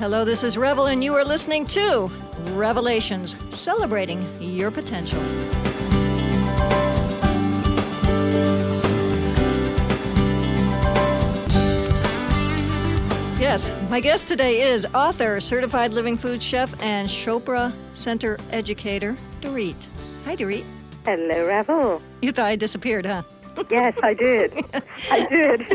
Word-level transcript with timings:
Hello, 0.00 0.24
this 0.24 0.42
is 0.44 0.56
Revel, 0.56 0.86
and 0.86 1.04
you 1.04 1.12
are 1.14 1.26
listening 1.26 1.66
to 1.66 2.10
Revelations, 2.52 3.36
celebrating 3.50 4.26
your 4.40 4.70
potential. 4.70 5.20
Yes, 13.38 13.70
my 13.90 14.00
guest 14.00 14.26
today 14.26 14.62
is 14.62 14.86
author, 14.94 15.38
certified 15.38 15.92
living 15.92 16.16
food 16.16 16.42
chef, 16.42 16.72
and 16.82 17.06
Chopra 17.06 17.70
Center 17.92 18.38
educator, 18.52 19.14
Dorit. 19.42 19.76
Hi, 20.24 20.34
Dorit. 20.34 20.64
Hello, 21.04 21.46
Revel. 21.46 22.00
You 22.22 22.32
thought 22.32 22.46
I 22.46 22.56
disappeared, 22.56 23.04
huh? 23.04 23.22
Yes, 23.70 23.94
I 24.02 24.14
did. 24.14 24.52
I 25.10 25.26
did. 25.26 25.60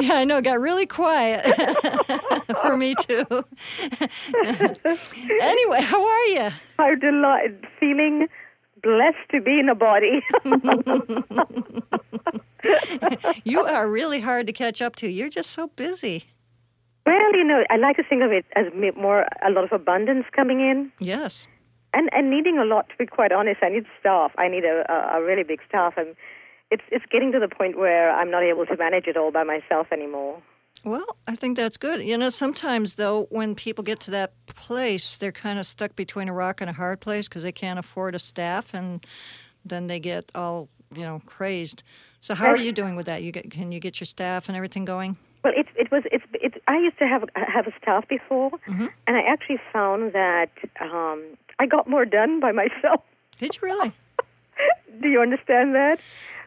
yeah, 0.00 0.14
I 0.14 0.24
know. 0.24 0.36
It 0.38 0.44
got 0.44 0.60
really 0.60 0.86
quiet 0.86 1.44
for 2.62 2.76
me 2.76 2.94
too. 2.94 3.24
anyway, 5.40 5.80
how 5.80 6.06
are 6.06 6.24
you? 6.26 6.50
I'm 6.78 7.00
delighted, 7.00 7.66
feeling 7.80 8.28
blessed 8.82 9.28
to 9.32 9.40
be 9.40 9.58
in 9.58 9.68
a 9.68 9.74
body. 9.74 10.22
you 13.44 13.64
are 13.64 13.88
really 13.88 14.20
hard 14.20 14.46
to 14.46 14.52
catch 14.52 14.80
up 14.80 14.94
to. 14.96 15.08
You're 15.08 15.28
just 15.28 15.50
so 15.50 15.66
busy. 15.68 16.26
Well, 17.06 17.36
you 17.36 17.44
know, 17.44 17.64
I 17.68 17.76
like 17.76 17.96
to 17.96 18.04
think 18.04 18.22
of 18.22 18.32
it 18.32 18.46
as 18.56 18.66
more 18.96 19.26
a 19.46 19.50
lot 19.50 19.64
of 19.64 19.72
abundance 19.72 20.24
coming 20.32 20.60
in. 20.60 20.90
Yes. 20.98 21.46
And 21.94 22.08
and 22.12 22.28
needing 22.28 22.58
a 22.58 22.64
lot. 22.64 22.88
To 22.90 22.96
be 22.98 23.06
quite 23.06 23.32
honest, 23.32 23.60
I 23.62 23.68
need 23.68 23.86
staff. 24.00 24.32
I 24.36 24.48
need 24.48 24.64
a, 24.64 24.84
a, 24.92 25.20
a 25.20 25.24
really 25.24 25.44
big 25.44 25.60
staff, 25.68 25.94
and 25.96 26.16
it's 26.70 26.82
it's 26.90 27.04
getting 27.10 27.32
to 27.32 27.38
the 27.38 27.48
point 27.48 27.78
where 27.78 28.10
I'm 28.10 28.30
not 28.30 28.42
able 28.42 28.66
to 28.66 28.76
manage 28.76 29.06
it 29.06 29.16
all 29.16 29.30
by 29.30 29.44
myself 29.44 29.86
anymore. 29.92 30.42
Well, 30.84 31.16
I 31.26 31.34
think 31.34 31.56
that's 31.56 31.78
good. 31.78 32.02
You 32.02 32.18
know, 32.18 32.28
sometimes 32.28 32.94
though, 32.94 33.26
when 33.30 33.54
people 33.54 33.82
get 33.84 34.00
to 34.00 34.10
that 34.10 34.32
place, 34.46 35.16
they're 35.16 35.32
kind 35.32 35.58
of 35.58 35.66
stuck 35.66 35.96
between 35.96 36.28
a 36.28 36.32
rock 36.32 36.60
and 36.60 36.68
a 36.68 36.74
hard 36.74 37.00
place 37.00 37.26
because 37.28 37.42
they 37.42 37.52
can't 37.52 37.78
afford 37.78 38.14
a 38.14 38.18
staff, 38.18 38.74
and 38.74 39.04
then 39.64 39.86
they 39.86 40.00
get 40.00 40.30
all 40.34 40.68
you 40.94 41.04
know 41.04 41.22
crazed. 41.26 41.82
So, 42.20 42.34
how 42.34 42.48
are 42.48 42.56
you 42.56 42.72
doing 42.72 42.96
with 42.96 43.06
that? 43.06 43.22
You 43.22 43.32
get 43.32 43.50
can 43.50 43.72
you 43.72 43.80
get 43.80 44.00
your 44.00 44.06
staff 44.06 44.48
and 44.48 44.56
everything 44.56 44.84
going? 44.84 45.16
Well, 45.42 45.54
it 45.56 45.66
it 45.76 45.90
was 45.90 46.02
it's 46.12 46.24
it. 46.34 46.53
I 46.66 46.78
used 46.78 46.98
to 46.98 47.06
have 47.06 47.24
have 47.34 47.66
a 47.66 47.72
staff 47.80 48.08
before, 48.08 48.50
mm-hmm. 48.68 48.86
and 49.06 49.16
I 49.16 49.20
actually 49.20 49.58
found 49.72 50.12
that 50.12 50.50
um, 50.80 51.22
I 51.58 51.66
got 51.66 51.88
more 51.88 52.04
done 52.04 52.40
by 52.40 52.52
myself. 52.52 53.02
Did 53.38 53.56
you 53.56 53.60
really? 53.62 53.92
Do 55.00 55.08
you 55.08 55.20
understand 55.20 55.74
that? 55.74 55.98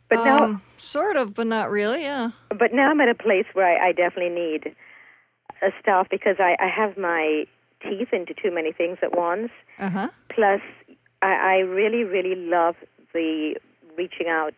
But 0.10 0.20
um, 0.20 0.26
now, 0.26 0.62
sort 0.78 1.18
of, 1.18 1.34
but 1.34 1.48
not 1.48 1.70
really. 1.70 2.02
Yeah. 2.02 2.32
But 2.50 2.73
now 2.73 2.92
I'm 2.92 3.02
at 3.02 3.10
a 3.10 3.16
place 3.16 3.45
where 3.54 3.66
I, 3.66 3.90
I 3.90 3.92
definitely 3.92 4.34
need 4.34 4.76
a 5.62 5.70
staff 5.82 6.08
because 6.10 6.38
I, 6.40 6.56
I 6.60 6.68
have 6.70 6.98
my 6.98 7.45
teeth 7.82 8.10
into 8.14 8.34
too 8.34 8.52
many 8.52 8.72
things 8.72 8.98
at 9.02 9.16
once. 9.16 9.50
Uh-huh. 9.80 10.10
Plus, 10.30 10.62
I, 11.22 11.28
I 11.28 11.56
really, 11.58 12.04
really 12.04 12.36
love 12.36 12.76
the 13.14 13.56
reaching 13.98 14.28
out 14.28 14.56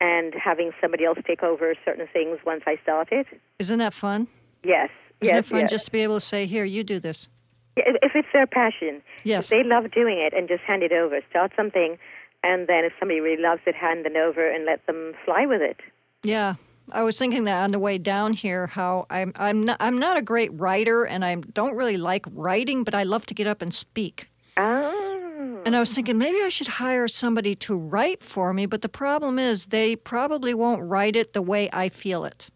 and 0.00 0.34
having 0.34 0.72
somebody 0.80 1.04
else 1.04 1.18
take 1.26 1.42
over 1.42 1.74
certain 1.84 2.06
things 2.12 2.38
once 2.44 2.62
I 2.66 2.76
start 2.82 3.08
it. 3.10 3.26
Isn't 3.58 3.78
that 3.78 3.94
fun? 3.94 4.28
Yes. 4.64 4.90
Isn't 5.20 5.36
yes, 5.36 5.46
it 5.46 5.48
fun 5.48 5.60
yes. 5.60 5.70
just 5.70 5.86
to 5.86 5.92
be 5.92 6.00
able 6.00 6.16
to 6.16 6.20
say, 6.20 6.46
"Here, 6.46 6.64
you 6.64 6.84
do 6.84 6.98
this." 6.98 7.28
If 7.76 8.12
it's 8.14 8.28
their 8.32 8.46
passion, 8.46 9.02
yes, 9.24 9.50
if 9.50 9.50
they 9.50 9.68
love 9.68 9.90
doing 9.90 10.18
it, 10.18 10.32
and 10.32 10.48
just 10.48 10.62
hand 10.62 10.82
it 10.82 10.92
over. 10.92 11.20
Start 11.30 11.52
something, 11.56 11.98
and 12.42 12.66
then 12.66 12.84
if 12.84 12.92
somebody 12.98 13.20
really 13.20 13.40
loves 13.40 13.62
it, 13.66 13.74
hand 13.74 14.06
it 14.06 14.16
over 14.16 14.48
and 14.48 14.64
let 14.64 14.86
them 14.86 15.14
fly 15.24 15.46
with 15.46 15.62
it. 15.62 15.80
Yeah, 16.22 16.54
I 16.92 17.02
was 17.02 17.18
thinking 17.18 17.44
that 17.44 17.62
on 17.62 17.72
the 17.72 17.78
way 17.78 17.98
down 17.98 18.32
here, 18.32 18.66
how 18.66 19.06
I'm 19.10 19.32
I'm 19.36 19.62
not 19.62 19.76
I'm 19.80 19.98
not 19.98 20.16
a 20.16 20.22
great 20.22 20.50
writer, 20.52 21.04
and 21.04 21.24
I 21.24 21.36
don't 21.36 21.74
really 21.74 21.96
like 21.96 22.26
writing, 22.32 22.84
but 22.84 22.94
I 22.94 23.04
love 23.04 23.26
to 23.26 23.34
get 23.34 23.46
up 23.46 23.62
and 23.62 23.72
speak. 23.72 24.28
Oh. 24.56 25.62
And 25.66 25.74
I 25.74 25.80
was 25.80 25.94
thinking 25.94 26.18
maybe 26.18 26.42
I 26.42 26.48
should 26.48 26.66
hire 26.66 27.08
somebody 27.08 27.54
to 27.56 27.76
write 27.76 28.22
for 28.22 28.52
me, 28.52 28.66
but 28.66 28.82
the 28.82 28.88
problem 28.88 29.38
is 29.38 29.66
they 29.66 29.96
probably 29.96 30.54
won't 30.54 30.82
write 30.82 31.16
it 31.16 31.32
the 31.32 31.42
way 31.42 31.70
I 31.72 31.88
feel 31.88 32.24
it. 32.24 32.50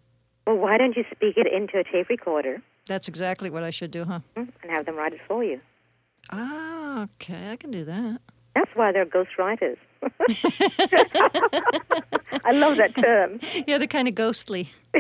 Well, 0.48 0.56
why 0.56 0.78
don't 0.78 0.96
you 0.96 1.04
speak 1.14 1.36
it 1.36 1.46
into 1.46 1.78
a 1.78 1.84
tape 1.84 2.08
recorder? 2.08 2.62
That's 2.86 3.06
exactly 3.06 3.50
what 3.50 3.64
I 3.64 3.68
should 3.68 3.90
do, 3.90 4.06
huh? 4.06 4.20
And 4.34 4.50
have 4.70 4.86
them 4.86 4.96
write 4.96 5.12
it 5.12 5.20
for 5.28 5.44
you. 5.44 5.60
Ah, 6.30 7.02
okay, 7.02 7.50
I 7.52 7.56
can 7.56 7.70
do 7.70 7.84
that. 7.84 8.22
That's 8.54 8.70
why 8.74 8.90
they're 8.92 9.04
ghostwriters. 9.04 9.76
I 12.46 12.52
love 12.52 12.78
that 12.78 12.96
term. 12.96 13.40
Yeah, 13.66 13.76
they're 13.76 13.86
kind 13.86 14.08
of 14.08 14.14
ghostly. 14.14 14.72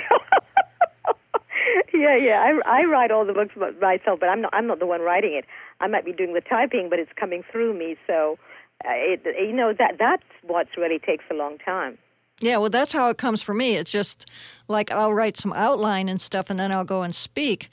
yeah, 1.94 2.16
yeah. 2.16 2.42
I, 2.42 2.80
I 2.80 2.84
write 2.84 3.10
all 3.10 3.24
the 3.24 3.32
books 3.32 3.56
myself, 3.80 4.20
but 4.20 4.28
I'm 4.28 4.42
not. 4.42 4.52
I'm 4.52 4.66
not 4.66 4.80
the 4.80 4.86
one 4.86 5.00
writing 5.00 5.32
it. 5.32 5.46
I 5.80 5.86
might 5.86 6.04
be 6.04 6.12
doing 6.12 6.34
the 6.34 6.42
typing, 6.42 6.90
but 6.90 6.98
it's 6.98 7.12
coming 7.18 7.42
through 7.50 7.72
me. 7.72 7.96
So, 8.06 8.38
uh, 8.84 8.90
it, 8.92 9.22
you 9.24 9.54
know 9.54 9.72
that 9.72 9.96
that's 9.98 10.24
what 10.42 10.66
really 10.76 10.98
takes 10.98 11.24
a 11.30 11.34
long 11.34 11.56
time. 11.56 11.96
Yeah, 12.40 12.58
well, 12.58 12.70
that's 12.70 12.92
how 12.92 13.10
it 13.10 13.18
comes 13.18 13.42
for 13.42 13.52
me. 13.52 13.74
It's 13.74 13.90
just 13.90 14.30
like 14.68 14.92
I'll 14.92 15.12
write 15.12 15.36
some 15.36 15.52
outline 15.52 16.08
and 16.08 16.20
stuff, 16.20 16.50
and 16.50 16.58
then 16.58 16.70
I'll 16.70 16.84
go 16.84 17.02
and 17.02 17.14
speak. 17.14 17.68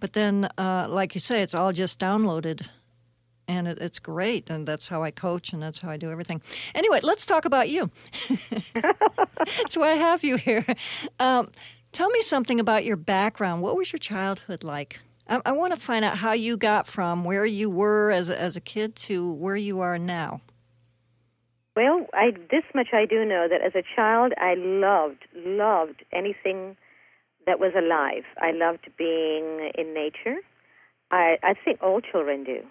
But 0.00 0.14
then, 0.14 0.48
uh, 0.56 0.86
like 0.88 1.14
you 1.14 1.20
say, 1.20 1.42
it's 1.42 1.54
all 1.54 1.72
just 1.72 1.98
downloaded, 1.98 2.66
and 3.46 3.68
it, 3.68 3.78
it's 3.78 3.98
great. 3.98 4.48
And 4.48 4.66
that's 4.66 4.88
how 4.88 5.02
I 5.02 5.10
coach, 5.10 5.52
and 5.52 5.62
that's 5.62 5.80
how 5.80 5.90
I 5.90 5.98
do 5.98 6.10
everything. 6.10 6.40
Anyway, 6.74 7.00
let's 7.02 7.26
talk 7.26 7.44
about 7.44 7.68
you. 7.68 7.90
that's 9.44 9.76
why 9.76 9.92
I 9.92 9.96
have 9.96 10.24
you 10.24 10.36
here. 10.36 10.64
Um, 11.20 11.50
tell 11.92 12.08
me 12.08 12.22
something 12.22 12.58
about 12.58 12.84
your 12.84 12.96
background. 12.96 13.62
What 13.62 13.76
was 13.76 13.92
your 13.92 13.98
childhood 13.98 14.64
like? 14.64 15.00
I, 15.28 15.42
I 15.44 15.52
want 15.52 15.74
to 15.74 15.80
find 15.80 16.04
out 16.04 16.18
how 16.18 16.32
you 16.32 16.56
got 16.56 16.86
from 16.86 17.24
where 17.24 17.44
you 17.44 17.68
were 17.68 18.10
as 18.10 18.30
a, 18.30 18.40
as 18.40 18.56
a 18.56 18.60
kid 18.60 18.96
to 18.96 19.30
where 19.32 19.56
you 19.56 19.80
are 19.80 19.98
now. 19.98 20.40
Well, 21.76 22.06
I 22.14 22.30
this 22.50 22.64
much 22.74 22.88
I 22.94 23.04
do 23.04 23.26
know 23.26 23.48
that 23.50 23.60
as 23.60 23.74
a 23.74 23.84
child 23.94 24.32
I 24.38 24.54
loved 24.56 25.26
loved 25.34 26.04
anything 26.10 26.74
that 27.46 27.60
was 27.60 27.72
alive. 27.76 28.24
I 28.40 28.52
loved 28.52 28.88
being 28.96 29.70
in 29.76 29.92
nature. 29.92 30.38
I 31.10 31.36
I 31.42 31.52
think 31.52 31.82
all 31.82 32.00
children 32.00 32.44
do. 32.44 32.62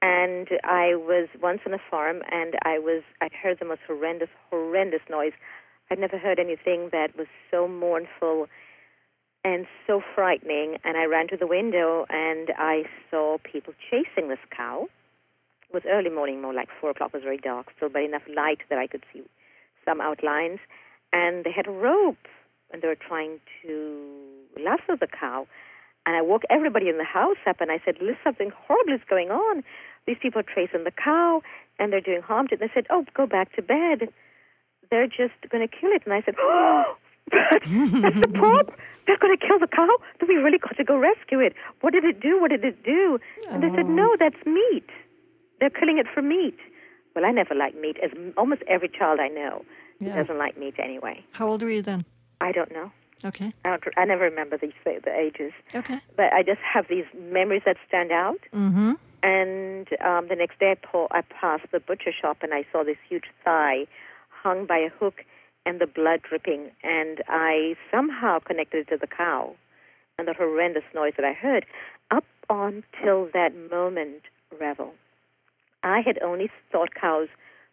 And 0.00 0.48
I 0.64 0.94
was 0.94 1.28
once 1.42 1.60
on 1.66 1.74
a 1.74 1.78
farm 1.90 2.22
and 2.32 2.54
I 2.64 2.78
was 2.78 3.02
I 3.20 3.28
heard 3.42 3.58
the 3.60 3.66
most 3.66 3.82
horrendous 3.86 4.30
horrendous 4.48 5.02
noise. 5.10 5.32
I'd 5.90 5.98
never 5.98 6.16
heard 6.16 6.38
anything 6.38 6.88
that 6.90 7.14
was 7.18 7.26
so 7.50 7.68
mournful 7.68 8.46
and 9.44 9.66
so 9.86 10.00
frightening 10.14 10.78
and 10.84 10.96
I 10.96 11.04
ran 11.04 11.28
to 11.28 11.36
the 11.36 11.46
window 11.46 12.06
and 12.08 12.50
I 12.56 12.84
saw 13.10 13.36
people 13.44 13.74
chasing 13.90 14.28
this 14.30 14.38
cow 14.56 14.88
it 15.72 15.84
was 15.84 15.90
early 15.90 16.10
morning, 16.10 16.42
more 16.42 16.52
like 16.52 16.68
four 16.80 16.90
o'clock. 16.90 17.10
It 17.14 17.18
was 17.18 17.22
very 17.22 17.38
dark 17.38 17.68
still, 17.76 17.88
but 17.88 18.02
enough 18.02 18.22
light 18.34 18.60
that 18.68 18.78
I 18.78 18.86
could 18.86 19.04
see 19.12 19.22
some 19.86 20.00
outlines. 20.00 20.60
And 21.12 21.44
they 21.44 21.52
had 21.52 21.66
a 21.66 21.70
rope, 21.70 22.28
and 22.70 22.82
they 22.82 22.88
were 22.88 22.96
trying 22.96 23.40
to 23.62 24.22
lasso 24.62 24.96
the 25.00 25.06
cow. 25.06 25.46
And 26.04 26.16
I 26.16 26.20
woke 26.20 26.42
everybody 26.50 26.88
in 26.88 26.98
the 26.98 27.04
house 27.04 27.38
up, 27.46 27.60
and 27.60 27.70
I 27.70 27.80
said, 27.84 27.96
"Listen, 28.00 28.18
something 28.22 28.50
horrible 28.66 28.92
is 28.92 29.00
going 29.08 29.30
on. 29.30 29.64
These 30.06 30.18
people 30.20 30.40
are 30.40 30.54
chasing 30.54 30.84
the 30.84 30.90
cow, 30.90 31.42
and 31.78 31.92
they're 31.92 32.00
doing 32.00 32.22
harm 32.22 32.48
to 32.48 32.54
it." 32.54 32.60
And 32.60 32.68
they 32.68 32.74
said, 32.74 32.86
"Oh, 32.90 33.04
go 33.14 33.26
back 33.26 33.54
to 33.56 33.62
bed. 33.62 34.12
They're 34.90 35.06
just 35.06 35.40
going 35.48 35.66
to 35.66 35.74
kill 35.74 35.90
it." 35.92 36.02
And 36.04 36.12
I 36.12 36.22
said, 36.22 36.34
"Oh." 36.38 36.96
That's 37.30 38.20
the 38.20 38.32
problem. 38.34 38.76
They're 39.06 39.16
going 39.18 39.36
to 39.36 39.46
kill 39.46 39.58
the 39.58 39.68
cow. 39.68 39.96
Then 40.18 40.28
we 40.28 40.34
really 40.36 40.58
got 40.58 40.76
to 40.76 40.84
go 40.84 40.98
rescue 40.98 41.40
it. 41.40 41.54
What 41.80 41.92
did 41.92 42.04
it 42.04 42.20
do? 42.20 42.40
What 42.40 42.50
did 42.50 42.64
it 42.64 42.82
do? 42.84 43.18
And 43.48 43.62
they 43.62 43.70
said, 43.70 43.86
oh. 43.86 43.88
no, 43.88 44.16
that's 44.18 44.44
meat. 44.44 44.90
They're 45.62 45.70
killing 45.70 45.96
it 45.98 46.08
for 46.12 46.22
meat. 46.22 46.58
Well, 47.14 47.24
I 47.24 47.30
never 47.30 47.54
liked 47.54 47.76
meat. 47.76 47.96
As 48.02 48.10
almost 48.36 48.62
every 48.66 48.88
child 48.88 49.20
I 49.20 49.28
know 49.28 49.64
Yeah. 50.00 50.16
doesn't 50.16 50.36
like 50.36 50.58
meat 50.58 50.74
anyway. 50.76 51.24
How 51.30 51.46
old 51.46 51.62
were 51.62 51.70
you 51.70 51.82
then? 51.82 52.04
I 52.40 52.50
don't 52.50 52.72
know. 52.72 52.90
Okay. 53.24 53.52
I, 53.64 53.68
don't, 53.68 53.84
I 53.96 54.04
never 54.04 54.24
remember 54.24 54.58
the, 54.58 54.72
the 54.84 55.14
ages. 55.16 55.52
Okay. 55.72 56.00
But 56.16 56.32
I 56.32 56.42
just 56.42 56.60
have 56.62 56.86
these 56.88 57.04
memories 57.16 57.62
that 57.64 57.76
stand 57.86 58.10
out. 58.10 58.40
Mm-hmm. 58.52 58.94
And 59.22 59.86
um, 60.04 60.26
the 60.28 60.34
next 60.34 60.58
day, 60.58 60.74
I, 60.92 61.06
I 61.12 61.20
passed 61.20 61.66
the 61.70 61.78
butcher 61.78 62.10
shop 62.20 62.38
and 62.42 62.52
I 62.52 62.64
saw 62.72 62.82
this 62.82 62.96
huge 63.08 63.26
thigh 63.44 63.86
hung 64.28 64.66
by 64.66 64.78
a 64.78 64.88
hook 64.88 65.24
and 65.64 65.80
the 65.80 65.86
blood 65.86 66.22
dripping. 66.28 66.72
And 66.82 67.22
I 67.28 67.76
somehow 67.88 68.40
connected 68.40 68.78
it 68.78 68.88
to 68.90 68.96
the 68.96 69.06
cow 69.06 69.54
and 70.18 70.26
the 70.26 70.32
horrendous 70.34 70.82
noise 70.92 71.12
that 71.18 71.24
I 71.24 71.34
heard. 71.34 71.66
Up 72.10 72.24
until 72.50 73.28
that 73.32 73.52
moment, 73.70 74.22
Revel, 74.60 74.92
I 75.82 76.00
had 76.00 76.18
only 76.22 76.50
thought 76.70 76.94
cows 76.94 77.28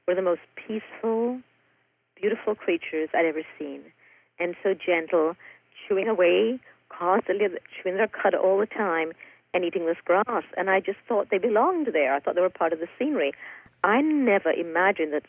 were 0.07 0.15
the 0.15 0.21
most 0.21 0.41
peaceful, 0.55 1.39
beautiful 2.19 2.55
creatures 2.55 3.09
I'd 3.13 3.25
ever 3.25 3.43
seen, 3.57 3.81
and 4.39 4.55
so 4.63 4.73
gentle, 4.73 5.35
chewing 5.87 6.07
away, 6.07 6.59
constantly 6.89 7.47
chewing 7.81 7.97
their 7.97 8.07
cud 8.07 8.33
all 8.33 8.57
the 8.57 8.65
time, 8.65 9.11
and 9.53 9.63
eating 9.63 9.85
this 9.85 9.97
grass. 10.03 10.43
And 10.57 10.69
I 10.69 10.79
just 10.79 10.99
thought 11.07 11.29
they 11.31 11.37
belonged 11.37 11.87
there. 11.93 12.13
I 12.13 12.19
thought 12.19 12.35
they 12.35 12.41
were 12.41 12.49
part 12.49 12.73
of 12.73 12.79
the 12.79 12.87
scenery. 12.97 13.33
I 13.83 14.01
never 14.01 14.51
imagined 14.51 15.13
that 15.13 15.23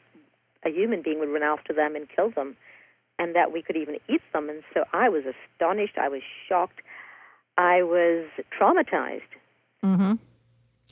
a 0.64 0.70
human 0.70 1.02
being 1.02 1.20
would 1.20 1.28
run 1.28 1.42
after 1.42 1.72
them 1.72 1.96
and 1.96 2.06
kill 2.08 2.30
them, 2.30 2.56
and 3.18 3.34
that 3.34 3.52
we 3.52 3.62
could 3.62 3.76
even 3.76 3.96
eat 4.08 4.22
them. 4.32 4.48
And 4.48 4.62
so 4.74 4.84
I 4.92 5.08
was 5.08 5.24
astonished. 5.24 5.98
I 5.98 6.08
was 6.08 6.22
shocked. 6.48 6.80
I 7.56 7.82
was 7.82 8.26
traumatized. 8.58 9.22
Mm-hmm. 9.84 10.14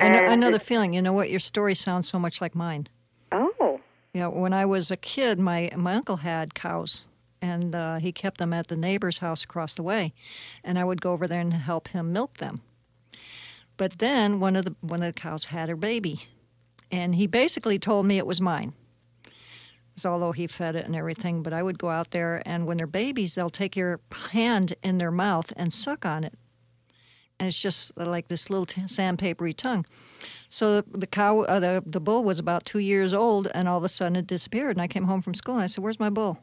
I 0.01 0.09
know, 0.09 0.19
I 0.21 0.35
know 0.37 0.51
the 0.51 0.61
feeling. 0.61 0.93
You 0.95 1.03
know 1.03 1.13
what? 1.13 1.31
Your 1.31 1.41
story 1.41 1.75
sounds 1.75 2.09
so 2.09 2.19
much 2.19 2.41
like 2.41 2.55
mine. 2.55 2.89
Oh, 3.33 3.81
Yeah, 4.15 4.29
when 4.29 4.53
I 4.53 4.65
was 4.65 4.91
a 4.91 4.97
kid, 4.97 5.39
my 5.39 5.71
my 5.77 5.95
uncle 5.95 6.19
had 6.19 6.55
cows, 6.55 7.07
and 7.43 7.75
uh, 7.75 7.97
he 7.97 8.13
kept 8.13 8.39
them 8.39 8.53
at 8.53 8.69
the 8.69 8.77
neighbor's 8.77 9.19
house 9.19 9.45
across 9.45 9.75
the 9.75 9.83
way, 9.83 10.13
and 10.65 10.79
I 10.79 10.85
would 10.85 11.01
go 11.01 11.13
over 11.13 11.27
there 11.29 11.41
and 11.41 11.53
help 11.53 11.89
him 11.89 12.13
milk 12.13 12.39
them. 12.39 12.63
But 13.77 13.99
then 13.99 14.41
one 14.41 14.57
of 14.57 14.65
the 14.65 14.75
one 14.81 15.03
of 15.03 15.15
the 15.15 15.21
cows 15.21 15.47
had 15.47 15.69
her 15.69 15.77
baby, 15.77 16.27
and 16.91 17.15
he 17.15 17.27
basically 17.27 17.79
told 17.79 18.07
me 18.07 18.19
it 18.19 18.27
was 18.27 18.41
mine. 18.41 18.73
although 20.05 20.33
he 20.33 20.47
fed 20.47 20.77
it 20.77 20.87
and 20.87 20.95
everything, 20.97 21.43
but 21.43 21.53
I 21.53 21.63
would 21.63 21.79
go 21.79 21.91
out 21.91 22.11
there, 22.13 22.41
and 22.47 22.67
when 22.67 22.77
they're 22.77 22.87
babies, 22.87 23.35
they'll 23.35 23.51
take 23.51 23.77
your 23.77 24.01
hand 24.33 24.75
in 24.83 24.99
their 24.99 25.11
mouth 25.11 25.53
and 25.57 25.73
suck 25.73 26.07
on 26.07 26.23
it, 26.25 26.35
and 27.39 27.47
it's 27.47 27.61
just 27.61 27.97
like 27.97 28.29
this 28.29 28.51
little 28.51 28.67
t- 28.67 28.83
sandpapery 28.83 29.57
tongue. 29.57 29.87
So 30.49 30.81
the, 30.81 30.99
the 30.99 31.07
cow, 31.07 31.43
uh, 31.43 31.61
the 31.61 31.83
the 31.87 32.01
bull 32.01 32.25
was 32.25 32.39
about 32.39 32.65
two 32.65 32.81
years 32.81 33.15
old, 33.15 33.49
and 33.55 33.69
all 33.69 33.79
of 33.79 33.85
a 33.85 33.89
sudden 33.89 34.17
it 34.17 34.27
disappeared. 34.27 34.77
And 34.77 34.83
I 34.83 34.89
came 34.89 35.05
home 35.05 35.23
from 35.23 35.35
school, 35.35 35.55
and 35.55 35.65
I 35.65 35.67
said, 35.67 35.85
"Where's 35.85 36.01
my 36.01 36.11
bull?" 36.11 36.39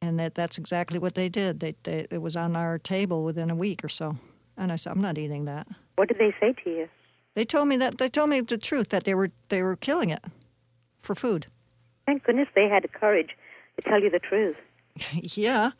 And 0.00 0.18
that 0.18 0.34
that's 0.34 0.58
exactly 0.58 0.98
what 0.98 1.14
they 1.14 1.28
did. 1.28 1.60
They, 1.60 1.74
they 1.82 2.06
it 2.10 2.22
was 2.22 2.36
on 2.36 2.56
our 2.56 2.78
table 2.78 3.24
within 3.24 3.50
a 3.50 3.54
week 3.54 3.84
or 3.84 3.88
so, 3.88 4.16
and 4.56 4.72
I 4.72 4.76
said, 4.76 4.92
"I'm 4.92 5.02
not 5.02 5.18
eating 5.18 5.44
that." 5.46 5.66
what 5.96 6.08
did 6.08 6.18
they 6.18 6.34
say 6.40 6.52
to 6.64 6.70
you? 6.70 6.88
They 7.34 7.44
told 7.44 7.68
me 7.68 7.76
that 7.76 7.98
they 7.98 8.08
told 8.08 8.30
me 8.30 8.40
the 8.40 8.58
truth 8.58 8.88
that 8.88 9.04
they 9.04 9.14
were 9.14 9.30
they 9.48 9.62
were 9.62 9.76
killing 9.76 10.10
it 10.10 10.24
for 11.00 11.14
food. 11.14 11.46
Thank 12.06 12.24
goodness 12.24 12.48
they 12.54 12.68
had 12.68 12.82
the 12.82 12.88
courage 12.88 13.30
to 13.76 13.88
tell 13.88 14.02
you 14.02 14.10
the 14.10 14.18
truth. 14.18 14.56
yeah, 15.14 15.70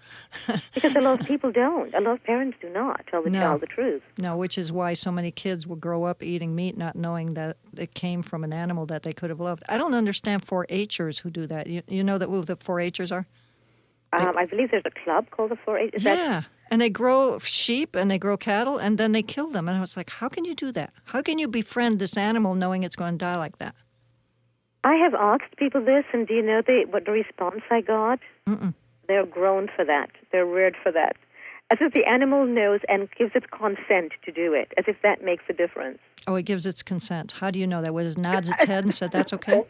Because 0.75 0.95
a 0.97 1.01
lot 1.01 1.21
of 1.21 1.27
people 1.27 1.53
don't. 1.53 1.93
A 1.95 2.01
lot 2.01 2.13
of 2.15 2.25
parents 2.25 2.57
do 2.61 2.69
not 2.71 3.03
tell 3.11 3.23
the 3.23 3.31
No. 3.31 3.41
child 3.41 3.61
the 3.61 3.67
truth. 3.67 4.03
no, 4.19 4.37
which 4.37 4.57
is 4.57 4.73
why 4.73 4.95
so 4.95 5.13
many 5.13 5.31
kids 5.31 5.67
will 5.67 5.77
grow 5.77 6.05
up 6.05 6.23
eating 6.23 6.55
meat, 6.55 6.77
not 6.79 6.97
knowing 6.97 7.35
that 7.35 7.57
it 7.77 7.95
came 7.95 8.23
from 8.23 8.43
an 8.43 8.53
animal 8.53 8.87
that 8.87 9.03
they 9.03 9.13
could 9.13 9.29
have 9.31 9.41
loved. 9.41 9.63
I 9.69 9.77
don't 9.77 9.95
understand 9.95 10.47
4-Hers 10.47 11.19
who 11.21 11.31
do 11.31 11.47
that. 11.47 11.67
You, 11.67 11.83
you 11.89 12.03
know 12.03 12.17
that 12.19 12.29
who 12.29 12.43
the 12.43 12.57
4-Hers 12.57 13.13
are? 13.13 13.27
Um, 14.15 14.37
I 14.37 14.47
believe 14.47 14.71
there's 14.71 14.83
a 14.87 15.05
club 15.05 15.31
called 15.31 15.51
the 15.51 15.57
4-H. 15.57 15.95
Is 15.95 16.03
that 16.05 16.19
yeah. 16.19 16.43
And 16.71 16.81
they 16.81 16.89
grow 16.89 17.39
sheep 17.39 17.95
and 17.95 18.11
they 18.11 18.19
grow 18.19 18.39
cattle 18.39 18.79
and 18.79 18.97
then 18.97 19.13
they 19.13 19.23
kill 19.23 19.51
them. 19.51 19.69
And 19.69 19.77
I 19.77 19.81
was 19.81 19.95
like, 19.95 20.09
how 20.09 20.29
can 20.31 20.47
you 20.47 20.55
do 20.55 20.73
that? 20.73 20.91
How 21.05 21.21
can 21.21 21.39
you 21.39 21.49
befriend 21.49 21.99
this 21.99 22.17
animal 22.17 22.55
knowing 22.55 22.83
it's 22.83 22.97
going 22.97 23.13
to 23.19 23.19
die 23.19 23.37
like 23.37 23.59
that? 23.59 23.75
I 24.85 24.95
have 24.97 25.15
asked 25.15 25.57
people 25.59 25.81
this, 25.85 26.05
and 26.13 26.27
do 26.27 26.35
you 26.35 26.43
know 26.43 26.61
the, 26.67 26.87
what 26.91 27.05
the 27.05 27.13
response 27.13 27.61
I 27.71 27.83
got? 27.83 28.19
Mm-mm. 28.49 28.75
They're 29.13 29.27
grown 29.27 29.69
for 29.77 29.85
that. 29.85 30.09
They're 30.33 30.47
reared 30.47 30.75
for 30.83 30.91
that. 30.91 31.17
As 31.71 31.77
if 31.83 31.93
the 31.93 32.07
animal 32.07 32.47
knows 32.47 32.81
and 32.89 33.11
gives 33.19 33.33
its 33.35 33.45
consent 33.51 34.13
to 34.25 34.33
do 34.33 34.55
it, 34.55 34.73
as 34.79 34.87
if 34.89 34.97
that 35.03 35.23
makes 35.23 35.45
a 35.51 35.53
difference. 35.53 35.99
Oh, 36.27 36.35
it 36.37 36.45
gives 36.45 36.65
its 36.65 36.83
consent. 36.83 37.33
How 37.33 37.51
do 37.51 37.59
you 37.59 37.67
know 37.67 37.83
that? 37.83 37.93
Was 37.93 38.15
it 38.15 38.19
nods 38.23 38.49
its 38.49 38.65
head 38.65 38.85
and 38.85 38.95
said 38.95 39.13
that's 39.13 39.33
okay? 39.39 39.65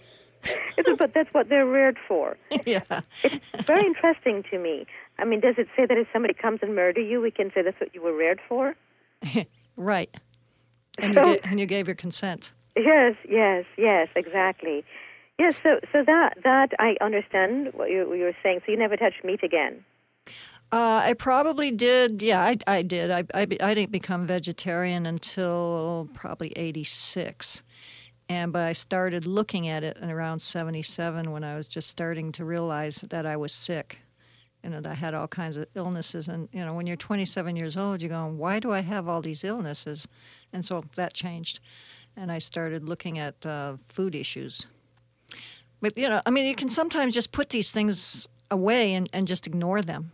But 0.76 1.12
that's 1.12 1.28
what 1.34 1.48
they're 1.48 1.66
reared 1.66 1.98
for. 2.06 2.36
yeah. 2.66 3.00
It's 3.24 3.66
very 3.66 3.84
interesting 3.84 4.44
to 4.52 4.58
me. 4.60 4.86
I 5.18 5.24
mean, 5.24 5.40
does 5.40 5.56
it 5.58 5.66
say 5.76 5.86
that 5.86 5.98
if 5.98 6.06
somebody 6.12 6.34
comes 6.34 6.60
and 6.62 6.76
murder 6.76 7.00
you, 7.00 7.20
we 7.20 7.32
can 7.32 7.50
say 7.52 7.62
that's 7.62 7.80
what 7.80 7.92
you 7.96 8.00
were 8.02 8.14
reared 8.16 8.40
for? 8.48 8.76
Right. 9.76 10.14
And 10.98 11.14
you, 11.14 11.20
So- 11.20 11.34
ga- 11.34 11.40
and 11.44 11.58
you 11.58 11.66
gave 11.66 11.88
your 11.88 11.96
consent. 11.96 12.52
Yes, 12.76 13.16
yes, 13.28 13.64
yes, 13.76 14.08
exactly. 14.14 14.84
Yes, 15.38 15.62
so 15.62 15.80
so 15.92 16.04
that 16.04 16.34
that 16.44 16.72
I 16.78 16.96
understand 17.00 17.70
what 17.74 17.90
you, 17.90 18.08
what 18.08 18.18
you 18.18 18.24
were 18.24 18.36
saying. 18.42 18.60
So 18.64 18.72
you 18.72 18.78
never 18.78 18.96
touched 18.96 19.24
meat 19.24 19.42
again. 19.42 19.84
Uh, 20.72 21.02
I 21.04 21.12
probably 21.12 21.70
did. 21.70 22.22
Yeah, 22.22 22.40
I, 22.40 22.56
I 22.66 22.82
did. 22.82 23.10
I, 23.10 23.24
I, 23.34 23.42
I 23.60 23.74
didn't 23.74 23.92
become 23.92 24.26
vegetarian 24.26 25.04
until 25.04 26.08
probably 26.14 26.50
86. 26.56 27.62
And 28.30 28.52
but 28.54 28.62
I 28.62 28.72
started 28.72 29.26
looking 29.26 29.68
at 29.68 29.84
it 29.84 29.98
in 29.98 30.10
around 30.10 30.40
77 30.40 31.30
when 31.30 31.44
I 31.44 31.56
was 31.56 31.68
just 31.68 31.90
starting 31.90 32.32
to 32.32 32.46
realize 32.46 32.96
that 33.10 33.26
I 33.26 33.36
was 33.36 33.52
sick. 33.52 33.98
You 34.64 34.70
know, 34.70 34.80
that 34.80 34.92
I 34.92 34.94
had 34.94 35.12
all 35.12 35.28
kinds 35.28 35.58
of 35.58 35.66
illnesses. 35.74 36.28
And, 36.28 36.48
you 36.52 36.64
know, 36.64 36.72
when 36.72 36.86
you're 36.86 36.96
27 36.96 37.56
years 37.56 37.76
old, 37.76 38.00
you're 38.00 38.08
going, 38.08 38.38
why 38.38 38.60
do 38.60 38.72
I 38.72 38.80
have 38.80 39.08
all 39.08 39.20
these 39.20 39.42
illnesses? 39.44 40.06
And 40.52 40.64
so 40.64 40.84
that 40.94 41.12
changed. 41.12 41.58
And 42.16 42.30
I 42.30 42.38
started 42.38 42.88
looking 42.88 43.18
at 43.18 43.44
uh, 43.44 43.76
food 43.88 44.14
issues. 44.14 44.68
But, 45.80 45.96
you 45.98 46.08
know, 46.08 46.20
I 46.24 46.30
mean, 46.30 46.46
you 46.46 46.54
can 46.54 46.68
sometimes 46.68 47.14
just 47.14 47.32
put 47.32 47.50
these 47.50 47.72
things 47.72 48.28
away 48.50 48.94
and, 48.94 49.08
and 49.12 49.26
just 49.26 49.46
ignore 49.46 49.82
them. 49.82 50.12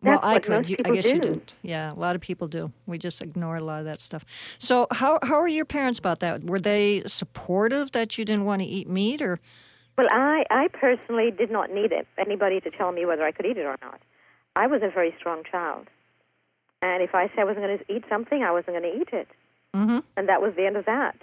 Well, 0.00 0.20
I 0.22 0.38
could. 0.38 0.68
You, 0.68 0.76
I 0.84 0.90
guess 0.90 1.06
you 1.06 1.18
didn't. 1.18 1.54
Yeah, 1.62 1.92
a 1.92 1.94
lot 1.94 2.14
of 2.14 2.20
people 2.20 2.46
do. 2.46 2.70
We 2.86 2.98
just 2.98 3.20
ignore 3.20 3.56
a 3.56 3.60
lot 3.60 3.80
of 3.80 3.84
that 3.86 3.98
stuff. 3.98 4.24
So, 4.58 4.86
how 4.92 5.18
how 5.24 5.34
are 5.34 5.48
your 5.48 5.64
parents 5.64 5.98
about 5.98 6.20
that? 6.20 6.44
Were 6.44 6.60
they 6.60 7.02
supportive 7.04 7.90
that 7.92 8.16
you 8.16 8.24
didn't 8.24 8.44
want 8.44 8.62
to 8.62 8.68
eat 8.68 8.88
meat, 8.88 9.20
or 9.20 9.40
Well, 9.96 10.06
I 10.12 10.44
I 10.50 10.68
personally 10.68 11.32
did 11.32 11.50
not 11.50 11.72
need 11.72 11.90
it, 11.90 12.06
anybody 12.16 12.60
to 12.60 12.70
tell 12.70 12.92
me 12.92 13.06
whether 13.06 13.24
I 13.24 13.32
could 13.32 13.44
eat 13.44 13.58
it 13.58 13.66
or 13.66 13.76
not. 13.82 14.00
I 14.54 14.68
was 14.68 14.82
a 14.84 14.88
very 14.88 15.12
strong 15.18 15.42
child, 15.50 15.88
and 16.80 17.02
if 17.02 17.12
I 17.16 17.26
said 17.30 17.40
I 17.40 17.44
wasn't 17.44 17.66
going 17.66 17.78
to 17.78 17.92
eat 17.92 18.04
something, 18.08 18.44
I 18.44 18.52
wasn't 18.52 18.76
going 18.80 18.92
to 18.92 19.00
eat 19.00 19.08
it, 19.12 19.28
Mhm. 19.74 20.04
and 20.16 20.28
that 20.28 20.40
was 20.40 20.54
the 20.54 20.64
end 20.64 20.76
of 20.76 20.84
that. 20.84 21.16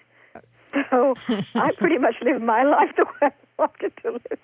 So 0.89 1.15
I 1.55 1.71
pretty 1.77 1.97
much 1.97 2.15
lived 2.21 2.43
my 2.43 2.63
life 2.75 2.95
the 2.97 3.05
way 3.05 3.29
I 3.29 3.31
wanted 3.57 3.93
to 4.03 4.11
live 4.11 4.39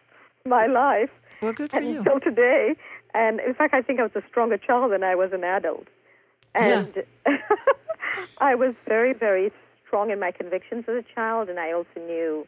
my 0.46 0.66
life. 0.68 1.10
well, 1.42 1.54
good 1.54 1.72
for 1.72 1.82
you. 1.82 2.00
until 2.00 2.20
today. 2.20 2.76
And 3.14 3.40
in 3.40 3.54
fact, 3.54 3.74
I 3.74 3.82
think 3.82 4.00
I 4.00 4.04
was 4.04 4.12
a 4.16 4.24
stronger 4.30 4.58
child 4.58 4.92
than 4.92 5.04
I 5.04 5.16
was 5.16 5.32
an 5.34 5.44
adult. 5.44 5.88
And 6.56 7.04
I 8.40 8.56
was 8.56 8.74
very, 8.88 9.14
very 9.14 9.52
strong 9.86 10.12
in 10.12 10.20
my 10.20 10.32
convictions 10.32 10.86
as 10.88 10.96
a 10.96 11.06
child, 11.16 11.50
and 11.50 11.60
I 11.60 11.72
also 11.74 12.00
knew 12.00 12.48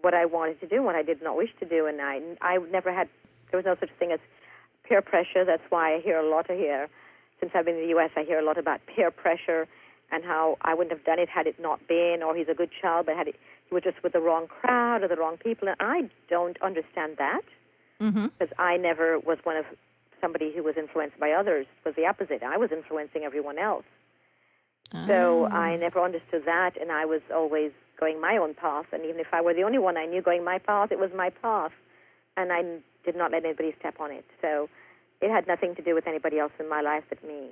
what 0.00 0.14
I 0.14 0.24
wanted 0.24 0.60
to 0.60 0.66
do, 0.68 0.82
what 0.82 0.94
I 0.94 1.02
did 1.02 1.22
not 1.22 1.36
wish 1.36 1.50
to 1.60 1.66
do. 1.66 1.86
And 1.86 2.00
I, 2.00 2.20
I 2.40 2.58
never 2.70 2.92
had, 2.92 3.08
there 3.50 3.58
was 3.58 3.66
no 3.66 3.76
such 3.80 3.90
thing 3.98 4.12
as 4.12 4.20
peer 4.84 5.02
pressure. 5.02 5.44
That's 5.44 5.62
why 5.70 5.94
I 5.96 6.00
hear 6.00 6.18
a 6.18 6.28
lot 6.28 6.48
of 6.50 6.56
here. 6.56 6.88
Since 7.40 7.52
I've 7.54 7.64
been 7.64 7.76
in 7.76 7.82
the 7.82 7.88
U.S., 7.90 8.10
I 8.16 8.22
hear 8.22 8.38
a 8.38 8.44
lot 8.44 8.58
about 8.58 8.80
peer 8.86 9.10
pressure 9.10 9.66
and 10.10 10.24
how 10.24 10.56
I 10.62 10.74
wouldn't 10.74 10.96
have 10.96 11.04
done 11.04 11.18
it 11.18 11.28
had 11.28 11.46
it 11.46 11.60
not 11.60 11.86
been, 11.86 12.22
or 12.24 12.34
he's 12.34 12.48
a 12.48 12.54
good 12.54 12.70
child, 12.80 13.06
but 13.06 13.16
had 13.16 13.28
it, 13.28 13.36
he 13.68 13.74
was 13.74 13.82
just 13.84 14.02
with 14.02 14.12
the 14.12 14.20
wrong 14.20 14.46
crowd 14.46 15.02
or 15.02 15.08
the 15.08 15.16
wrong 15.16 15.36
people. 15.36 15.68
And 15.68 15.76
I 15.80 16.10
don't 16.28 16.60
understand 16.62 17.16
that 17.18 17.42
Mm-hmm. 18.00 18.26
because 18.26 18.54
I 18.58 18.76
never 18.76 19.18
was 19.18 19.38
one 19.42 19.56
of 19.56 19.64
somebody 20.20 20.52
who 20.54 20.62
was 20.62 20.76
influenced 20.76 21.18
by 21.18 21.32
others. 21.32 21.66
It 21.84 21.88
was 21.88 21.96
the 21.96 22.06
opposite. 22.06 22.44
I 22.44 22.56
was 22.56 22.70
influencing 22.70 23.24
everyone 23.24 23.58
else. 23.58 23.84
So 25.08 25.46
I 25.46 25.76
never 25.76 26.02
understood 26.02 26.44
that, 26.46 26.80
and 26.80 26.92
I 26.92 27.04
was 27.04 27.20
always 27.34 27.72
going 27.98 28.20
my 28.20 28.36
own 28.36 28.54
path. 28.54 28.86
And 28.92 29.04
even 29.04 29.20
if 29.20 29.26
I 29.32 29.42
were 29.42 29.52
the 29.52 29.62
only 29.62 29.78
one 29.78 29.96
I 29.96 30.06
knew 30.06 30.22
going 30.22 30.44
my 30.44 30.58
path, 30.58 30.92
it 30.92 30.98
was 30.98 31.10
my 31.14 31.30
path, 31.30 31.72
and 32.36 32.52
I 32.52 32.62
did 33.04 33.16
not 33.16 33.32
let 33.32 33.44
anybody 33.44 33.74
step 33.78 33.96
on 34.00 34.12
it. 34.12 34.24
So 34.40 34.68
it 35.20 35.30
had 35.30 35.46
nothing 35.46 35.74
to 35.74 35.82
do 35.82 35.94
with 35.94 36.06
anybody 36.06 36.38
else 36.38 36.52
in 36.58 36.68
my 36.68 36.80
life 36.80 37.04
but 37.08 37.22
me. 37.24 37.48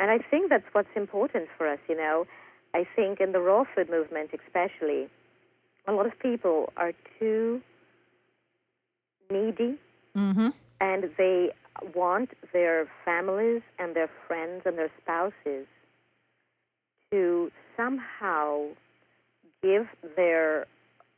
And 0.00 0.10
I 0.10 0.18
think 0.18 0.50
that's 0.50 0.64
what's 0.72 0.88
important 0.96 1.48
for 1.56 1.68
us. 1.68 1.78
You 1.88 1.96
know, 1.96 2.26
I 2.74 2.86
think 2.96 3.20
in 3.20 3.32
the 3.32 3.40
raw 3.40 3.64
food 3.74 3.88
movement, 3.88 4.30
especially, 4.46 5.08
a 5.86 5.92
lot 5.92 6.06
of 6.06 6.18
people 6.18 6.72
are 6.76 6.92
too 7.18 7.60
needy 9.30 9.78
Mm-hmm. 10.16 10.50
and 10.80 11.10
they 11.18 11.50
want 11.92 12.30
their 12.52 12.86
families 13.04 13.62
and 13.80 13.96
their 13.96 14.08
friends 14.28 14.62
and 14.64 14.78
their 14.78 14.92
spouses 15.02 15.66
to 17.10 17.50
somehow 17.76 18.66
give 19.60 19.88
their 20.16 20.66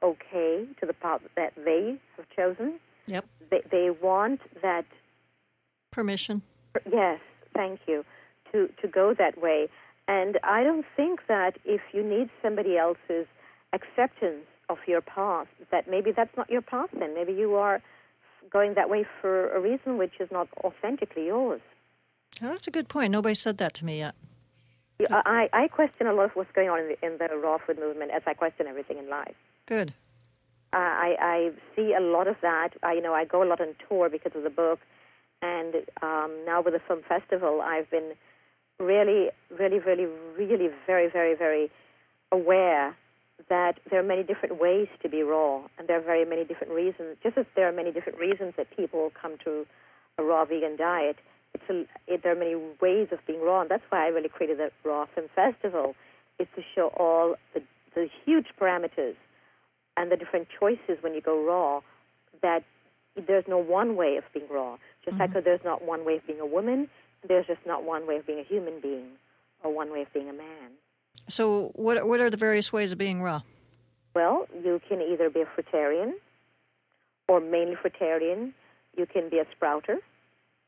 okay 0.03 0.65
to 0.81 0.87
the 0.87 0.95
path 0.95 1.21
that 1.37 1.53
they 1.63 2.01
have 2.17 2.25
chosen. 2.35 2.81
Yep. 3.07 3.27
They, 3.51 3.63
they 3.71 3.91
want 3.91 4.41
that, 4.63 4.87
Permission. 5.91 6.41
yes, 6.91 7.21
thank 7.55 7.81
you, 7.87 8.03
to, 8.57 8.69
to 8.81 8.89
go 8.89 9.15
that 9.15 9.41
way. 9.41 9.69
And 10.09 10.39
I 10.45 10.63
don't 10.63 10.87
think 10.97 11.21
that 11.29 11.59
if 11.65 11.81
you 11.93 12.03
need 12.03 12.31
somebody 12.43 12.77
else's 12.79 13.27
acceptance 13.73 14.47
of 14.69 14.79
your 14.87 15.01
path, 15.01 15.49
that 15.71 15.89
maybe 15.91 16.13
that's 16.13 16.35
not 16.37 16.49
your 16.51 16.63
path 16.63 16.91
then. 16.99 17.15
Maybe 17.15 17.33
you 17.33 17.55
are 17.57 17.83
going 18.51 18.75
that 18.75 18.89
way 18.89 19.05
for 19.21 19.51
a 19.53 19.61
reason 19.61 19.99
which 19.99 20.15
is 20.21 20.29
not 20.31 20.49
authentically 20.65 21.27
yours. 21.27 21.61
Oh, 22.43 22.49
that's 22.49 22.67
a 22.67 22.71
good 22.71 22.89
point. 22.89 23.11
Nobody 23.13 23.35
said 23.35 23.59
that 23.59 23.75
to 23.75 23.85
me 23.85 23.99
yet. 23.99 24.15
You- 24.99 25.07
I, 25.11 25.49
I 25.53 25.69
question 25.69 26.07
a 26.07 26.13
lot 26.13 26.25
of 26.27 26.31
what's 26.37 26.53
going 26.53 26.71
on 26.71 26.79
in 26.81 26.89
the, 26.89 27.07
in 27.07 27.19
the 27.19 27.37
raw 27.37 27.59
food 27.59 27.79
movement 27.79 28.13
as 28.13 28.23
I 28.27 28.35
question 28.35 28.67
everything 28.67 28.99
in 28.99 29.09
life. 29.11 29.35
Good. 29.67 29.93
Uh, 30.73 30.77
I, 30.79 31.17
I 31.21 31.51
see 31.75 31.95
a 31.95 32.01
lot 32.01 32.29
of 32.29 32.37
that. 32.43 32.71
I, 32.83 32.93
you 32.95 33.03
know, 33.03 33.15
I 33.15 33.25
go 33.25 33.43
a 33.43 33.49
lot 33.49 33.61
on 33.61 33.75
tour 33.89 34.09
because 34.09 34.33
of 34.35 34.43
the 34.43 34.51
book, 34.51 34.81
and 35.43 35.75
um, 36.03 36.35
now 36.47 36.61
with 36.63 36.75
the 36.75 36.81
film 36.87 37.03
festival, 37.09 37.61
I've 37.63 37.91
been 37.91 38.13
really, 38.79 39.31
really, 39.59 39.79
really, 39.79 40.07
really 40.37 40.69
very, 40.87 41.09
very, 41.11 41.35
very 41.35 41.71
aware 42.33 42.97
that 43.49 43.79
there 43.91 44.01
are 44.01 44.03
many 44.03 44.23
different 44.23 44.61
ways 44.61 44.89
to 45.03 45.09
be 45.09 45.23
raw, 45.23 45.61
and 45.79 45.89
there 45.89 45.99
are 45.99 46.03
very 46.03 46.25
many 46.25 46.45
different 46.45 46.73
reasons. 46.73 47.17
Just 47.23 47.37
as 47.39 47.47
there 47.55 47.69
are 47.69 47.73
many 47.73 47.93
different 47.93 48.19
reasons 48.19 48.55
that 48.57 48.67
people 48.77 49.13
come 49.21 49.37
to 49.45 49.67
a 50.19 50.23
raw 50.23 50.45
vegan 50.45 50.77
diet, 50.77 51.17
it's 51.55 51.65
a, 51.71 51.87
it, 52.13 52.23
there 52.23 52.33
are 52.33 52.39
many 52.39 52.57
ways 52.81 53.09
of 53.13 53.19
being 53.27 53.41
raw, 53.43 53.61
and 53.61 53.71
that's 53.71 53.85
why 53.91 54.07
I 54.07 54.09
really 54.09 54.29
created 54.29 54.59
the 54.59 54.71
Raw 54.85 55.07
Film 55.15 55.29
Festival, 55.35 55.95
is 56.39 56.49
to 56.57 56.63
show 56.75 56.89
all 56.97 57.37
the, 57.55 57.63
the 57.95 58.09
huge 58.25 58.47
parameters 58.61 59.15
and 59.97 60.11
the 60.11 60.17
different 60.17 60.49
choices 60.59 61.03
when 61.03 61.15
you 61.15 61.21
go 61.21 61.43
raw. 61.45 61.81
That 62.43 62.65
there's 63.27 63.45
no 63.49 63.59
one 63.59 63.97
way 63.97 64.17
of 64.17 64.25
being 64.35 64.47
raw. 64.51 64.77
Just 65.05 65.19
Mm-hmm. 65.19 65.35
like 65.35 65.45
there's 65.45 65.65
not 65.65 65.83
one 65.83 66.05
way 66.05 66.17
of 66.17 66.27
being 66.27 66.41
a 66.41 66.47
woman, 66.47 66.89
there's 67.27 67.47
just 67.47 67.61
not 67.67 67.85
one 67.85 68.07
way 68.07 68.17
of 68.17 68.27
being 68.27 68.39
a 68.39 68.45
human 68.45 68.81
being 68.81 69.09
or 69.63 69.75
one 69.75 69.93
way 69.93 70.03
of 70.03 70.13
being 70.13 70.29
a 70.29 70.33
man. 70.33 70.73
So, 71.29 71.73
what 71.75 72.07
what 72.07 72.21
are 72.21 72.31
the 72.31 72.37
various 72.37 72.73
ways 72.73 72.93
of 72.93 72.99
being 72.99 73.23
raw? 73.23 73.43
Well, 74.15 74.47
you 74.65 74.81
can 74.89 75.01
either 75.01 75.29
be 75.29 75.43
a 75.43 75.47
fruitarian 75.47 76.13
or 77.29 77.41
mainly 77.41 77.77
fruitarian. 77.77 78.53
You 78.97 79.07
can 79.07 79.29
be 79.29 79.39
a 79.39 79.45
sprouter. 79.55 79.99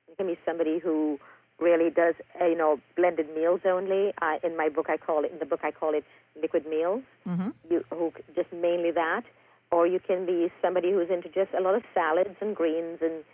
You 0.09 0.15
can 0.17 0.27
be 0.27 0.39
somebody 0.45 0.79
who 0.79 1.19
really 1.59 1.91
does, 1.91 2.15
uh, 2.41 2.47
you 2.47 2.57
know, 2.57 2.81
blended 2.97 3.35
meals 3.35 3.61
only. 3.65 4.13
Uh, 4.21 4.39
in 4.43 4.57
my 4.57 4.69
book, 4.69 4.87
I 4.89 4.97
call 4.97 5.25
it 5.25 5.33
in 5.33 5.39
the 5.39 5.47
book 5.47 5.61
I 5.63 5.71
call 5.71 5.95
it 5.95 6.05
liquid 6.41 6.67
meals. 6.69 7.03
Mm-hmm. 7.27 7.51
You 7.71 7.85
who 7.91 8.13
just 8.35 8.53
mainly 8.53 8.91
that, 8.93 9.23
or 9.71 9.87
you 9.87 10.01
can 10.01 10.27
be 10.27 10.51
somebody 10.63 10.93
who's 10.93 11.11
into 11.11 11.29
just 11.29 11.53
a 11.57 11.61
lot 11.61 11.75
of 11.75 11.83
salads 11.95 12.37
and 12.41 12.55
greens, 12.55 12.99
and 13.01 13.25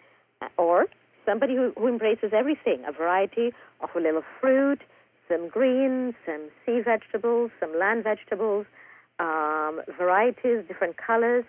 uh, 0.42 0.48
or 0.56 0.86
somebody 1.26 1.54
who, 1.54 1.72
who 1.76 1.88
embraces 1.88 2.32
everything, 2.32 2.84
a 2.86 2.92
variety 2.92 3.52
of 3.80 3.90
a 3.96 4.00
little 4.00 4.22
fruit, 4.40 4.80
some 5.28 5.48
greens, 5.48 6.14
some 6.26 6.48
sea 6.64 6.80
vegetables, 6.84 7.50
some 7.60 7.78
land 7.78 8.04
vegetables, 8.04 8.66
um, 9.18 9.80
varieties, 9.98 10.64
different 10.68 10.96
colors. 10.96 11.44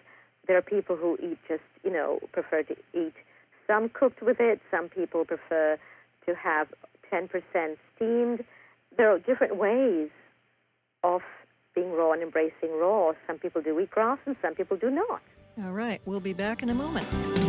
There 0.48 0.58
are 0.58 0.62
people 0.62 0.96
who 0.96 1.18
eat 1.22 1.40
just, 1.48 1.64
you 1.84 1.92
know, 1.92 2.20
prefer 2.32 2.64
to 2.64 2.76
eat 2.94 3.14
some 3.68 3.90
cooked 3.90 4.22
with 4.22 4.40
it. 4.40 4.62
Some 4.72 4.90
people 4.90 5.26
prefer 5.26 5.78
to 6.26 6.36
have 6.36 6.68
10% 7.12 7.30
steamed. 7.96 8.44
There 8.98 9.12
are 9.12 9.20
different 9.20 9.58
ways 9.58 10.10
of 11.04 11.22
being 11.74 11.92
raw 11.92 12.14
and 12.14 12.22
embracing 12.22 12.72
raw. 12.80 13.14
Some 13.28 13.38
people 13.38 13.62
do 13.62 13.76
wheatgrass 13.76 14.20
and 14.26 14.36
some 14.42 14.56
people 14.56 14.78
do 14.78 14.90
not. 14.90 15.22
All 15.64 15.72
right, 15.72 16.02
we'll 16.06 16.20
be 16.20 16.34
back 16.34 16.64
in 16.64 16.70
a 16.70 16.76
moment. 16.76 17.45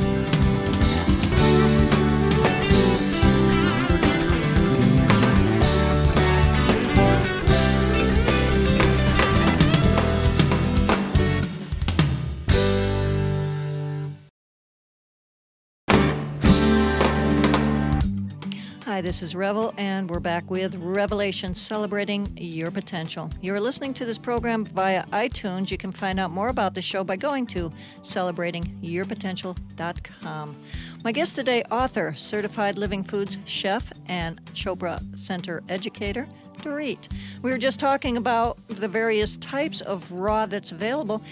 Hi, 18.96 19.02
this 19.02 19.20
is 19.20 19.34
Revel, 19.34 19.74
and 19.76 20.08
we're 20.08 20.20
back 20.20 20.50
with 20.50 20.74
Revelation 20.76 21.52
celebrating 21.52 22.34
your 22.34 22.70
potential. 22.70 23.28
You're 23.42 23.60
listening 23.60 23.92
to 23.92 24.06
this 24.06 24.16
program 24.16 24.64
via 24.64 25.04
iTunes. 25.08 25.70
You 25.70 25.76
can 25.76 25.92
find 25.92 26.18
out 26.18 26.30
more 26.30 26.48
about 26.48 26.72
the 26.72 26.80
show 26.80 27.04
by 27.04 27.16
going 27.16 27.46
to 27.48 27.70
celebratingyourpotential.com. 28.00 30.56
My 31.04 31.12
guest 31.12 31.36
today, 31.36 31.62
author, 31.64 32.14
certified 32.16 32.78
living 32.78 33.04
foods 33.04 33.36
chef, 33.44 33.92
and 34.06 34.42
Chopra 34.54 34.98
Center 35.14 35.62
educator, 35.68 36.26
Dorit. 36.62 37.12
We 37.42 37.50
were 37.50 37.58
just 37.58 37.78
talking 37.78 38.16
about 38.16 38.56
the 38.68 38.88
various 38.88 39.36
types 39.36 39.82
of 39.82 40.10
raw 40.10 40.46
that's 40.46 40.72
available. 40.72 41.22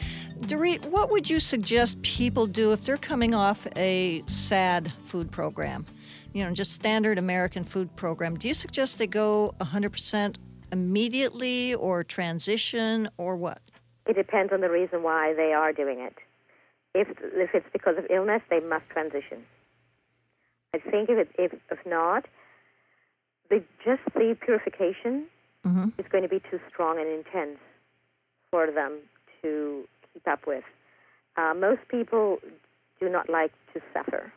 Dorit, 0.40 0.84
what 0.84 1.10
would 1.10 1.30
you 1.30 1.40
suggest 1.40 2.02
people 2.02 2.44
do 2.44 2.72
if 2.72 2.84
they're 2.84 2.98
coming 2.98 3.34
off 3.34 3.66
a 3.74 4.22
SAD 4.26 4.92
food 5.06 5.30
program? 5.30 5.86
You 6.34 6.44
know, 6.44 6.52
just 6.52 6.72
standard 6.72 7.16
American 7.18 7.64
food 7.64 7.94
program. 7.96 8.36
Do 8.36 8.48
you 8.48 8.54
suggest 8.54 8.98
they 8.98 9.06
go 9.06 9.54
100% 9.60 10.36
immediately 10.72 11.74
or 11.74 12.04
transition 12.04 13.08
or 13.16 13.36
what? 13.36 13.62
It 14.06 14.16
depends 14.16 14.52
on 14.52 14.60
the 14.60 14.68
reason 14.68 15.02
why 15.02 15.32
they 15.32 15.54
are 15.54 15.72
doing 15.72 16.00
it. 16.00 16.14
If, 16.94 17.08
if 17.22 17.54
it's 17.54 17.66
because 17.72 17.96
of 17.96 18.04
illness, 18.10 18.42
they 18.50 18.60
must 18.60 18.84
transition. 18.90 19.46
I 20.74 20.78
think 20.78 21.08
if, 21.08 21.18
it, 21.18 21.28
if, 21.38 21.52
if 21.70 21.78
not, 21.86 22.26
the, 23.48 23.64
just 23.82 24.02
the 24.14 24.36
purification 24.38 25.28
Mm-hmm. 25.66 25.98
is 25.98 26.04
going 26.12 26.22
to 26.22 26.28
be 26.28 26.40
too 26.50 26.60
strong 26.68 26.98
and 26.98 27.08
intense 27.08 27.58
for 28.50 28.70
them 28.70 28.98
to 29.40 29.84
keep 30.12 30.28
up 30.28 30.46
with. 30.46 30.64
Uh, 31.38 31.54
most 31.54 31.80
people 31.88 32.38
do 33.00 33.08
not 33.08 33.30
like 33.30 33.50
to 33.72 33.80
suffer. 33.94 34.30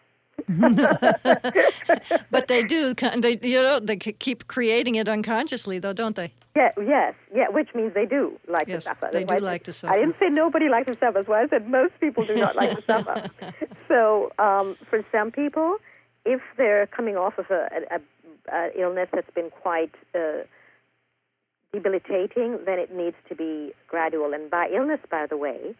But 2.31 2.47
they 2.47 2.63
do. 2.63 2.93
They, 2.93 3.37
you 3.41 3.61
know, 3.61 3.79
they 3.79 3.97
keep 3.97 4.47
creating 4.47 4.95
it 4.95 5.07
unconsciously, 5.07 5.79
though, 5.79 5.93
don't 5.93 6.15
they? 6.15 6.33
Yeah, 6.55 6.71
yes, 6.83 7.13
yeah, 7.35 7.49
which 7.49 7.69
means 7.75 7.93
they 7.93 8.05
do 8.05 8.39
like 8.47 8.67
Yes, 8.67 8.83
to 8.83 8.89
suffer. 8.89 9.09
they 9.11 9.19
That's 9.23 9.27
do 9.27 9.33
I 9.33 9.37
said- 9.37 9.43
like 9.43 9.63
to 9.65 9.87
I 9.87 9.97
didn't 9.97 10.15
say 10.19 10.29
nobody 10.29 10.69
likes 10.69 10.87
to 10.87 10.97
suffer. 10.97 11.21
Why 11.23 11.43
I 11.43 11.47
said 11.47 11.67
most 11.69 11.93
people 11.99 12.23
do 12.25 12.35
not 12.35 12.55
like 12.55 12.75
to 12.75 12.81
suffer. 12.81 13.29
So, 13.87 14.33
um, 14.37 14.75
for 14.89 15.01
some 15.13 15.31
people, 15.31 15.77
if 16.25 16.41
they're 16.57 16.87
coming 16.87 17.15
off 17.15 17.37
of 17.37 17.45
a, 17.49 17.69
a, 17.89 17.99
a 18.53 18.69
illness 18.81 19.07
that's 19.13 19.29
been 19.33 19.49
quite 19.49 19.93
uh, 20.13 20.43
debilitating, 21.71 22.59
then 22.65 22.79
it 22.79 22.93
needs 22.93 23.15
to 23.29 23.35
be 23.35 23.71
gradual. 23.87 24.33
And 24.33 24.49
by 24.51 24.67
illness, 24.75 24.99
by 25.09 25.25
the 25.25 25.37
way, 25.37 25.73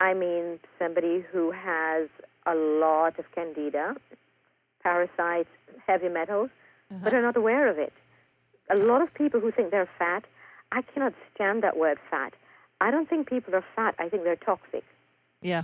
I 0.00 0.14
mean 0.14 0.58
somebody 0.78 1.24
who 1.30 1.52
has 1.52 2.08
a 2.46 2.54
lot 2.54 3.18
of 3.18 3.24
candida, 3.34 3.94
parasites, 4.82 5.48
heavy 5.86 6.08
metals, 6.08 6.50
but 7.02 7.14
are 7.14 7.22
not 7.22 7.36
aware 7.36 7.68
of 7.68 7.78
it. 7.78 7.92
A 8.70 8.76
lot 8.76 9.00
of 9.02 9.12
people 9.14 9.40
who 9.40 9.50
think 9.50 9.70
they're 9.70 9.88
fat, 9.98 10.24
I 10.72 10.82
cannot 10.82 11.14
stand 11.34 11.62
that 11.62 11.76
word 11.76 11.98
fat. 12.10 12.34
I 12.80 12.90
don't 12.90 13.08
think 13.08 13.28
people 13.28 13.54
are 13.54 13.64
fat. 13.76 13.94
I 13.98 14.08
think 14.08 14.24
they're 14.24 14.36
toxic. 14.36 14.84
Yeah. 15.40 15.62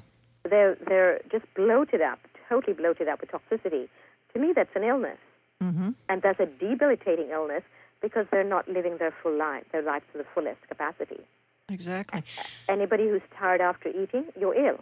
They're 0.49 0.77
they're 0.87 1.21
just 1.31 1.45
bloated 1.55 2.01
up, 2.01 2.21
totally 2.49 2.75
bloated 2.75 3.09
up 3.09 3.21
with 3.21 3.31
toxicity. 3.31 3.89
To 4.33 4.39
me, 4.39 4.53
that's 4.55 4.75
an 4.75 4.85
illness, 4.85 5.19
Mm-hmm. 5.63 5.91
and 6.09 6.23
that's 6.23 6.39
a 6.39 6.47
debilitating 6.47 7.31
illness 7.31 7.65
because 8.01 8.27
they're 8.31 8.45
not 8.45 8.69
living 8.69 8.97
their 8.99 9.13
full 9.23 9.37
life, 9.37 9.65
their 9.73 9.83
life 9.83 10.03
to 10.13 10.19
the 10.19 10.25
fullest 10.33 10.61
capacity. 10.69 11.21
Exactly. 11.69 12.23
Anybody 12.69 13.09
who's 13.09 13.23
tired 13.37 13.61
after 13.61 13.89
eating, 13.89 14.27
you're 14.39 14.55
ill. 14.55 14.79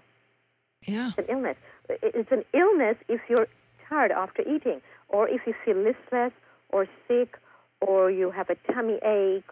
Yeah. 0.84 1.12
It's 1.16 1.28
an 1.28 1.36
illness. 1.36 1.56
It's 1.88 2.32
an 2.32 2.44
illness 2.52 2.96
if 3.08 3.20
you're 3.28 3.48
tired 3.88 4.12
after 4.12 4.42
eating, 4.42 4.80
or 5.08 5.28
if 5.28 5.42
you 5.46 5.54
feel 5.64 5.76
listless 5.76 6.32
or 6.70 6.86
sick, 7.08 7.38
or 7.80 8.10
you 8.10 8.30
have 8.30 8.50
a 8.50 8.56
tummy 8.72 8.98
ache, 9.04 9.50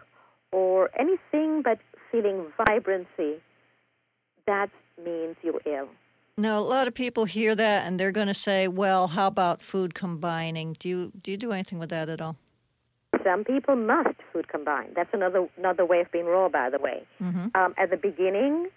or 0.51 0.89
anything 0.99 1.61
but 1.61 1.79
feeling 2.11 2.45
vibrancy. 2.57 3.41
That 4.45 4.69
means 5.03 5.35
you're 5.41 5.61
ill. 5.65 5.89
Now, 6.37 6.57
a 6.57 6.59
lot 6.59 6.87
of 6.87 6.93
people 6.93 7.25
hear 7.25 7.55
that 7.55 7.87
and 7.87 7.99
they're 7.99 8.11
going 8.11 8.27
to 8.27 8.33
say, 8.33 8.67
"Well, 8.67 9.07
how 9.07 9.27
about 9.27 9.61
food 9.61 9.93
combining?" 9.93 10.73
Do 10.77 10.89
you 10.89 11.11
do 11.21 11.31
you 11.31 11.37
do 11.37 11.51
anything 11.51 11.79
with 11.79 11.89
that 11.89 12.09
at 12.09 12.21
all? 12.21 12.35
Some 13.23 13.43
people 13.43 13.75
must 13.75 14.17
food 14.33 14.49
combine. 14.49 14.89
That's 14.95 15.09
another 15.13 15.47
another 15.57 15.85
way 15.85 16.01
of 16.01 16.11
being 16.11 16.25
raw, 16.25 16.49
by 16.49 16.69
the 16.69 16.79
way. 16.79 17.05
Mm-hmm. 17.21 17.47
Um, 17.55 17.73
at 17.77 17.89
the 17.89 17.97
beginning, 17.97 18.67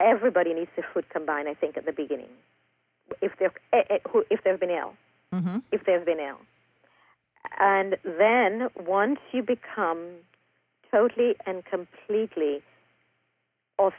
everybody 0.00 0.54
needs 0.54 0.70
to 0.76 0.82
food 0.94 1.08
combine. 1.10 1.46
I 1.46 1.54
think 1.54 1.76
at 1.76 1.84
the 1.86 1.92
beginning, 1.92 2.30
if 3.20 3.32
they're 3.38 3.52
eh, 3.72 3.82
eh, 3.90 3.98
if 4.30 4.42
they've 4.44 4.60
been 4.60 4.70
ill, 4.70 4.94
Mm-hmm. 5.34 5.58
if 5.72 5.84
they've 5.84 6.06
been 6.06 6.20
ill, 6.20 6.40
and 7.60 7.96
then 8.02 8.68
once 8.86 9.18
you 9.30 9.42
become 9.42 10.08
totally 10.90 11.36
and 11.46 11.64
completely 11.66 12.62
off 13.78 13.92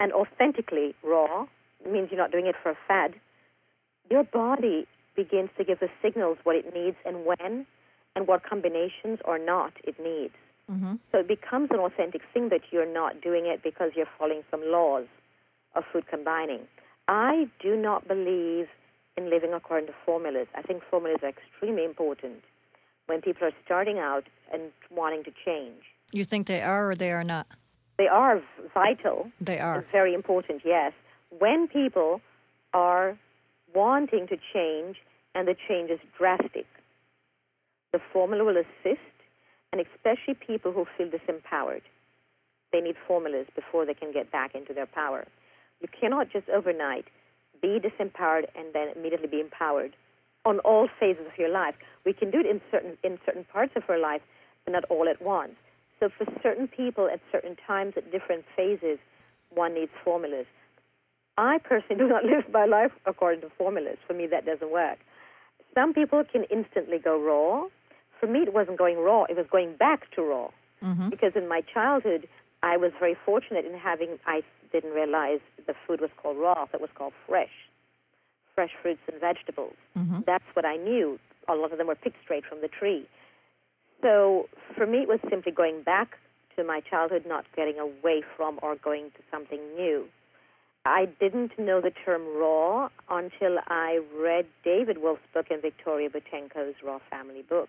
and 0.00 0.12
authentically 0.12 0.94
raw, 1.04 1.46
means 1.88 2.08
you're 2.10 2.20
not 2.20 2.32
doing 2.32 2.46
it 2.46 2.56
for 2.60 2.70
a 2.70 2.76
fad. 2.88 3.14
Your 4.10 4.24
body 4.24 4.86
begins 5.14 5.50
to 5.56 5.64
give 5.64 5.78
the 5.78 5.88
signals 6.02 6.38
what 6.42 6.56
it 6.56 6.74
needs 6.74 6.96
and 7.04 7.24
when, 7.24 7.66
and 8.16 8.26
what 8.26 8.42
combinations 8.42 9.20
or 9.24 9.38
not 9.38 9.72
it 9.84 9.94
needs. 10.02 10.34
Mm-hmm. 10.70 10.94
So 11.12 11.18
it 11.18 11.28
becomes 11.28 11.68
an 11.70 11.78
authentic 11.78 12.22
thing 12.32 12.48
that 12.48 12.62
you're 12.70 12.92
not 12.92 13.20
doing 13.20 13.46
it 13.46 13.62
because 13.62 13.92
you're 13.94 14.08
following 14.18 14.42
some 14.50 14.62
laws 14.64 15.06
of 15.74 15.84
food 15.92 16.06
combining. 16.08 16.60
I 17.08 17.48
do 17.60 17.76
not 17.76 18.06
believe 18.06 18.68
in 19.16 19.30
living 19.30 19.52
according 19.52 19.86
to 19.88 19.94
formulas. 20.04 20.46
I 20.54 20.62
think 20.62 20.82
formulas 20.90 21.18
are 21.22 21.28
extremely 21.28 21.84
important 21.84 22.42
when 23.06 23.20
people 23.20 23.46
are 23.46 23.52
starting 23.64 23.98
out 23.98 24.24
and 24.52 24.62
wanting 24.90 25.24
to 25.24 25.32
change. 25.44 25.82
You 26.12 26.24
think 26.24 26.46
they 26.46 26.60
are 26.62 26.90
or 26.90 26.94
they 26.94 27.10
are 27.12 27.24
not? 27.24 27.46
They 27.98 28.08
are 28.08 28.40
vital 28.74 29.30
They 29.40 29.58
are. 29.58 29.84
very 29.92 30.14
important, 30.14 30.62
yes. 30.64 30.92
When 31.38 31.68
people 31.68 32.20
are 32.72 33.16
wanting 33.74 34.26
to 34.28 34.36
change 34.52 34.96
and 35.34 35.46
the 35.46 35.56
change 35.68 35.90
is 35.90 36.00
drastic, 36.16 36.66
the 37.92 38.00
formula 38.12 38.44
will 38.44 38.56
assist, 38.56 39.00
and 39.72 39.80
especially 39.80 40.34
people 40.34 40.72
who 40.72 40.86
feel 40.96 41.08
disempowered. 41.08 41.82
They 42.72 42.80
need 42.80 42.96
formulas 43.06 43.46
before 43.54 43.84
they 43.84 43.94
can 43.94 44.12
get 44.12 44.32
back 44.32 44.54
into 44.54 44.72
their 44.72 44.86
power. 44.86 45.26
You 45.82 45.88
cannot 46.00 46.30
just 46.30 46.48
overnight 46.48 47.06
be 47.60 47.78
disempowered 47.78 48.46
and 48.56 48.72
then 48.72 48.88
immediately 48.96 49.28
be 49.28 49.40
empowered. 49.40 49.94
on 50.44 50.58
all 50.60 50.88
phases 50.98 51.24
of 51.30 51.38
your 51.38 51.48
life. 51.48 51.76
We 52.04 52.12
can 52.12 52.30
do 52.30 52.40
it 52.40 52.46
in 52.46 52.60
certain 52.70 52.98
in 53.04 53.18
certain 53.24 53.44
parts 53.44 53.74
of 53.76 53.84
our 53.88 53.98
life, 53.98 54.22
but 54.64 54.72
not 54.72 54.84
all 54.86 55.08
at 55.08 55.22
once. 55.22 55.54
So 56.00 56.08
for 56.08 56.26
certain 56.42 56.66
people 56.66 57.08
at 57.08 57.20
certain 57.30 57.56
times 57.64 57.94
at 57.96 58.10
different 58.10 58.44
phases, 58.56 58.98
one 59.50 59.74
needs 59.74 59.92
formulas. 60.04 60.46
I 61.38 61.58
personally 61.58 61.96
do 62.04 62.08
not 62.08 62.24
live 62.24 62.44
my 62.52 62.64
life 62.64 62.90
according 63.06 63.42
to 63.42 63.50
formulas. 63.56 63.98
For 64.06 64.14
me, 64.14 64.26
that 64.26 64.44
doesn't 64.44 64.72
work. 64.72 64.98
Some 65.74 65.94
people 65.94 66.24
can 66.24 66.44
instantly 66.50 66.98
go 66.98 67.16
raw. 67.20 67.68
For 68.18 68.26
me, 68.26 68.40
it 68.40 68.52
wasn't 68.52 68.78
going 68.78 68.98
raw, 68.98 69.24
it 69.24 69.36
was 69.36 69.46
going 69.50 69.76
back 69.76 70.10
to 70.16 70.22
raw. 70.22 70.48
Mm-hmm. 70.82 71.08
Because 71.08 71.32
in 71.36 71.48
my 71.48 71.60
childhood, 71.72 72.28
I 72.62 72.76
was 72.76 72.92
very 72.98 73.16
fortunate 73.24 73.64
in 73.64 73.78
having, 73.78 74.18
I 74.26 74.42
didn't 74.72 74.92
realize 74.92 75.40
the 75.66 75.74
food 75.86 76.00
was 76.00 76.10
called 76.16 76.38
raw, 76.38 76.66
it 76.72 76.80
was 76.80 76.90
called 76.94 77.12
fresh. 77.28 77.52
Fresh 78.54 78.72
fruits 78.82 79.00
and 79.10 79.20
vegetables. 79.20 79.76
Mm-hmm. 79.96 80.20
That's 80.26 80.44
what 80.54 80.64
I 80.64 80.76
knew. 80.76 81.18
A 81.48 81.54
lot 81.54 81.72
of 81.72 81.78
them 81.78 81.86
were 81.86 81.94
picked 81.94 82.22
straight 82.22 82.44
from 82.44 82.60
the 82.60 82.68
tree. 82.68 83.06
So 84.02 84.48
for 84.76 84.86
me, 84.86 84.98
it 84.98 85.08
was 85.08 85.20
simply 85.30 85.52
going 85.52 85.82
back 85.82 86.18
to 86.56 86.64
my 86.64 86.80
childhood, 86.80 87.24
not 87.26 87.44
getting 87.56 87.78
away 87.78 88.22
from 88.36 88.58
or 88.62 88.76
going 88.76 89.10
to 89.12 89.22
something 89.30 89.60
new. 89.76 90.06
I 90.84 91.06
didn't 91.20 91.58
know 91.58 91.80
the 91.80 91.92
term 92.04 92.22
raw 92.36 92.88
until 93.08 93.58
I 93.68 94.00
read 94.18 94.46
David 94.64 94.98
Wolfe's 94.98 95.22
book 95.32 95.46
and 95.50 95.62
Victoria 95.62 96.10
Boutenko's 96.10 96.74
Raw 96.84 96.98
Family 97.10 97.42
book. 97.48 97.68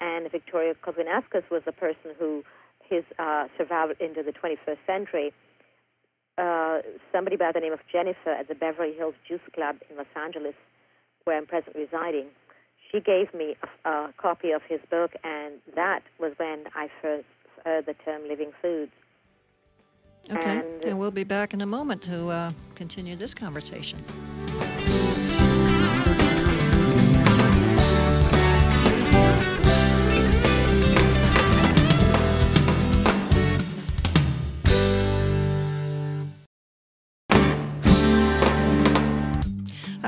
And 0.00 0.26
Viktoras 0.30 0.76
Kulvinskas 0.82 1.48
was 1.50 1.62
the 1.64 1.72
person 1.72 2.12
who 2.18 2.42
his 2.88 3.04
uh, 3.18 3.48
survived 3.56 4.00
into 4.00 4.22
the 4.22 4.32
21st 4.32 4.78
century. 4.86 5.32
Uh, 6.38 6.78
somebody 7.12 7.36
by 7.36 7.52
the 7.52 7.60
name 7.60 7.72
of 7.72 7.80
Jennifer 7.92 8.30
at 8.30 8.48
the 8.48 8.54
Beverly 8.54 8.94
Hills 8.94 9.14
Juice 9.28 9.40
Club 9.54 9.76
in 9.90 9.96
Los 9.98 10.06
Angeles, 10.16 10.54
where 11.24 11.36
I'm 11.36 11.46
presently 11.46 11.82
residing, 11.82 12.26
she 12.90 13.00
gave 13.00 13.32
me 13.34 13.54
a, 13.84 13.88
a 13.88 14.14
copy 14.16 14.50
of 14.50 14.62
his 14.68 14.80
book, 14.90 15.12
and 15.24 15.54
that 15.76 16.00
was 16.18 16.32
when 16.38 16.64
I 16.74 16.88
first 17.02 17.26
heard 17.64 17.86
the 17.86 17.94
term 17.94 18.22
living 18.28 18.52
foods. 18.62 18.92
Okay. 20.30 20.58
And- 20.58 20.84
And, 20.84 20.98
we'll 20.98 21.10
be 21.10 21.24
back 21.24 21.52
in 21.52 21.60
a 21.60 21.66
moment 21.66 22.02
to 22.02 22.28
uh, 22.28 22.50
continue 22.76 23.14
this 23.16 23.34
conversation. 23.34 23.98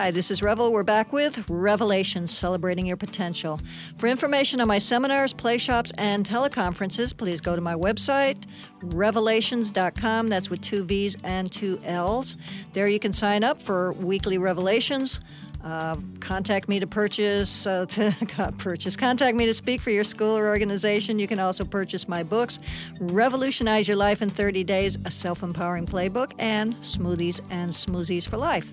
Hi, 0.05 0.11
this 0.11 0.31
is 0.31 0.43
Revel. 0.43 0.71
We're 0.71 0.83
back 0.83 1.15
with 1.15 1.49
Revelations, 1.49 2.31
celebrating 2.31 2.85
your 2.85 2.99
potential. 2.99 3.59
For 3.97 4.07
information 4.07 4.61
on 4.61 4.69
my 4.69 4.77
seminars, 4.77 5.33
play 5.33 5.57
shops, 5.57 5.93
and 5.97 6.29
teleconferences, 6.29 7.17
please 7.17 7.41
go 7.41 7.57
to 7.57 7.63
my 7.63 7.73
website, 7.73 8.45
revelations.com. 8.83 10.29
That's 10.29 10.51
with 10.51 10.61
two 10.61 10.85
V's 10.85 11.17
and 11.25 11.51
two 11.51 11.81
L's. 11.87 12.37
There 12.75 12.87
you 12.87 12.99
can 12.99 13.15
sign 13.15 13.45
up 13.45 13.63
for 13.63 13.93
weekly 13.93 14.37
revelations. 14.37 15.21
Uh, 15.65 15.97
contact 16.21 16.69
me 16.69 16.79
to 16.79 16.87
purchase, 16.87 17.67
uh, 17.67 17.87
to 17.87 18.15
purchase, 18.59 18.97
contact 18.97 19.35
me 19.35 19.47
to 19.47 19.55
speak 19.55 19.81
for 19.81 19.91
your 19.91 20.05
school 20.05 20.37
or 20.37 20.49
organization. 20.49 21.19
You 21.19 21.27
can 21.27 21.41
also 21.41 21.65
purchase 21.65 22.07
my 22.07 22.23
books, 22.23 22.59
Revolutionize 23.01 23.89
Your 23.89 23.97
Life 23.97 24.21
in 24.21 24.29
30 24.29 24.63
Days, 24.65 24.99
a 25.07 25.11
self 25.11 25.43
empowering 25.43 25.87
playbook, 25.87 26.33
and 26.39 26.75
Smoothies 26.77 27.41
and 27.49 27.73
Smoothies 27.73 28.29
for 28.29 28.37
Life. 28.37 28.73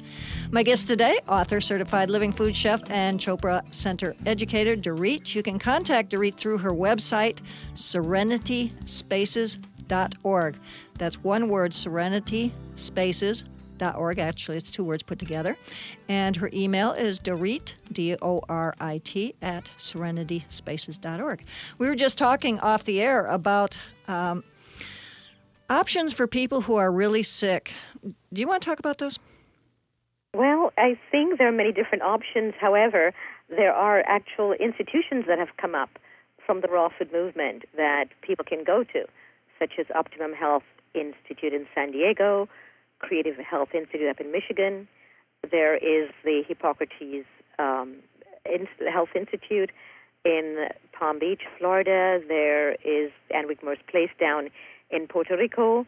My 0.51 0.63
guest 0.63 0.89
today, 0.89 1.17
author, 1.29 1.61
certified 1.61 2.09
living 2.09 2.33
food 2.33 2.53
chef, 2.53 2.81
and 2.91 3.21
Chopra 3.21 3.63
Center 3.73 4.13
educator, 4.25 4.75
Dorit. 4.75 5.33
You 5.33 5.43
can 5.43 5.59
contact 5.59 6.11
Dorit 6.11 6.35
through 6.35 6.57
her 6.57 6.71
website, 6.71 7.39
serenityspaces.org. 7.73 10.59
That's 10.97 11.23
one 11.23 11.47
word, 11.47 11.73
Serenity 11.73 12.51
Spaces 12.75 13.45
org. 13.89 14.19
Actually, 14.19 14.57
it's 14.57 14.71
two 14.71 14.83
words 14.83 15.03
put 15.03 15.19
together. 15.19 15.57
And 16.07 16.35
her 16.35 16.49
email 16.53 16.91
is 16.91 17.19
Dorit, 17.19 17.73
D 17.91 18.15
O 18.21 18.41
R 18.47 18.75
I 18.79 18.99
T, 19.03 19.35
at 19.41 19.71
serenityspaces.org. 19.77 21.43
We 21.77 21.87
were 21.87 21.95
just 21.95 22.17
talking 22.17 22.59
off 22.59 22.83
the 22.83 23.01
air 23.01 23.25
about 23.25 23.77
um, 24.07 24.43
options 25.69 26.13
for 26.13 26.27
people 26.27 26.61
who 26.61 26.75
are 26.75 26.91
really 26.91 27.23
sick. 27.23 27.71
Do 28.03 28.41
you 28.41 28.47
want 28.47 28.61
to 28.61 28.69
talk 28.69 28.79
about 28.79 28.97
those? 28.97 29.19
Well, 30.33 30.71
I 30.77 30.97
think 31.11 31.37
there 31.37 31.47
are 31.47 31.51
many 31.51 31.73
different 31.73 32.03
options. 32.03 32.53
However, 32.59 33.13
there 33.49 33.73
are 33.73 34.03
actual 34.07 34.53
institutions 34.53 35.25
that 35.27 35.37
have 35.37 35.57
come 35.57 35.75
up 35.75 35.99
from 36.45 36.61
the 36.61 36.67
raw 36.67 36.89
food 36.89 37.11
movement 37.11 37.63
that 37.75 38.05
people 38.21 38.45
can 38.45 38.63
go 38.63 38.83
to, 38.83 39.05
such 39.59 39.73
as 39.77 39.85
Optimum 39.93 40.33
Health 40.33 40.63
Institute 40.93 41.53
in 41.53 41.67
San 41.75 41.91
Diego, 41.91 42.47
Creative 43.01 43.37
Health 43.37 43.69
Institute 43.73 44.09
up 44.09 44.19
in 44.19 44.31
Michigan. 44.31 44.87
There 45.49 45.75
is 45.75 46.09
the 46.23 46.43
Hippocrates 46.47 47.25
um, 47.59 47.97
Health 48.91 49.09
Institute 49.15 49.71
in 50.23 50.67
Palm 50.97 51.19
Beach, 51.19 51.41
Florida. 51.57 52.21
There 52.27 52.73
is 52.73 53.11
Ann 53.33 53.47
Wigmore's 53.47 53.79
Place 53.89 54.11
down 54.19 54.49
in 54.89 55.07
Puerto 55.07 55.35
Rico, 55.37 55.85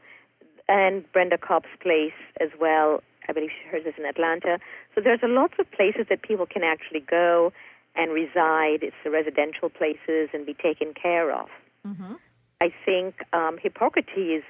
and 0.68 1.10
Brenda 1.12 1.38
Cobb's 1.38 1.74
Place 1.82 2.14
as 2.40 2.50
well. 2.60 3.02
I 3.28 3.34
believe 3.34 3.52
hers 3.72 3.84
is 3.86 3.94
in 3.98 4.06
Atlanta. 4.06 4.60
So 4.96 5.02
there's 5.02 5.20
a 5.24 5.28
lots 5.28 5.54
of 5.60 5.70
places 5.72 6.08
that 6.10 6.22
people 6.24 6.46
can 6.46 6.64
actually 6.64 7.00
go 7.00 7.54
and 7.96 8.12
reside. 8.12 8.82
It's 8.82 8.96
the 9.04 9.12
residential 9.12 9.70
places 9.70 10.30
and 10.34 10.46
be 10.46 10.54
taken 10.54 10.94
care 10.94 11.32
of. 11.32 11.48
Mm-hmm. 11.88 12.14
I 12.60 12.74
think 12.86 13.16
um, 13.34 13.58
Hippocrates 13.62 14.44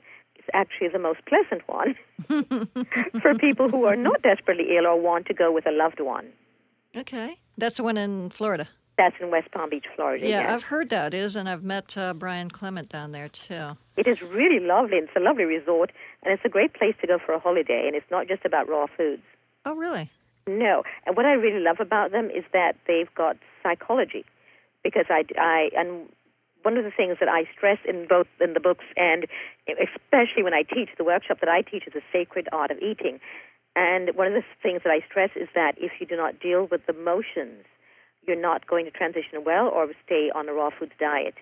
actually 0.53 0.89
the 0.89 0.99
most 0.99 1.19
pleasant 1.25 1.61
one 1.67 1.95
for 3.21 3.35
people 3.35 3.69
who 3.69 3.85
are 3.85 3.95
not 3.95 4.21
desperately 4.21 4.75
ill 4.77 4.87
or 4.87 4.99
want 4.99 5.25
to 5.27 5.33
go 5.33 5.51
with 5.51 5.65
a 5.67 5.71
loved 5.71 5.99
one. 5.99 6.27
Okay. 6.95 7.37
That's 7.57 7.77
the 7.77 7.83
one 7.83 7.97
in 7.97 8.29
Florida. 8.29 8.67
That's 8.97 9.15
in 9.19 9.31
West 9.31 9.51
Palm 9.51 9.69
Beach, 9.69 9.85
Florida. 9.95 10.27
Yeah, 10.27 10.41
yes. 10.41 10.51
I've 10.51 10.63
heard 10.63 10.89
that 10.89 11.13
is, 11.13 11.35
and 11.35 11.49
I've 11.49 11.63
met 11.63 11.97
uh, 11.97 12.13
Brian 12.13 12.49
Clement 12.49 12.89
down 12.89 13.11
there 13.11 13.27
too. 13.27 13.71
It 13.97 14.07
is 14.07 14.21
really 14.21 14.59
lovely. 14.59 14.97
It's 14.97 15.11
a 15.15 15.19
lovely 15.19 15.45
resort, 15.45 15.91
and 16.21 16.31
it's 16.31 16.45
a 16.45 16.49
great 16.49 16.73
place 16.73 16.93
to 17.01 17.07
go 17.07 17.17
for 17.17 17.33
a 17.33 17.39
holiday. 17.39 17.85
And 17.87 17.95
it's 17.95 18.09
not 18.11 18.27
just 18.27 18.45
about 18.45 18.69
raw 18.69 18.85
foods. 18.95 19.23
Oh, 19.65 19.75
really? 19.75 20.11
No. 20.45 20.83
And 21.05 21.17
what 21.17 21.25
I 21.25 21.33
really 21.33 21.59
love 21.59 21.77
about 21.79 22.11
them 22.11 22.29
is 22.29 22.43
that 22.53 22.75
they've 22.85 23.13
got 23.15 23.37
psychology, 23.63 24.25
because 24.83 25.05
I, 25.09 25.25
I 25.39 25.69
and 25.75 26.07
one 26.63 26.77
of 26.77 26.83
the 26.83 26.91
things 26.91 27.17
that 27.19 27.29
I 27.29 27.43
stress 27.55 27.77
in 27.87 28.07
both 28.07 28.27
in 28.41 28.53
the 28.53 28.59
books 28.59 28.85
and 28.97 29.27
especially 29.67 30.43
when 30.43 30.53
I 30.53 30.63
teach 30.63 30.89
the 30.97 31.03
workshop 31.03 31.39
that 31.41 31.49
I 31.49 31.61
teach 31.61 31.83
is 31.87 31.93
the 31.93 32.01
sacred 32.11 32.49
art 32.51 32.71
of 32.71 32.79
eating. 32.79 33.19
And 33.75 34.15
one 34.15 34.27
of 34.27 34.33
the 34.33 34.43
things 34.61 34.81
that 34.83 34.91
I 34.91 35.05
stress 35.09 35.31
is 35.35 35.47
that 35.55 35.75
if 35.77 35.91
you 35.99 36.05
do 36.05 36.15
not 36.15 36.39
deal 36.39 36.67
with 36.69 36.85
the 36.85 36.93
motions, 36.93 37.65
you're 38.25 38.39
not 38.39 38.67
going 38.67 38.85
to 38.85 38.91
transition 38.91 39.43
well 39.45 39.67
or 39.67 39.87
stay 40.05 40.31
on 40.33 40.47
a 40.47 40.53
raw 40.53 40.69
foods 40.77 40.93
diet. 40.99 41.35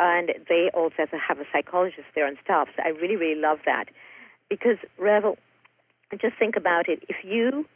And 0.00 0.30
they 0.48 0.70
also 0.74 1.06
have 1.12 1.38
a 1.38 1.44
psychologist 1.52 2.06
there 2.14 2.26
and 2.26 2.36
stuff. 2.42 2.68
So 2.76 2.82
I 2.84 2.88
really, 2.88 3.16
really 3.16 3.40
love 3.40 3.58
that. 3.66 3.86
Because, 4.48 4.78
Revel, 4.98 5.36
just 6.20 6.36
think 6.38 6.56
about 6.56 6.88
it. 6.88 7.02
If 7.08 7.16
you 7.24 7.66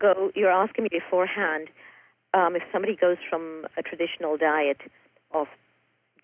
go, 0.00 0.30
you're 0.34 0.50
asking 0.50 0.84
me 0.84 0.90
beforehand, 0.90 1.68
um, 2.34 2.56
if 2.56 2.62
somebody 2.72 2.96
goes 2.96 3.16
from 3.28 3.66
a 3.76 3.82
traditional 3.82 4.36
diet 4.36 4.78
of 5.32 5.46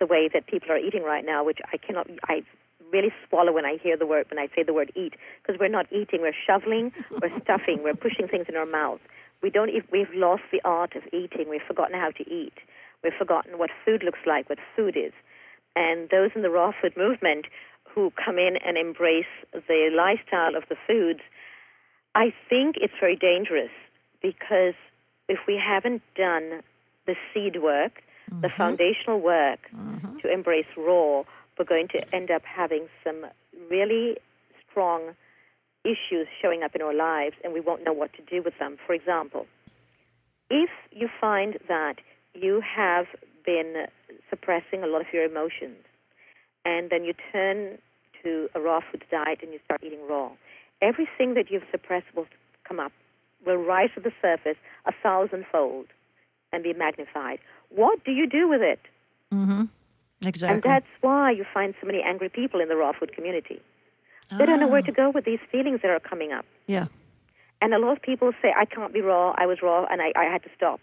the 0.02 0.06
way 0.06 0.28
that 0.34 0.48
people 0.48 0.72
are 0.72 0.78
eating 0.78 1.04
right 1.04 1.24
now, 1.24 1.44
which 1.44 1.60
I 1.72 1.76
cannot, 1.76 2.08
I 2.28 2.42
really 2.92 3.12
swallow 3.28 3.52
when 3.52 3.64
I 3.64 3.76
hear 3.80 3.96
the 3.96 4.04
word, 4.04 4.26
when 4.30 4.38
I 4.40 4.48
say 4.52 4.64
the 4.64 4.74
word 4.74 4.90
eat, 4.96 5.14
because 5.40 5.60
we're 5.60 5.68
not 5.68 5.86
eating, 5.92 6.22
we're 6.22 6.34
shoveling, 6.44 6.90
we're 7.20 7.40
stuffing, 7.44 7.84
we're 7.84 7.94
pushing 7.94 8.26
things 8.26 8.46
in 8.48 8.56
our 8.56 8.66
mouth. 8.66 8.98
We 9.44 9.50
don't, 9.50 9.70
we've 9.92 10.12
lost 10.12 10.42
the 10.50 10.60
art 10.64 10.96
of 10.96 11.04
eating. 11.12 11.48
We've 11.48 11.62
forgotten 11.62 11.94
how 11.98 12.10
to 12.10 12.28
eat. 12.28 12.54
We've 13.04 13.12
forgotten 13.16 13.58
what 13.58 13.70
food 13.84 14.02
looks 14.02 14.18
like, 14.26 14.48
what 14.48 14.58
food 14.74 14.96
is. 14.96 15.12
And 15.76 16.10
those 16.10 16.30
in 16.34 16.42
the 16.42 16.50
raw 16.50 16.72
food 16.80 16.96
movement 16.96 17.46
who 17.84 18.12
come 18.24 18.38
in 18.38 18.56
and 18.56 18.76
embrace 18.76 19.32
the 19.52 19.88
lifestyle 19.96 20.56
of 20.56 20.64
the 20.68 20.76
foods, 20.84 21.20
I 22.16 22.34
think 22.48 22.74
it's 22.80 22.94
very 22.98 23.16
dangerous 23.16 23.70
because 24.20 24.74
if 25.28 25.38
we 25.46 25.56
haven't 25.56 26.02
done 26.16 26.62
the 27.06 27.14
seed 27.32 27.62
work, 27.62 28.02
the 28.40 28.48
mm-hmm. 28.48 28.56
foundational 28.56 29.20
work 29.20 29.60
mm-hmm. 29.74 30.18
to 30.18 30.32
embrace 30.32 30.66
raw, 30.76 31.22
we're 31.58 31.64
going 31.66 31.88
to 31.88 32.14
end 32.14 32.30
up 32.30 32.42
having 32.44 32.88
some 33.04 33.26
really 33.70 34.16
strong 34.70 35.14
issues 35.84 36.26
showing 36.40 36.62
up 36.62 36.74
in 36.74 36.82
our 36.82 36.94
lives 36.94 37.34
and 37.44 37.52
we 37.52 37.60
won't 37.60 37.84
know 37.84 37.92
what 37.92 38.12
to 38.14 38.22
do 38.22 38.42
with 38.42 38.54
them. 38.58 38.76
For 38.86 38.94
example, 38.94 39.46
if 40.50 40.70
you 40.90 41.08
find 41.20 41.58
that 41.68 41.96
you 42.34 42.60
have 42.60 43.06
been 43.44 43.86
suppressing 44.30 44.82
a 44.82 44.86
lot 44.86 45.00
of 45.00 45.06
your 45.12 45.24
emotions 45.24 45.84
and 46.64 46.90
then 46.90 47.04
you 47.04 47.14
turn 47.32 47.78
to 48.22 48.48
a 48.54 48.60
raw 48.60 48.80
food 48.80 49.04
diet 49.10 49.40
and 49.42 49.52
you 49.52 49.58
start 49.64 49.82
eating 49.82 50.06
raw, 50.08 50.30
everything 50.80 51.34
that 51.34 51.50
you've 51.50 51.64
suppressed 51.70 52.06
will 52.14 52.26
come 52.66 52.78
up, 52.78 52.92
will 53.44 53.56
rise 53.56 53.90
to 53.94 54.00
the 54.00 54.12
surface 54.20 54.56
a 54.86 54.92
thousandfold. 55.02 55.86
And 56.52 56.62
be 56.62 56.72
magnified. 56.72 57.38
What 57.70 58.04
do 58.04 58.12
you 58.12 58.26
do 58.28 58.48
with 58.48 58.62
it? 58.62 58.80
Mm-hmm. 59.32 59.64
Exactly. 60.24 60.54
And 60.54 60.62
that's 60.62 60.86
why 61.00 61.30
you 61.32 61.44
find 61.52 61.74
so 61.80 61.86
many 61.86 62.00
angry 62.02 62.28
people 62.28 62.60
in 62.60 62.68
the 62.68 62.76
raw 62.76 62.92
food 62.92 63.14
community. 63.14 63.60
They 64.38 64.46
don't 64.46 64.60
know 64.60 64.68
where 64.68 64.80
Ah. 64.82 64.86
to 64.86 64.92
go 64.92 65.10
with 65.10 65.24
these 65.24 65.40
feelings 65.50 65.80
that 65.82 65.90
are 65.90 66.00
coming 66.00 66.32
up. 66.32 66.46
Yeah. 66.66 66.86
And 67.60 67.74
a 67.74 67.78
lot 67.78 67.92
of 67.96 68.02
people 68.02 68.32
say, 68.40 68.52
I 68.56 68.64
can't 68.64 68.92
be 68.92 69.00
raw, 69.00 69.34
I 69.36 69.46
was 69.46 69.58
raw, 69.62 69.84
and 69.90 70.00
I, 70.00 70.12
I 70.16 70.24
had 70.24 70.42
to 70.44 70.50
stop. 70.56 70.80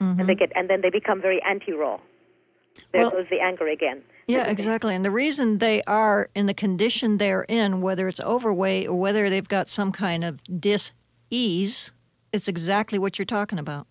Mhm. 0.00 0.20
And 0.20 0.28
they 0.28 0.34
get 0.34 0.50
and 0.56 0.68
then 0.68 0.80
they 0.80 0.90
become 0.90 1.20
very 1.20 1.40
anti 1.42 1.72
raw. 1.72 2.00
There 2.92 3.02
Well- 3.02 3.10
goes 3.10 3.26
the 3.30 3.40
anger 3.40 3.68
again. 3.68 4.02
Yeah, 4.28 4.46
exactly. 4.48 4.94
And 4.94 5.04
the 5.04 5.10
reason 5.10 5.58
they 5.58 5.82
are 5.86 6.30
in 6.34 6.46
the 6.46 6.54
condition 6.54 7.18
they're 7.18 7.42
in, 7.48 7.80
whether 7.82 8.06
it's 8.08 8.20
overweight 8.20 8.88
or 8.88 8.94
whether 8.98 9.28
they've 9.28 9.48
got 9.48 9.68
some 9.68 9.90
kind 9.92 10.22
of 10.24 10.40
dis-ease, 10.44 11.90
it's 12.32 12.48
exactly 12.48 12.98
what 12.98 13.18
you're 13.18 13.26
talking 13.26 13.58
about. 13.58 13.86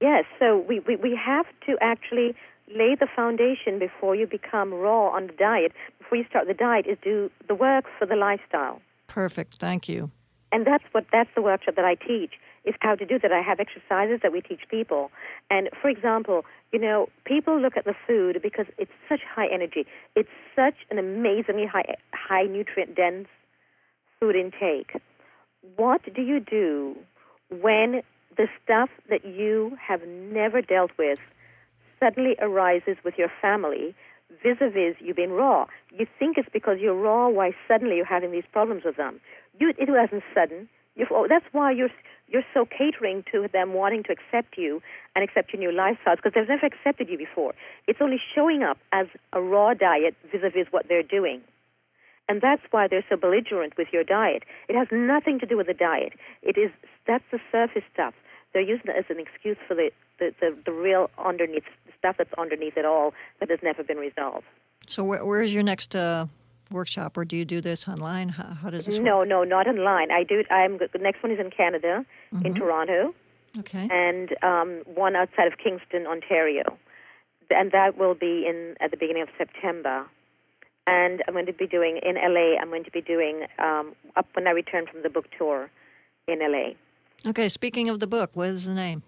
Yes, 0.00 0.24
so 0.38 0.64
we, 0.68 0.80
we, 0.80 0.96
we 0.96 1.16
have 1.16 1.46
to 1.66 1.76
actually 1.80 2.34
lay 2.68 2.94
the 2.98 3.06
foundation 3.14 3.78
before 3.78 4.14
you 4.14 4.26
become 4.26 4.74
raw 4.74 5.08
on 5.08 5.28
the 5.28 5.32
diet. 5.32 5.72
Before 5.98 6.18
you 6.18 6.24
start 6.28 6.46
the 6.46 6.54
diet, 6.54 6.86
is 6.86 6.98
do 7.02 7.30
the 7.48 7.54
work 7.54 7.84
for 7.98 8.06
the 8.06 8.16
lifestyle. 8.16 8.80
Perfect. 9.06 9.56
Thank 9.56 9.88
you. 9.88 10.10
And 10.52 10.66
that's 10.66 10.84
what 10.92 11.06
that's 11.12 11.30
the 11.34 11.42
workshop 11.42 11.74
that 11.76 11.84
I 11.84 11.94
teach 11.94 12.32
is 12.64 12.74
how 12.80 12.94
to 12.94 13.06
do 13.06 13.18
that. 13.18 13.32
I 13.32 13.40
have 13.40 13.60
exercises 13.60 14.20
that 14.22 14.32
we 14.32 14.40
teach 14.40 14.60
people. 14.68 15.10
And 15.50 15.68
for 15.80 15.88
example, 15.88 16.44
you 16.72 16.78
know, 16.78 17.08
people 17.24 17.60
look 17.60 17.76
at 17.76 17.84
the 17.84 17.94
food 18.06 18.40
because 18.42 18.66
it's 18.78 18.90
such 19.08 19.20
high 19.22 19.48
energy. 19.52 19.86
It's 20.14 20.28
such 20.54 20.74
an 20.90 20.98
amazingly 20.98 21.66
high 21.66 21.96
high 22.12 22.44
nutrient 22.44 22.94
dense 22.94 23.28
food 24.20 24.36
intake. 24.36 25.00
What 25.76 26.02
do 26.14 26.22
you 26.22 26.40
do 26.40 26.96
when 27.50 28.02
the 28.36 28.48
stuff 28.62 28.90
that 29.08 29.24
you 29.24 29.76
have 29.80 30.00
never 30.06 30.60
dealt 30.60 30.90
with 30.98 31.18
suddenly 31.98 32.36
arises 32.40 32.96
with 33.04 33.14
your 33.16 33.30
family 33.40 33.94
vis-a-vis 34.42 34.96
you 35.00 35.14
being 35.14 35.32
raw? 35.32 35.66
You 35.92 36.06
think 36.18 36.36
it's 36.36 36.48
because 36.52 36.78
you're 36.80 36.94
raw 36.94 37.28
why 37.28 37.52
suddenly 37.66 37.96
you're 37.96 38.04
having 38.04 38.32
these 38.32 38.44
problems 38.52 38.82
with 38.84 38.96
them. 38.96 39.20
You, 39.58 39.72
it 39.78 39.88
wasn't 39.88 40.22
sudden. 40.34 40.68
You've, 40.94 41.08
oh, 41.10 41.26
that's 41.28 41.44
why 41.52 41.72
you're 41.72 41.90
you're 42.28 42.44
so 42.52 42.64
catering 42.64 43.24
to 43.30 43.46
them 43.52 43.72
wanting 43.72 44.02
to 44.02 44.12
accept 44.12 44.58
you 44.58 44.82
and 45.14 45.22
accept 45.22 45.52
your 45.52 45.60
new 45.60 45.70
lifestyles 45.70 46.16
because 46.16 46.32
they've 46.34 46.48
never 46.48 46.66
accepted 46.66 47.08
you 47.08 47.16
before. 47.16 47.54
It's 47.86 48.00
only 48.02 48.20
showing 48.34 48.64
up 48.64 48.78
as 48.92 49.06
a 49.32 49.40
raw 49.40 49.74
diet 49.74 50.16
vis-a-vis 50.32 50.66
what 50.72 50.88
they're 50.88 51.04
doing. 51.04 51.40
And 52.28 52.40
that's 52.40 52.62
why 52.72 52.88
they're 52.88 53.04
so 53.08 53.16
belligerent 53.16 53.74
with 53.78 53.88
your 53.92 54.02
diet. 54.02 54.42
It 54.68 54.74
has 54.74 54.88
nothing 54.90 55.38
to 55.38 55.46
do 55.46 55.56
with 55.56 55.68
the 55.68 55.74
diet. 55.74 56.14
It 56.42 56.58
is 56.58 56.70
that's 57.06 57.24
the 57.30 57.38
surface 57.52 57.84
stuff. 57.92 58.14
They're 58.56 58.62
using 58.64 58.86
it 58.88 58.96
as 58.96 59.04
an 59.10 59.20
excuse 59.20 59.58
for 59.68 59.74
the, 59.74 59.90
the, 60.18 60.32
the, 60.40 60.56
the 60.64 60.72
real 60.72 61.10
underneath 61.22 61.64
stuff 61.98 62.14
that's 62.16 62.32
underneath 62.38 62.78
it 62.78 62.86
all 62.86 63.12
that 63.38 63.50
has 63.50 63.58
never 63.62 63.84
been 63.84 63.98
resolved. 63.98 64.46
So 64.86 65.04
where, 65.04 65.22
where 65.26 65.42
is 65.42 65.52
your 65.52 65.62
next 65.62 65.94
uh, 65.94 66.24
workshop, 66.70 67.18
or 67.18 67.26
do 67.26 67.36
you 67.36 67.44
do 67.44 67.60
this 67.60 67.86
online? 67.86 68.30
How, 68.30 68.44
how 68.62 68.70
does 68.70 68.86
this 68.86 68.98
No, 68.98 69.18
work? 69.18 69.28
no, 69.28 69.44
not 69.44 69.66
online. 69.68 70.10
I 70.10 70.22
do. 70.22 70.42
I'm 70.50 70.78
the 70.78 70.88
next 70.98 71.22
one 71.22 71.32
is 71.32 71.38
in 71.38 71.50
Canada, 71.50 72.06
in 72.46 72.54
Toronto, 72.54 73.14
Okay. 73.58 73.88
and 73.92 74.34
um, 74.42 74.82
one 74.86 75.16
outside 75.16 75.48
of 75.52 75.58
Kingston, 75.62 76.06
Ontario, 76.06 76.78
and 77.50 77.72
that 77.72 77.98
will 77.98 78.14
be 78.14 78.46
in 78.48 78.74
at 78.80 78.90
the 78.90 78.96
beginning 78.96 79.22
of 79.22 79.28
September. 79.36 80.06
And 80.86 81.22
I'm 81.28 81.34
going 81.34 81.44
to 81.44 81.52
be 81.52 81.66
doing 81.66 82.00
in 82.02 82.14
LA. 82.14 82.56
I'm 82.58 82.68
going 82.68 82.84
to 82.84 82.90
be 82.90 83.02
doing 83.02 83.42
um, 83.58 83.92
up 84.16 84.28
when 84.32 84.46
I 84.46 84.52
return 84.52 84.86
from 84.90 85.02
the 85.02 85.10
book 85.10 85.26
tour 85.36 85.68
in 86.26 86.38
LA, 86.40 86.70
Okay. 87.24 87.48
Speaking 87.48 87.88
of 87.88 88.00
the 88.00 88.06
book, 88.06 88.30
what 88.34 88.48
is 88.48 88.66
the 88.66 88.74
name? 88.74 89.02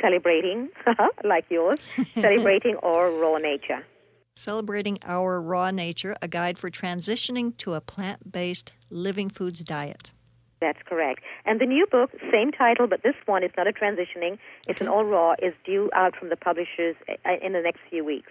celebrating 0.00 0.68
like 1.24 1.44
yours, 1.50 1.80
celebrating 2.14 2.76
our 2.84 3.10
raw 3.10 3.36
nature. 3.38 3.84
Celebrating 4.36 4.98
Our 5.02 5.42
Raw 5.42 5.72
Nature, 5.72 6.14
a 6.22 6.28
guide 6.28 6.56
for 6.60 6.70
transitioning 6.70 7.56
to 7.56 7.74
a 7.74 7.80
plant 7.80 8.30
based 8.30 8.70
living 8.88 9.28
foods 9.28 9.64
diet. 9.64 10.12
That's 10.60 10.78
correct. 10.86 11.24
And 11.44 11.60
the 11.60 11.66
new 11.66 11.84
book, 11.90 12.12
same 12.30 12.52
title, 12.52 12.86
but 12.86 13.02
this 13.02 13.16
one 13.26 13.42
is 13.42 13.50
not 13.56 13.66
a 13.66 13.72
transitioning. 13.72 14.38
It's 14.68 14.80
an 14.80 14.86
all 14.86 15.04
raw. 15.04 15.34
Is 15.42 15.54
due 15.64 15.90
out 15.92 16.14
from 16.14 16.28
the 16.28 16.36
publishers 16.36 16.94
uh, 17.08 17.14
in 17.42 17.52
the 17.52 17.60
next 17.60 17.80
few 17.90 18.04
weeks. 18.04 18.30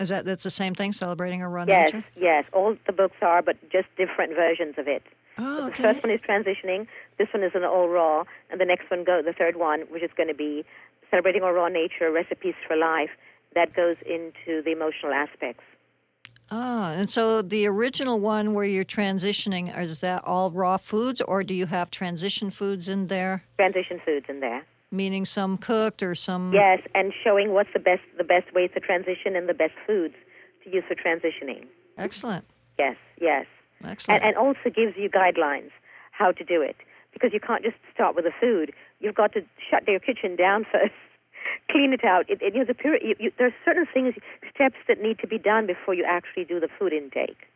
Is 0.00 0.08
that 0.08 0.24
that's 0.24 0.42
the 0.42 0.50
same 0.50 0.74
thing? 0.74 0.90
Celebrating 0.90 1.42
Our 1.42 1.48
Raw 1.50 1.64
Yes, 1.68 1.92
Nature? 1.92 2.04
yes. 2.16 2.22
yes. 2.22 2.44
All 2.52 2.74
the 2.86 2.92
books 2.92 3.16
are, 3.22 3.40
but 3.40 3.56
just 3.70 3.86
different 3.96 4.34
versions 4.34 4.74
of 4.78 4.88
it. 4.88 5.04
Oh, 5.38 5.68
The 5.68 5.74
first 5.76 6.02
one 6.02 6.10
is 6.12 6.20
transitioning. 6.28 6.88
This 7.20 7.28
one 7.34 7.44
is 7.44 7.52
an 7.54 7.64
all 7.64 7.90
raw, 7.90 8.24
and 8.48 8.58
the 8.58 8.64
next 8.64 8.90
one 8.90 9.04
go. 9.04 9.20
The 9.22 9.34
third 9.34 9.56
one, 9.56 9.80
which 9.90 10.02
is 10.02 10.08
going 10.16 10.30
to 10.30 10.34
be 10.34 10.64
celebrating 11.10 11.42
our 11.42 11.52
raw 11.52 11.68
nature, 11.68 12.10
recipes 12.10 12.54
for 12.66 12.78
life. 12.78 13.10
That 13.54 13.76
goes 13.76 13.96
into 14.06 14.62
the 14.62 14.70
emotional 14.72 15.12
aspects. 15.12 15.62
Ah, 16.50 16.92
and 16.92 17.10
so 17.10 17.42
the 17.42 17.66
original 17.66 18.18
one 18.18 18.54
where 18.54 18.64
you're 18.64 18.86
transitioning, 18.86 19.78
is 19.78 20.00
that 20.00 20.24
all 20.24 20.50
raw 20.50 20.78
foods 20.78 21.20
or 21.20 21.44
do 21.44 21.52
you 21.52 21.66
have 21.66 21.90
transition 21.90 22.50
foods 22.50 22.88
in 22.88 23.08
there? 23.08 23.44
Transition 23.58 24.00
foods 24.02 24.24
in 24.30 24.40
there. 24.40 24.64
Meaning 24.90 25.26
some 25.26 25.58
cooked 25.58 26.02
or 26.02 26.14
some. 26.14 26.54
Yes, 26.54 26.80
and 26.94 27.12
showing 27.22 27.52
what's 27.52 27.72
the 27.74 27.80
best 27.80 28.02
the 28.16 28.24
best 28.24 28.54
ways 28.54 28.70
to 28.72 28.80
transition 28.80 29.36
and 29.36 29.46
the 29.46 29.52
best 29.52 29.74
foods 29.86 30.14
to 30.64 30.70
use 30.70 30.84
for 30.88 30.94
transitioning. 30.94 31.66
Excellent. 31.98 32.46
Yes, 32.78 32.96
yes. 33.20 33.44
Excellent. 33.84 34.22
and, 34.22 34.28
and 34.30 34.38
also 34.38 34.70
gives 34.74 34.96
you 34.96 35.10
guidelines 35.10 35.70
how 36.12 36.32
to 36.32 36.44
do 36.44 36.62
it 36.62 36.76
because 37.12 37.32
you 37.32 37.40
can't 37.40 37.62
just 37.62 37.76
start 37.92 38.14
with 38.14 38.24
the 38.24 38.32
food. 38.40 38.72
You've 39.00 39.14
got 39.14 39.32
to 39.34 39.42
shut 39.70 39.86
your 39.86 40.00
kitchen 40.00 40.36
down 40.36 40.64
first, 40.72 40.92
clean 41.70 41.92
it 41.92 42.04
out. 42.04 42.28
It, 42.28 42.40
it, 42.42 42.54
you 42.54 42.60
know, 42.60 42.66
the 42.66 42.74
period, 42.74 43.02
you, 43.04 43.14
you, 43.18 43.32
there 43.38 43.48
are 43.48 43.54
certain 43.64 43.86
things, 43.92 44.14
steps 44.54 44.76
that 44.88 45.00
need 45.00 45.18
to 45.20 45.26
be 45.26 45.38
done 45.38 45.66
before 45.66 45.94
you 45.94 46.04
actually 46.04 46.44
do 46.44 46.60
the 46.60 46.68
food 46.78 46.92
intake, 46.92 47.48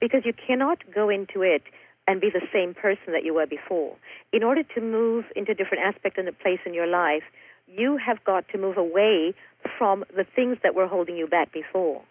because 0.00 0.24
you 0.24 0.32
cannot 0.32 0.78
go 0.92 1.08
into 1.08 1.42
it 1.42 1.62
and 2.06 2.20
be 2.20 2.30
the 2.30 2.46
same 2.52 2.74
person 2.74 3.12
that 3.12 3.24
you 3.24 3.32
were 3.34 3.46
before. 3.46 3.96
In 4.32 4.42
order 4.42 4.62
to 4.62 4.80
move 4.80 5.24
into 5.34 5.52
a 5.52 5.54
different 5.54 5.84
aspect 5.84 6.18
and 6.18 6.28
a 6.28 6.32
place 6.32 6.60
in 6.66 6.74
your 6.74 6.86
life, 6.86 7.22
you 7.66 7.96
have 7.96 8.22
got 8.24 8.46
to 8.50 8.58
move 8.58 8.76
away 8.76 9.32
from 9.78 10.04
the 10.14 10.24
things 10.24 10.58
that 10.62 10.74
were 10.74 10.86
holding 10.86 11.16
you 11.16 11.26
back 11.26 11.50
before 11.50 12.02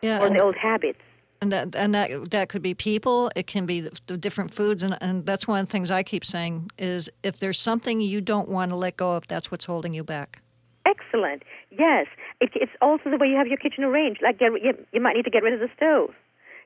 yeah, 0.00 0.20
or 0.20 0.30
the 0.30 0.40
old 0.40 0.56
habits. 0.56 1.00
And 1.42 1.52
that 1.52 1.74
and 1.74 1.94
that 1.94 2.30
that 2.30 2.48
could 2.48 2.62
be 2.62 2.72
people. 2.72 3.30
It 3.34 3.46
can 3.46 3.66
be 3.66 3.80
the, 3.80 4.16
different 4.16 4.54
foods, 4.54 4.82
and 4.82 4.96
and 5.00 5.26
that's 5.26 5.46
one 5.46 5.60
of 5.60 5.66
the 5.66 5.72
things 5.72 5.90
I 5.90 6.02
keep 6.04 6.24
saying 6.24 6.70
is 6.78 7.10
if 7.22 7.40
there's 7.40 7.58
something 7.58 8.00
you 8.00 8.20
don't 8.20 8.48
want 8.48 8.70
to 8.70 8.76
let 8.76 8.96
go 8.96 9.12
of, 9.12 9.26
that's 9.26 9.50
what's 9.50 9.64
holding 9.64 9.92
you 9.92 10.04
back. 10.04 10.40
Excellent. 10.86 11.42
Yes, 11.70 12.06
it, 12.40 12.50
it's 12.54 12.72
also 12.80 13.10
the 13.10 13.16
way 13.16 13.26
you 13.26 13.36
have 13.36 13.48
your 13.48 13.56
kitchen 13.56 13.84
arranged. 13.84 14.22
Like, 14.22 14.38
get, 14.38 14.52
you, 14.62 14.72
you 14.92 15.00
might 15.00 15.14
need 15.14 15.24
to 15.24 15.30
get 15.30 15.42
rid 15.42 15.52
of 15.52 15.60
the 15.60 15.68
stove, 15.76 16.14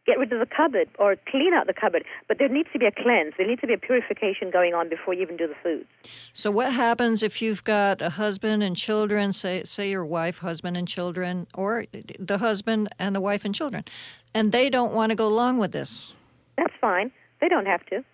get 0.07 0.19
rid 0.19 0.33
of 0.33 0.39
the 0.39 0.47
cupboard, 0.47 0.89
or 0.99 1.17
clean 1.29 1.53
out 1.53 1.67
the 1.67 1.75
cupboard. 1.75 2.05
But 2.29 2.39
there 2.39 2.49
needs 2.49 2.69
to 2.73 2.79
be 2.79 2.87
a 2.87 2.93
cleanse. 2.93 3.35
There 3.37 3.47
needs 3.47 3.61
to 3.63 3.67
be 3.67 3.75
a 3.75 3.79
purification 3.79 4.51
going 4.51 4.73
on 4.73 4.89
before 4.89 5.15
you 5.15 5.23
even 5.23 5.37
do 5.37 5.47
the 5.49 5.55
foods. 5.63 5.89
So 6.33 6.51
what 6.51 6.73
happens 6.73 7.23
if 7.23 7.43
you've 7.43 7.65
got 7.65 8.01
a 8.01 8.11
husband 8.11 8.63
and 8.63 8.77
children, 8.77 9.33
say 9.33 9.65
say 9.65 9.91
your 9.91 10.07
wife, 10.07 10.39
husband 10.39 10.77
and 10.77 10.87
children, 10.87 11.47
or 11.55 11.87
the 12.19 12.39
husband 12.39 12.89
and 12.99 13.15
the 13.17 13.21
wife 13.21 13.45
and 13.45 13.55
children, 13.55 13.85
and 14.33 14.53
they 14.53 14.71
don't 14.71 14.93
want 14.93 15.11
to 15.11 15.17
go 15.17 15.27
along 15.27 15.59
with 15.59 15.73
this, 15.73 16.15
That's 16.57 16.75
fine. 16.81 17.11
They 17.41 17.49
don't 17.49 17.67
have 17.67 17.85
to. 17.87 18.05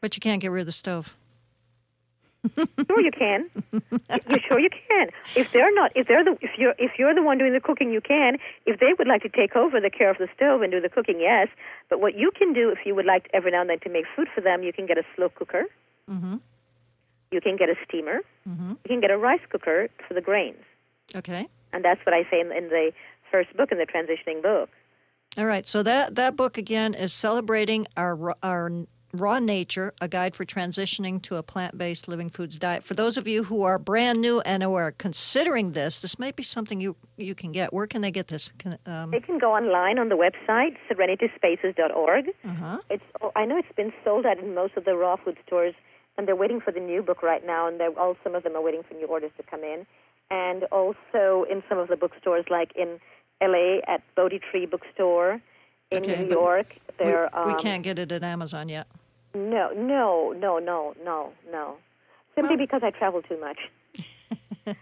but 0.00 0.16
you 0.16 0.20
can't 0.20 0.40
get 0.40 0.50
rid 0.50 0.60
of 0.62 0.66
the 0.66 0.72
stove. 0.72 1.14
Sure, 2.86 3.00
you 3.00 3.12
can. 3.12 3.48
you 3.72 4.38
sure 4.48 4.58
you 4.58 4.70
can. 4.88 5.08
If 5.36 5.52
they're 5.52 5.72
not, 5.74 5.92
if 5.94 6.08
they're 6.08 6.24
the, 6.24 6.36
if 6.40 6.50
you're, 6.58 6.74
if 6.78 6.92
you're 6.98 7.14
the 7.14 7.22
one 7.22 7.38
doing 7.38 7.52
the 7.52 7.60
cooking, 7.60 7.92
you 7.92 8.00
can. 8.00 8.38
If 8.66 8.80
they 8.80 8.92
would 8.98 9.06
like 9.06 9.22
to 9.22 9.28
take 9.28 9.54
over 9.54 9.80
the 9.80 9.90
care 9.90 10.10
of 10.10 10.18
the 10.18 10.28
stove 10.34 10.62
and 10.62 10.72
do 10.72 10.80
the 10.80 10.88
cooking, 10.88 11.20
yes. 11.20 11.48
But 11.88 12.00
what 12.00 12.16
you 12.16 12.32
can 12.36 12.52
do, 12.52 12.70
if 12.70 12.78
you 12.84 12.94
would 12.94 13.06
like 13.06 13.30
every 13.32 13.52
now 13.52 13.60
and 13.60 13.70
then 13.70 13.78
to 13.80 13.88
make 13.88 14.04
food 14.16 14.28
for 14.34 14.40
them, 14.40 14.62
you 14.62 14.72
can 14.72 14.86
get 14.86 14.98
a 14.98 15.04
slow 15.14 15.28
cooker. 15.28 15.64
Mm-hmm. 16.10 16.36
You 17.30 17.40
can 17.40 17.56
get 17.56 17.68
a 17.68 17.74
steamer. 17.88 18.20
Mm-hmm. 18.48 18.70
You 18.70 18.88
can 18.88 19.00
get 19.00 19.10
a 19.10 19.18
rice 19.18 19.40
cooker 19.48 19.88
for 20.06 20.14
the 20.14 20.20
grains. 20.20 20.62
Okay. 21.14 21.48
And 21.72 21.84
that's 21.84 22.04
what 22.04 22.14
I 22.14 22.24
say 22.30 22.40
in, 22.40 22.52
in 22.52 22.68
the 22.68 22.92
first 23.30 23.56
book, 23.56 23.72
in 23.72 23.78
the 23.78 23.86
transitioning 23.86 24.42
book. 24.42 24.68
All 25.38 25.46
right. 25.46 25.66
So 25.66 25.82
that 25.82 26.14
that 26.16 26.36
book 26.36 26.58
again 26.58 26.92
is 26.92 27.12
celebrating 27.12 27.86
our 27.96 28.34
our 28.42 28.70
raw 29.12 29.38
nature, 29.38 29.92
a 30.00 30.08
guide 30.08 30.34
for 30.34 30.44
transitioning 30.44 31.20
to 31.22 31.36
a 31.36 31.42
plant-based 31.42 32.08
living 32.08 32.30
foods 32.30 32.58
diet. 32.58 32.82
For 32.84 32.94
those 32.94 33.16
of 33.18 33.28
you 33.28 33.44
who 33.44 33.62
are 33.62 33.78
brand 33.78 34.20
new 34.20 34.40
and 34.40 34.62
who 34.62 34.74
are 34.74 34.92
considering 34.92 35.72
this, 35.72 36.00
this 36.02 36.18
might 36.18 36.36
be 36.36 36.42
something 36.42 36.80
you 36.80 36.96
you 37.16 37.34
can 37.34 37.52
get. 37.52 37.72
Where 37.72 37.86
can 37.86 38.00
they 38.00 38.10
get 38.10 38.28
this? 38.28 38.52
Can, 38.58 38.78
um, 38.86 39.10
They 39.10 39.20
can 39.20 39.38
go 39.38 39.52
online 39.52 39.98
on 39.98 40.08
the 40.08 40.16
website, 40.16 40.76
serenityspaces.org. 40.90 42.28
uh-huh. 42.44 42.78
It's, 42.90 43.04
oh, 43.20 43.32
I 43.36 43.44
know 43.44 43.58
it's 43.58 43.76
been 43.76 43.92
sold 44.02 44.26
out 44.26 44.38
in 44.38 44.54
most 44.54 44.76
of 44.76 44.84
the 44.84 44.96
raw 44.96 45.16
food 45.16 45.36
stores, 45.46 45.74
and 46.16 46.26
they're 46.26 46.36
waiting 46.36 46.60
for 46.60 46.72
the 46.72 46.80
new 46.80 47.02
book 47.02 47.22
right 47.22 47.46
now, 47.46 47.68
and 47.68 47.78
they're, 47.78 47.96
all 47.98 48.16
some 48.24 48.34
of 48.34 48.42
them 48.42 48.56
are 48.56 48.62
waiting 48.62 48.82
for 48.82 48.94
new 48.94 49.06
orders 49.06 49.30
to 49.36 49.42
come 49.42 49.62
in. 49.62 49.86
And 50.30 50.64
also 50.64 51.44
in 51.50 51.62
some 51.68 51.78
of 51.78 51.88
the 51.88 51.96
bookstores, 51.96 52.46
like 52.50 52.72
in 52.74 52.98
LA 53.42 53.80
at 53.86 54.02
Bodhi 54.16 54.40
Tree 54.50 54.66
Bookstore, 54.66 55.40
in 55.92 56.02
Okay, 56.02 56.22
New 56.22 56.30
York. 56.30 56.74
We, 56.98 57.04
They're, 57.04 57.28
we 57.46 57.52
um, 57.52 57.58
can't 57.58 57.82
get 57.82 57.98
it 57.98 58.10
at 58.12 58.22
Amazon 58.22 58.68
yet. 58.68 58.86
No, 59.34 59.70
no, 59.74 60.34
no, 60.36 60.58
no, 60.58 60.94
no, 61.04 61.32
no. 61.50 61.76
Simply 62.34 62.56
Well- 62.56 62.66
because 62.66 62.82
I 62.82 62.90
travel 62.90 63.22
too 63.22 63.38
much. 63.40 63.58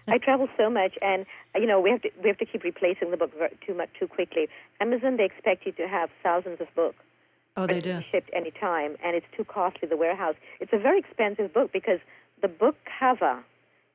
I 0.08 0.18
travel 0.18 0.48
so 0.56 0.68
much, 0.68 0.98
and 1.00 1.24
you 1.54 1.66
know 1.66 1.80
we 1.80 1.90
have 1.90 2.02
to 2.02 2.10
we 2.22 2.28
have 2.28 2.38
to 2.38 2.44
keep 2.44 2.62
replacing 2.64 3.10
the 3.10 3.16
book 3.16 3.32
too 3.66 3.74
much 3.74 3.88
too 3.98 4.06
quickly. 4.06 4.48
Amazon 4.80 5.16
they 5.16 5.24
expect 5.24 5.64
you 5.64 5.72
to 5.72 5.88
have 5.88 6.10
thousands 6.22 6.60
of 6.60 6.68
books. 6.74 7.02
Oh, 7.56 7.66
they 7.66 7.80
do. 7.80 8.02
Shipped 8.12 8.30
any 8.32 8.50
time, 8.50 8.96
and 9.02 9.16
it's 9.16 9.26
too 9.36 9.44
costly. 9.44 9.88
The 9.88 9.96
warehouse. 9.96 10.34
It's 10.60 10.72
a 10.72 10.78
very 10.78 10.98
expensive 10.98 11.52
book 11.52 11.72
because 11.72 11.98
the 12.42 12.48
book 12.48 12.76
cover 12.98 13.42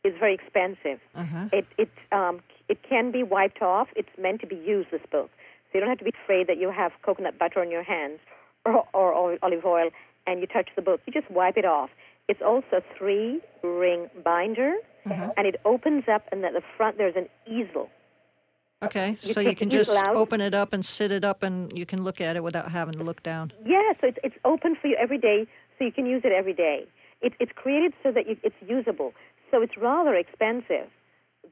is 0.03 0.13
very 0.19 0.33
expensive. 0.33 0.99
Uh-huh. 1.13 1.49
It 1.53 1.65
it 1.77 1.91
um 2.11 2.41
it 2.67 2.81
can 2.81 3.11
be 3.11 3.21
wiped 3.23 3.61
off. 3.61 3.87
It's 3.95 4.09
meant 4.17 4.41
to 4.41 4.47
be 4.47 4.55
used. 4.55 4.89
This 4.91 5.01
book, 5.11 5.29
so 5.65 5.69
you 5.75 5.79
don't 5.81 5.89
have 5.89 5.99
to 5.99 6.05
be 6.05 6.13
afraid 6.23 6.47
that 6.47 6.57
you 6.57 6.71
have 6.71 6.93
coconut 7.03 7.37
butter 7.37 7.59
on 7.61 7.69
your 7.69 7.83
hands 7.83 8.19
or, 8.65 8.85
or, 8.93 9.13
or 9.13 9.37
olive 9.43 9.65
oil 9.65 9.89
and 10.27 10.41
you 10.41 10.47
touch 10.47 10.69
the 10.75 10.81
book. 10.81 11.01
You 11.05 11.13
just 11.13 11.29
wipe 11.31 11.57
it 11.57 11.65
off. 11.65 11.89
It's 12.27 12.41
also 12.41 12.77
a 12.77 12.81
three 12.97 13.41
ring 13.63 14.09
binder, 14.23 14.75
Uh-huh. 15.05 15.31
and 15.37 15.45
it 15.47 15.59
opens 15.65 16.05
up, 16.07 16.23
and 16.31 16.43
at 16.43 16.53
the 16.53 16.63
front 16.77 16.97
there's 16.97 17.15
an 17.15 17.27
easel. 17.45 17.89
Okay, 18.83 19.17
You 19.21 19.33
so 19.33 19.39
you 19.39 19.55
can 19.55 19.69
just 19.69 19.89
out. 19.91 20.15
open 20.15 20.41
it 20.41 20.53
up 20.53 20.73
and 20.73 20.83
sit 20.83 21.11
it 21.11 21.23
up, 21.23 21.43
and 21.43 21.75
you 21.77 21.85
can 21.85 22.03
look 22.03 22.19
at 22.19 22.35
it 22.35 22.43
without 22.43 22.71
having 22.71 22.93
to 22.95 23.03
look 23.03 23.23
down. 23.23 23.51
Yeah, 23.65 23.93
so 24.01 24.07
it's 24.07 24.17
it's 24.23 24.35
open 24.43 24.75
for 24.75 24.87
you 24.87 24.95
every 24.99 25.17
day, 25.17 25.47
so 25.77 25.85
you 25.85 25.91
can 25.91 26.05
use 26.05 26.21
it 26.25 26.31
every 26.31 26.53
day. 26.53 26.85
It, 27.21 27.33
it's 27.39 27.51
created 27.55 27.93
so 28.03 28.11
that 28.11 28.27
you, 28.27 28.35
it's 28.43 28.55
usable. 28.67 29.13
So 29.51 29.61
it's 29.61 29.77
rather 29.77 30.13
expensive 30.15 30.89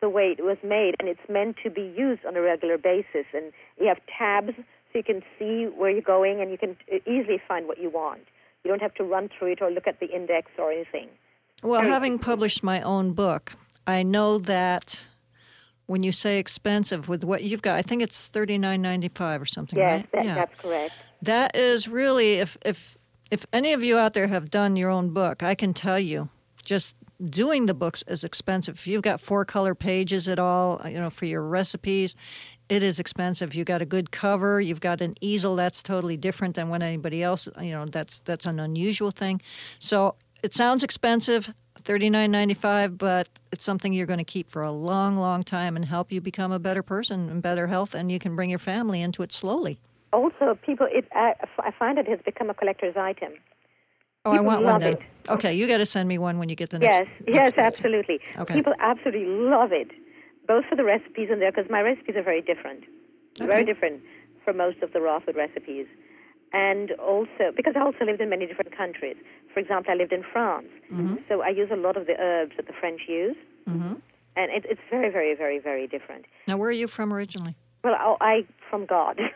the 0.01 0.09
way 0.09 0.35
it 0.37 0.43
was 0.43 0.57
made, 0.63 0.95
and 0.99 1.07
it's 1.07 1.27
meant 1.29 1.55
to 1.63 1.69
be 1.69 1.93
used 1.95 2.25
on 2.25 2.35
a 2.35 2.41
regular 2.41 2.77
basis. 2.77 3.25
And 3.33 3.53
you 3.79 3.87
have 3.87 3.99
tabs 4.17 4.53
so 4.57 4.91
you 4.99 5.03
can 5.03 5.21
see 5.39 5.65
where 5.65 5.89
you're 5.89 6.01
going, 6.01 6.41
and 6.41 6.51
you 6.51 6.57
can 6.57 6.75
uh, 6.91 6.97
easily 7.09 7.39
find 7.47 7.67
what 7.67 7.79
you 7.79 7.89
want. 7.89 8.21
You 8.63 8.69
don't 8.71 8.81
have 8.81 8.93
to 8.95 9.03
run 9.03 9.29
through 9.37 9.53
it 9.53 9.61
or 9.61 9.69
look 9.69 9.87
at 9.87 9.99
the 9.99 10.07
index 10.07 10.51
or 10.57 10.71
anything. 10.71 11.09
Well, 11.61 11.81
Very 11.81 11.91
having 11.93 12.19
published 12.19 12.63
my 12.63 12.81
own 12.81 13.13
book, 13.13 13.53
I 13.85 14.03
know 14.03 14.37
that 14.37 15.05
when 15.85 16.03
you 16.03 16.11
say 16.11 16.39
expensive 16.39 17.09
with 17.09 17.23
what 17.23 17.43
you've 17.43 17.61
got, 17.61 17.77
I 17.77 17.81
think 17.81 18.01
it's 18.01 18.27
thirty 18.29 18.57
nine 18.57 18.81
ninety 18.81 19.09
five 19.09 19.41
or 19.41 19.45
something, 19.45 19.77
Yes, 19.77 20.01
right? 20.01 20.11
that, 20.13 20.25
yeah, 20.25 20.35
that's 20.35 20.59
correct. 20.59 20.93
that 21.21 21.55
is 21.55 21.87
really 21.87 22.33
if 22.35 22.57
if 22.65 22.97
if 23.31 23.45
any 23.51 23.73
of 23.73 23.83
you 23.83 23.97
out 23.97 24.13
there 24.13 24.27
have 24.27 24.49
done 24.49 24.75
your 24.75 24.89
own 24.89 25.09
book, 25.09 25.43
I 25.43 25.55
can 25.55 25.73
tell 25.73 25.99
you, 25.99 26.29
just 26.63 26.95
doing 27.23 27.65
the 27.65 27.73
books 27.73 28.03
is 28.07 28.23
expensive. 28.23 28.75
If 28.75 28.87
you've 28.87 29.01
got 29.01 29.19
four 29.19 29.43
color 29.45 29.75
pages 29.75 30.27
at 30.29 30.39
all, 30.39 30.81
you 30.85 30.99
know, 30.99 31.09
for 31.09 31.25
your 31.25 31.41
recipes, 31.41 32.15
it 32.69 32.83
is 32.83 32.99
expensive. 32.99 33.53
You 33.53 33.63
got 33.63 33.81
a 33.81 33.85
good 33.85 34.11
cover, 34.11 34.59
you've 34.61 34.81
got 34.81 35.01
an 35.01 35.15
easel 35.21 35.55
that's 35.55 35.83
totally 35.83 36.17
different 36.17 36.55
than 36.55 36.69
what 36.69 36.81
anybody 36.81 37.23
else, 37.23 37.47
you 37.61 37.71
know, 37.71 37.85
that's 37.85 38.19
that's 38.19 38.45
an 38.45 38.59
unusual 38.59 39.11
thing. 39.11 39.41
So 39.79 40.15
it 40.43 40.53
sounds 40.53 40.83
expensive, 40.83 41.53
thirty 41.83 42.09
nine 42.09 42.31
ninety 42.31 42.53
five, 42.53 42.97
but 42.97 43.29
it's 43.51 43.63
something 43.63 43.93
you're 43.93 44.05
going 44.05 44.19
to 44.19 44.23
keep 44.23 44.49
for 44.49 44.61
a 44.61 44.71
long, 44.71 45.17
long 45.17 45.43
time 45.43 45.75
and 45.75 45.85
help 45.85 46.11
you 46.11 46.21
become 46.21 46.51
a 46.51 46.59
better 46.59 46.83
person 46.83 47.29
and 47.29 47.41
better 47.41 47.67
health, 47.67 47.93
and 47.93 48.11
you 48.11 48.19
can 48.19 48.35
bring 48.35 48.49
your 48.49 48.59
family 48.59 49.01
into 49.01 49.23
it 49.23 49.31
slowly. 49.31 49.77
Also, 50.11 50.57
people, 50.63 50.87
it, 50.91 51.05
I, 51.13 51.33
I 51.59 51.71
find 51.71 51.97
it 51.97 52.07
has 52.07 52.19
become 52.23 52.49
a 52.49 52.53
collector's 52.53 52.95
item. 52.95 53.33
Oh, 54.25 54.31
I 54.31 54.39
want 54.41 54.63
one 54.63 54.79
then. 54.79 54.93
it. 54.93 55.01
Okay, 55.27 55.53
you 55.53 55.67
got 55.67 55.77
to 55.77 55.85
send 55.85 56.07
me 56.07 56.17
one 56.17 56.37
when 56.37 56.49
you 56.49 56.55
get 56.55 56.69
the 56.69 56.79
next. 56.79 56.99
Yes, 56.99 57.07
next 57.27 57.57
yes, 57.57 57.57
absolutely. 57.57 58.21
Okay. 58.37 58.53
People 58.53 58.73
absolutely 58.79 59.25
love 59.25 59.71
it, 59.73 59.89
both 60.47 60.65
for 60.69 60.75
the 60.75 60.83
recipes 60.83 61.29
in 61.31 61.39
there, 61.39 61.51
because 61.51 61.69
my 61.69 61.81
recipes 61.81 62.15
are 62.15 62.23
very 62.23 62.41
different, 62.41 62.83
Okay. 63.39 63.47
very 63.47 63.65
different 63.65 64.01
from 64.43 64.57
most 64.57 64.79
of 64.81 64.91
the 64.93 65.01
raw 65.01 65.19
food 65.19 65.35
recipes. 65.35 65.87
And 66.51 66.91
also, 66.99 67.51
because 67.55 67.73
I 67.75 67.81
also 67.81 68.05
lived 68.05 68.21
in 68.21 68.29
many 68.29 68.45
different 68.45 68.75
countries. 68.77 69.15
For 69.53 69.59
example, 69.59 69.91
I 69.91 69.95
lived 69.95 70.13
in 70.13 70.23
France, 70.31 70.67
Mm-hmm. 70.91 71.15
so 71.27 71.41
I 71.41 71.49
use 71.49 71.69
a 71.71 71.75
lot 71.75 71.97
of 71.97 72.05
the 72.05 72.13
herbs 72.19 72.53
that 72.57 72.67
the 72.67 72.73
French 72.79 73.01
use, 73.07 73.37
Mhm. 73.67 74.01
and 74.35 74.51
it, 74.51 74.65
it's 74.69 74.81
very, 74.91 75.09
very, 75.09 75.33
very, 75.35 75.57
very 75.59 75.87
different. 75.87 76.25
Now, 76.47 76.57
where 76.57 76.69
are 76.69 76.79
you 76.83 76.87
from 76.87 77.13
originally? 77.13 77.55
Well, 77.83 77.95
I, 77.95 78.15
I 78.33 78.45
from 78.69 78.85
God. 78.85 79.19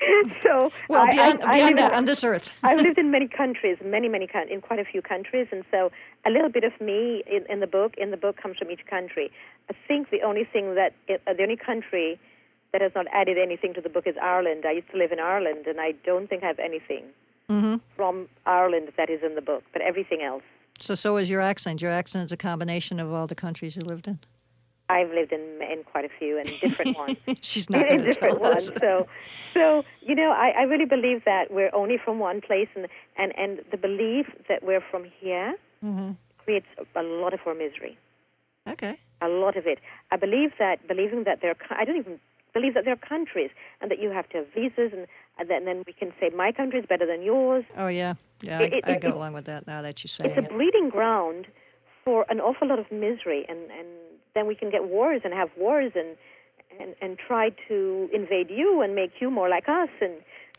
so 0.42 0.72
Well, 0.88 1.02
I, 1.06 1.10
beyond, 1.10 1.42
I, 1.44 1.48
I 1.48 1.52
beyond 1.52 1.68
live 1.70 1.76
that, 1.78 1.92
in- 1.92 1.98
on 1.98 2.04
this 2.06 2.24
earth. 2.24 2.52
I've 2.62 2.80
lived 2.80 2.98
in 3.04 3.10
many 3.10 3.28
countries, 3.28 3.78
many, 3.84 4.08
many 4.08 4.28
in 4.50 4.60
quite 4.60 4.78
a 4.78 4.84
few 4.84 5.02
countries, 5.02 5.48
and 5.52 5.64
so 5.70 5.90
a 6.24 6.30
little 6.30 6.48
bit 6.50 6.64
of 6.64 6.78
me 6.80 7.22
in, 7.26 7.44
in 7.48 7.60
the 7.60 7.66
book. 7.66 7.94
In 7.98 8.10
the 8.10 8.16
book 8.16 8.36
comes 8.36 8.56
from 8.58 8.70
each 8.70 8.86
country. 8.86 9.30
I 9.68 9.74
think 9.86 10.10
the 10.10 10.22
only 10.22 10.44
thing 10.44 10.74
that 10.74 10.94
uh, 11.08 11.32
the 11.32 11.42
only 11.42 11.56
country 11.56 12.18
that 12.72 12.80
has 12.80 12.92
not 12.94 13.06
added 13.12 13.36
anything 13.36 13.74
to 13.74 13.80
the 13.80 13.88
book 13.88 14.06
is 14.06 14.14
Ireland. 14.22 14.64
I 14.66 14.72
used 14.72 14.90
to 14.92 14.96
live 14.96 15.12
in 15.12 15.18
Ireland, 15.20 15.66
and 15.66 15.80
I 15.80 15.92
don't 16.04 16.28
think 16.28 16.42
I 16.44 16.46
have 16.46 16.58
anything 16.58 17.04
hmm 17.48 17.76
from 17.96 18.28
Ireland 18.46 18.92
that 18.96 19.10
is 19.10 19.22
in 19.24 19.34
the 19.34 19.42
book, 19.42 19.64
but 19.72 19.82
everything 19.82 20.22
else. 20.22 20.42
So, 20.78 20.94
so 20.94 21.16
is 21.18 21.28
your 21.28 21.40
accent. 21.40 21.82
Your 21.82 21.90
accent 21.90 22.24
is 22.24 22.32
a 22.32 22.36
combination 22.36 23.00
of 23.00 23.12
all 23.12 23.26
the 23.26 23.34
countries 23.34 23.74
you 23.76 23.82
lived 23.82 24.06
in. 24.08 24.18
I've 24.96 25.10
lived 25.18 25.32
in 25.38 25.44
in 25.72 25.78
quite 25.92 26.04
a 26.10 26.12
few 26.18 26.32
and 26.40 26.48
different 26.64 26.96
ones. 27.02 27.16
She's 27.50 27.68
not 27.74 27.86
in 27.94 27.98
different 28.08 28.38
ones. 28.48 28.64
So, 28.84 28.90
so 29.56 29.62
you 30.08 30.14
know, 30.20 30.30
I, 30.46 30.48
I 30.60 30.62
really 30.72 30.88
believe 30.96 31.20
that 31.32 31.44
we're 31.56 31.74
only 31.82 31.98
from 32.04 32.16
one 32.30 32.38
place, 32.48 32.68
and 32.76 32.84
and 33.20 33.30
and 33.42 33.52
the 33.74 33.76
belief 33.88 34.26
that 34.48 34.60
we're 34.68 34.84
from 34.92 35.04
here 35.20 35.48
Mhm. 35.90 36.10
creates 36.44 36.70
a, 37.02 37.02
lot 37.22 37.32
of 37.36 37.40
our 37.46 37.54
misery, 37.64 37.94
Okay. 38.74 38.94
a 39.22 39.28
lot 39.44 39.54
of 39.60 39.64
it. 39.72 39.78
I 40.14 40.16
believe 40.26 40.50
that 40.58 40.76
believing 40.92 41.24
that 41.24 41.40
there, 41.40 41.52
are, 41.52 41.60
I 41.80 41.84
don't 41.86 41.96
even 42.04 42.16
believe 42.52 42.74
that 42.74 42.84
there 42.84 42.92
are 42.98 43.04
countries, 43.14 43.50
and 43.80 43.86
that 43.90 43.98
you 44.02 44.10
have 44.18 44.28
to 44.32 44.36
have 44.38 44.46
visas, 44.58 44.90
and 44.96 45.04
and 45.38 45.48
then, 45.50 45.64
then 45.68 45.78
we 45.86 45.94
can 46.00 46.10
say 46.20 46.26
my 46.44 46.50
country 46.52 46.78
is 46.82 46.86
better 46.94 47.06
than 47.12 47.20
yours. 47.32 47.64
Oh 47.82 47.86
yeah, 48.02 48.14
yeah. 48.42 48.60
It- 48.64 48.72
it- 48.78 48.84
I, 48.86 48.92
I 48.94 48.98
go 48.98 49.08
it- 49.08 49.14
along 49.14 49.32
with 49.38 49.46
that 49.46 49.62
now 49.72 49.80
that 49.86 49.96
you 50.02 50.08
say 50.08 50.24
It's 50.26 50.38
a 50.44 50.46
breeding 50.56 50.88
ground 50.96 51.42
for 52.10 52.26
an 52.28 52.40
awful 52.40 52.66
lot 52.66 52.78
of 52.78 52.90
misery, 52.90 53.42
and 53.48 53.58
and 53.78 53.88
then 54.34 54.44
we 54.46 54.54
can 54.60 54.68
get 54.70 54.82
wars 54.88 55.20
and 55.24 55.32
have 55.32 55.50
wars 55.56 55.92
and. 55.94 56.16
And, 56.80 56.94
and 57.02 57.18
try 57.18 57.50
to 57.68 58.08
invade 58.12 58.48
you 58.48 58.80
and 58.80 58.94
make 58.94 59.14
you 59.20 59.28
more 59.28 59.48
like 59.48 59.68
us 59.68 59.88
and 60.00 60.12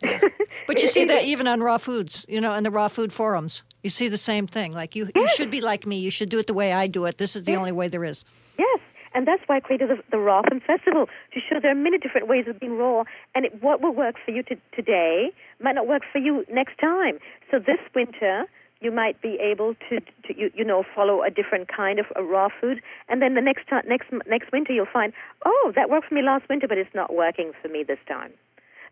But 0.68 0.82
you 0.82 0.88
see 0.90 1.06
that 1.12 1.24
even 1.24 1.48
on 1.48 1.62
raw 1.62 1.78
foods, 1.78 2.26
you 2.28 2.42
know, 2.42 2.54
in 2.54 2.64
the 2.64 2.70
raw 2.70 2.90
food 2.90 3.14
forums, 3.14 3.64
you 3.82 3.90
see 3.90 4.10
the 4.10 4.18
same 4.18 4.46
thing. 4.46 4.74
Like 4.74 4.94
you, 4.94 5.06
you 5.06 5.12
Yes. 5.16 5.36
should 5.36 5.50
be 5.50 5.62
like 5.62 5.88
me. 5.88 5.98
You 6.00 6.12
should 6.12 6.30
do 6.30 6.38
it 6.38 6.48
the 6.48 6.54
way 6.54 6.74
I 6.74 6.88
do 6.88 7.06
it. 7.06 7.18
This 7.18 7.36
is 7.38 7.44
the 7.44 7.56
only 7.56 7.72
way 7.72 7.88
there 7.88 8.04
is. 8.04 8.26
Yes, 8.60 8.80
and 9.16 9.26
that's 9.26 9.42
why 9.48 9.56
I 9.56 9.60
created 9.62 9.90
the, 9.90 9.98
the 10.12 10.18
Raw 10.18 10.42
Film 10.50 10.62
Festival 10.68 11.08
to 11.34 11.40
show 11.40 11.60
there 11.62 11.72
are 11.72 11.84
many 11.90 11.98
different 11.98 12.28
ways 12.28 12.46
of 12.48 12.60
being 12.60 12.78
raw, 12.78 13.04
and 13.34 13.46
it, 13.46 13.64
what 13.64 13.82
will 13.82 13.96
work 13.96 14.16
for 14.24 14.32
you 14.32 14.44
to, 14.44 14.56
today 14.76 15.32
might 15.62 15.76
not 15.76 15.88
work 15.88 16.04
for 16.12 16.20
you 16.20 16.46
next 16.52 16.78
time. 16.78 17.16
So 17.50 17.58
this 17.58 17.80
winter, 17.96 18.46
you 18.82 18.92
might 18.92 19.22
be 19.22 19.38
able 19.40 19.76
to, 19.90 20.00
to 20.00 20.38
you, 20.38 20.52
you 20.56 20.66
know, 20.66 20.84
follow 20.96 21.22
a 21.24 21.30
different 21.30 21.68
kind 21.68 22.00
of 22.00 22.08
uh, 22.18 22.24
raw 22.24 22.50
food, 22.60 22.82
and 23.08 23.22
then 23.22 23.36
the 23.36 23.42
next 23.42 23.68
time, 23.68 23.84
next 23.88 24.08
next 24.28 24.52
winter, 24.52 24.74
you'll 24.74 24.88
find, 24.92 25.14
oh, 25.46 25.72
that 25.76 25.90
worked 25.90 26.08
for 26.10 26.16
me 26.16 26.22
last 26.22 26.50
winter, 26.50 26.68
but 26.68 26.78
it's 26.78 26.94
not 26.96 27.14
working 27.14 27.52
for 27.62 27.68
me 27.68 27.84
this 27.84 28.00
time. 28.08 28.32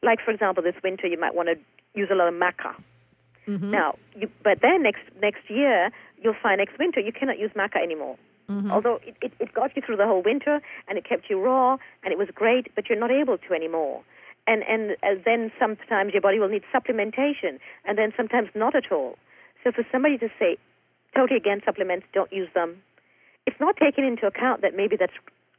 Like 0.02 0.20
for 0.24 0.32
example, 0.32 0.64
this 0.64 0.76
winter, 0.84 1.08
you 1.08 1.20
might 1.20 1.36
want 1.36 1.50
to 1.50 1.56
use 2.00 2.10
a 2.12 2.16
lot 2.16 2.28
of 2.28 2.36
maca. 2.36 2.76
Now, 3.72 3.96
you, 4.16 4.30
but 4.44 4.60
then 4.62 4.84
next 4.84 5.02
next 5.22 5.50
year, 5.50 5.90
you'll 6.22 6.36
find 6.42 6.60
next 6.60 6.78
winter 6.78 7.00
you 7.00 7.12
cannot 7.12 7.40
use 7.40 7.52
maca 7.56 7.78
anymore. 7.82 8.18
Although 8.72 9.00
it, 9.06 9.16
it, 9.22 9.32
it 9.40 9.54
got 9.54 9.76
you 9.76 9.82
through 9.86 9.98
the 9.98 10.06
whole 10.08 10.22
winter 10.24 10.60
and 10.88 10.98
it 10.98 11.04
kept 11.08 11.30
you 11.30 11.40
raw 11.40 11.78
and 12.04 12.12
it 12.12 12.18
was 12.18 12.30
great, 12.34 12.74
but 12.76 12.90
you're 12.90 13.00
not 13.00 13.12
able 13.12 13.38
to 13.38 13.54
anymore. 13.54 14.04
And 14.48 14.64
and 14.64 14.92
uh, 15.04 15.22
then 15.26 15.52
sometimes 15.60 16.14
your 16.14 16.22
body 16.22 16.40
will 16.40 16.48
need 16.50 16.64
supplementation, 16.74 17.60
and 17.86 17.98
then 17.98 18.14
sometimes 18.16 18.50
not 18.56 18.76
at 18.76 18.92
all. 18.92 19.18
So 19.64 19.72
for 19.72 19.86
somebody 19.92 20.18
to 20.20 20.30
say 20.40 20.58
totally 21.16 21.38
against 21.38 21.66
supplements, 21.66 22.06
don't 22.14 22.32
use 22.32 22.50
them, 22.54 22.82
it's 23.46 23.60
not 23.60 23.76
taking 23.78 24.06
into 24.06 24.28
account 24.28 24.62
that 24.62 24.76
maybe 24.76 24.96
that's 24.96 25.14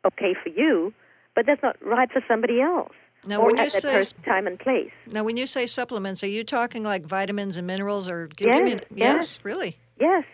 okay 0.06 0.34
for 0.42 0.48
you, 0.48 0.92
but 1.34 1.46
that's 1.46 1.62
not 1.62 1.76
right 1.82 2.10
for 2.10 2.22
somebody 2.28 2.60
else. 2.60 2.92
Now, 3.26 3.40
or 3.40 3.46
when 3.46 3.56
you 3.56 3.62
at 3.64 3.72
that 3.72 3.82
say- 3.82 4.16
time 4.24 4.46
and 4.46 4.58
place. 4.58 4.92
Now, 5.12 5.24
when 5.24 5.36
you 5.36 5.46
say 5.46 5.66
supplements, 5.66 6.24
are 6.24 6.28
you 6.28 6.42
talking 6.44 6.82
like 6.84 7.04
vitamins 7.04 7.56
and 7.58 7.66
minerals, 7.66 8.08
or 8.10 8.28
give, 8.28 8.46
Yes, 8.48 8.56
give 8.58 8.64
me? 8.64 8.72
yes. 8.72 8.88
yes, 8.96 9.38
really. 9.42 9.76
Yes, 10.00 10.24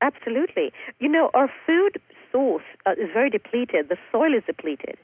absolutely. 0.00 0.72
You 1.00 1.08
know, 1.08 1.30
our 1.34 1.50
food 1.66 2.00
source 2.30 2.62
uh, 2.86 2.92
is 2.92 3.08
very 3.12 3.30
depleted. 3.30 3.88
The 3.88 3.96
soil 4.12 4.32
is 4.34 4.44
depleted. 4.46 4.96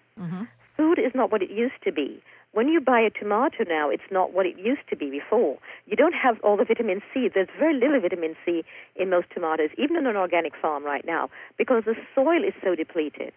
Food 0.76 0.98
is 0.98 1.12
not 1.14 1.32
what 1.32 1.42
it 1.42 1.50
used 1.50 1.82
to 1.84 1.90
be. 1.92 2.22
When 2.56 2.68
you 2.68 2.80
buy 2.80 3.00
a 3.00 3.10
tomato 3.10 3.64
now, 3.68 3.90
it's 3.90 4.10
not 4.10 4.32
what 4.32 4.46
it 4.46 4.58
used 4.58 4.88
to 4.88 4.96
be 4.96 5.10
before. 5.10 5.58
You 5.84 5.94
don't 5.94 6.14
have 6.14 6.40
all 6.40 6.56
the 6.56 6.64
vitamin 6.64 7.02
C. 7.12 7.28
There's 7.28 7.50
very 7.58 7.74
little 7.74 8.00
vitamin 8.00 8.34
C 8.46 8.64
in 8.94 9.10
most 9.10 9.26
tomatoes, 9.34 9.68
even 9.76 9.98
on 9.98 10.06
an 10.06 10.16
organic 10.16 10.56
farm 10.56 10.82
right 10.82 11.04
now, 11.04 11.28
because 11.58 11.84
the 11.84 11.94
soil 12.14 12.42
is 12.42 12.54
so 12.64 12.74
depleted. 12.74 13.34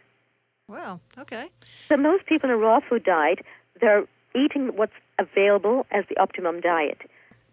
Wow. 0.69 1.01
Okay. 1.17 1.49
So 1.89 1.97
most 1.97 2.27
people 2.27 2.49
in 2.49 2.55
a 2.55 2.57
raw 2.57 2.79
food 2.79 3.03
diet, 3.03 3.39
they're 3.81 4.05
eating 4.33 4.77
what's 4.77 4.95
available 5.19 5.85
as 5.91 6.05
the 6.07 6.17
optimum 6.17 6.61
diet. 6.61 6.99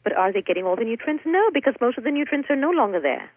But 0.04 0.12
are 0.12 0.32
they 0.32 0.42
getting 0.42 0.66
all 0.66 0.76
the 0.76 0.84
nutrients? 0.84 1.24
No, 1.26 1.50
because 1.52 1.74
most 1.80 1.98
of 1.98 2.04
the 2.04 2.12
nutrients 2.12 2.48
are 2.48 2.54
no 2.54 2.70
longer 2.70 3.00
there. 3.00 3.28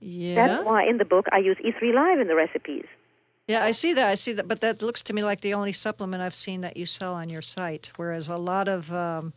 Yeah. 0.00 0.34
That's 0.34 0.66
why 0.66 0.84
in 0.84 0.98
the 0.98 1.04
book 1.04 1.26
I 1.30 1.38
use 1.38 1.56
E3 1.64 1.94
Live 1.94 2.18
in 2.18 2.26
the 2.26 2.34
recipes. 2.34 2.86
Yeah, 3.48 3.62
I 3.64 3.70
see 3.70 3.92
that. 3.92 4.08
I 4.08 4.16
see 4.16 4.32
that, 4.32 4.48
but 4.48 4.60
that 4.60 4.82
looks 4.82 5.02
to 5.04 5.12
me 5.12 5.22
like 5.22 5.40
the 5.40 5.54
only 5.54 5.72
supplement 5.72 6.22
I've 6.22 6.34
seen 6.34 6.62
that 6.62 6.76
you 6.76 6.84
sell 6.84 7.14
on 7.14 7.28
your 7.28 7.42
site. 7.42 7.92
Whereas 7.96 8.28
a 8.28 8.36
lot 8.36 8.66
of, 8.66 8.92
um, 8.92 9.32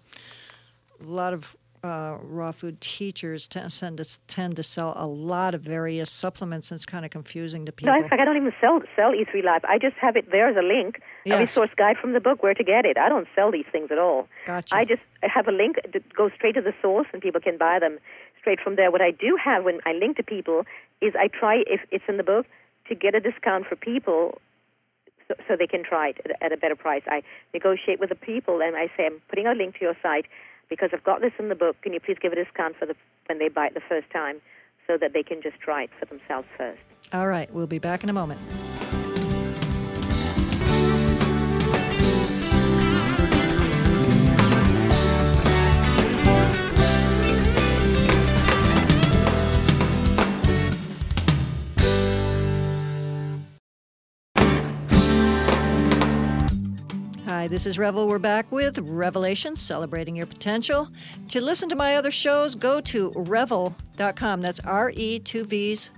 a 0.99 1.03
lot 1.03 1.31
of 1.33 1.55
uh, 1.83 2.17
raw 2.23 2.51
food 2.51 2.81
teachers 2.81 3.47
tend 3.47 3.69
to, 3.69 4.19
tend 4.27 4.55
to 4.55 4.63
sell 4.63 4.93
a 4.97 5.05
lot 5.05 5.53
of 5.53 5.61
various 5.61 6.09
supplements, 6.09 6.71
and 6.71 6.77
it's 6.77 6.87
kind 6.87 7.05
of 7.05 7.11
confusing 7.11 7.67
to 7.67 7.71
people. 7.71 7.93
No, 7.93 7.99
in 8.03 8.09
fact, 8.09 8.19
I 8.19 8.25
don't 8.25 8.35
even 8.35 8.51
sell 8.59 8.81
sell 8.95 9.11
E3 9.11 9.43
Live. 9.43 9.63
I 9.65 9.77
just 9.77 9.95
have 9.97 10.15
it 10.15 10.31
there 10.31 10.49
as 10.49 10.57
a 10.57 10.63
link, 10.63 11.01
Yes. 11.23 11.37
a 11.37 11.41
resource 11.41 11.69
guide 11.77 11.97
from 11.97 12.13
the 12.13 12.19
book 12.19 12.41
where 12.41 12.55
to 12.55 12.63
get 12.63 12.85
it. 12.85 12.97
I 12.97 13.09
don't 13.09 13.27
sell 13.35 13.51
these 13.51 13.65
things 13.71 13.91
at 13.91 13.99
all. 13.99 14.27
Gotcha. 14.47 14.75
I 14.75 14.85
just 14.85 15.03
have 15.21 15.47
a 15.47 15.51
link 15.51 15.75
that 15.93 16.13
goes 16.15 16.31
straight 16.35 16.55
to 16.55 16.61
the 16.61 16.73
source, 16.81 17.07
and 17.13 17.21
people 17.21 17.39
can 17.41 17.57
buy 17.57 17.77
them 17.77 17.99
straight 18.41 18.59
from 18.59 18.75
there. 18.75 18.89
What 18.91 19.01
I 19.01 19.11
do 19.11 19.37
have 19.41 19.63
when 19.63 19.79
I 19.85 19.93
link 19.93 20.17
to 20.17 20.23
people 20.23 20.65
is 20.99 21.13
I 21.17 21.27
try, 21.27 21.63
if 21.67 21.81
it's 21.91 22.05
in 22.09 22.17
the 22.17 22.23
book, 22.23 22.47
to 22.89 22.95
get 22.95 23.15
a 23.15 23.19
discount 23.19 23.65
for 23.67 23.75
people 23.75 24.41
so, 25.27 25.35
so 25.47 25.55
they 25.55 25.67
can 25.67 25.83
try 25.83 26.09
it 26.09 26.17
at, 26.41 26.51
a 26.51 26.57
better 26.57 26.75
price. 26.75 27.03
I 27.07 27.21
negotiate 27.53 27.99
with 27.99 28.09
the 28.09 28.15
people, 28.15 28.61
and 28.61 28.75
I 28.75 28.87
say, 28.97 29.05
I'm 29.05 29.21
putting 29.29 29.47
a 29.47 29.53
link 29.53 29.75
to 29.75 29.81
your 29.81 29.95
site 30.01 30.25
because 30.69 30.89
I've 30.91 31.03
got 31.03 31.21
this 31.21 31.33
in 31.39 31.49
the 31.49 31.55
book. 31.55 31.81
Can 31.81 31.93
you 31.93 31.99
please 31.99 32.17
give 32.19 32.33
a 32.33 32.35
discount 32.35 32.75
for 32.77 32.85
the 32.85 32.95
when 33.27 33.37
they 33.37 33.47
buy 33.47 33.67
it 33.67 33.75
the 33.75 33.81
first 33.87 34.09
time, 34.09 34.41
so 34.87 34.97
that 34.97 35.13
they 35.13 35.23
can 35.23 35.41
just 35.41 35.59
try 35.59 35.83
it 35.83 35.91
for 35.99 36.05
themselves 36.05 36.47
first. 36.57 36.81
All 37.13 37.27
right, 37.27 37.51
we'll 37.53 37.67
be 37.67 37.79
back 37.79 38.03
in 38.03 38.09
a 38.09 38.13
moment. 38.13 38.39
Hi, 57.39 57.47
this 57.47 57.65
is 57.65 57.77
Revvell. 57.77 58.05
We're 58.05 58.19
back 58.19 58.51
with 58.51 58.77
Revelation, 58.79 59.55
celebrating 59.55 60.13
your 60.13 60.25
potential. 60.25 60.89
To 61.29 61.39
listen 61.39 61.69
to 61.69 61.75
my 61.77 61.95
other 61.95 62.11
shows, 62.11 62.53
go 62.53 62.81
to 62.81 63.11
revvell.com. 63.11 64.41
That's 64.41 64.59
R 64.65 64.91
E 64.93 65.19
two 65.19 65.45
V's 65.45 65.89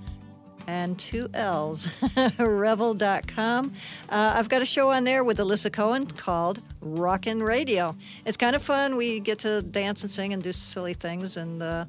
and 0.67 0.99
two 0.99 1.31
L's. 1.33 1.87
revvell.com. 2.03 3.73
Uh, 4.07 4.33
I've 4.35 4.49
got 4.49 4.61
a 4.61 4.67
show 4.67 4.91
on 4.91 5.03
there 5.03 5.23
with 5.23 5.39
Alyssa 5.39 5.73
Cohen 5.73 6.05
called 6.05 6.61
Rockin' 6.79 7.41
Radio. 7.41 7.95
It's 8.23 8.37
kind 8.37 8.55
of 8.55 8.61
fun. 8.61 8.95
We 8.95 9.19
get 9.19 9.39
to 9.39 9.63
dance 9.63 10.03
and 10.03 10.11
sing 10.11 10.33
and 10.33 10.43
do 10.43 10.53
silly 10.53 10.93
things, 10.93 11.37
and 11.37 11.63
uh, 11.63 11.85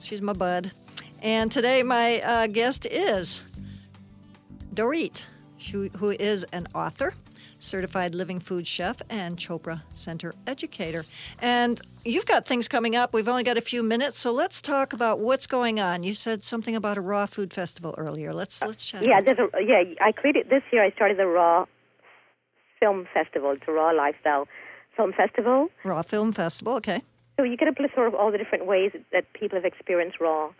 she's 0.00 0.20
my 0.20 0.32
bud. 0.32 0.72
And 1.22 1.52
today, 1.52 1.84
my 1.84 2.20
uh, 2.22 2.46
guest 2.48 2.84
is 2.84 3.44
Dorit, 4.74 5.22
who 5.70 5.88
who 5.90 6.10
is 6.10 6.42
an 6.52 6.66
author, 6.74 7.14
certified 7.58 8.14
living 8.14 8.40
food 8.40 8.66
chef, 8.66 9.02
and 9.08 9.36
Chopra 9.36 9.82
Center 9.94 10.34
educator. 10.46 11.04
And 11.40 11.80
you've 12.04 12.26
got 12.26 12.46
things 12.46 12.68
coming 12.68 12.96
up. 12.96 13.12
We've 13.12 13.28
only 13.28 13.44
got 13.44 13.58
a 13.58 13.62
few 13.62 13.82
minutes, 13.82 14.18
so 14.18 14.32
let's 14.32 14.60
talk 14.60 14.92
about 14.92 15.20
what's 15.20 15.46
going 15.46 15.80
on. 15.80 16.02
You 16.02 16.14
said 16.14 16.42
something 16.42 16.76
about 16.76 16.96
a 16.96 17.00
raw 17.00 17.26
food 17.26 17.52
festival 17.52 17.94
earlier. 17.98 18.32
Let's 18.32 18.62
uh, 18.62 18.66
let's 18.66 18.84
chat. 18.84 19.02
Yeah, 19.02 19.20
there's 19.20 19.38
a, 19.38 19.48
yeah. 19.60 19.82
I 20.00 20.12
created 20.12 20.50
this 20.50 20.62
year. 20.72 20.84
I 20.84 20.90
started 20.90 21.18
the 21.18 21.26
Raw 21.26 21.66
Film 22.80 23.06
Festival. 23.12 23.52
It's 23.52 23.62
a 23.66 23.72
Raw 23.72 23.90
Lifestyle 23.90 24.46
Film 24.96 25.12
Festival. 25.12 25.68
raw 25.84 26.02
film 26.02 26.32
festival. 26.32 26.74
Okay. 26.74 27.02
So 27.36 27.44
you 27.44 27.56
get 27.56 27.68
a 27.68 27.72
plethora 27.72 28.08
of 28.08 28.14
all 28.14 28.32
the 28.32 28.38
different 28.38 28.66
ways 28.66 28.90
that 29.12 29.32
people 29.32 29.56
have 29.56 29.64
experienced 29.64 30.18
raw. 30.20 30.50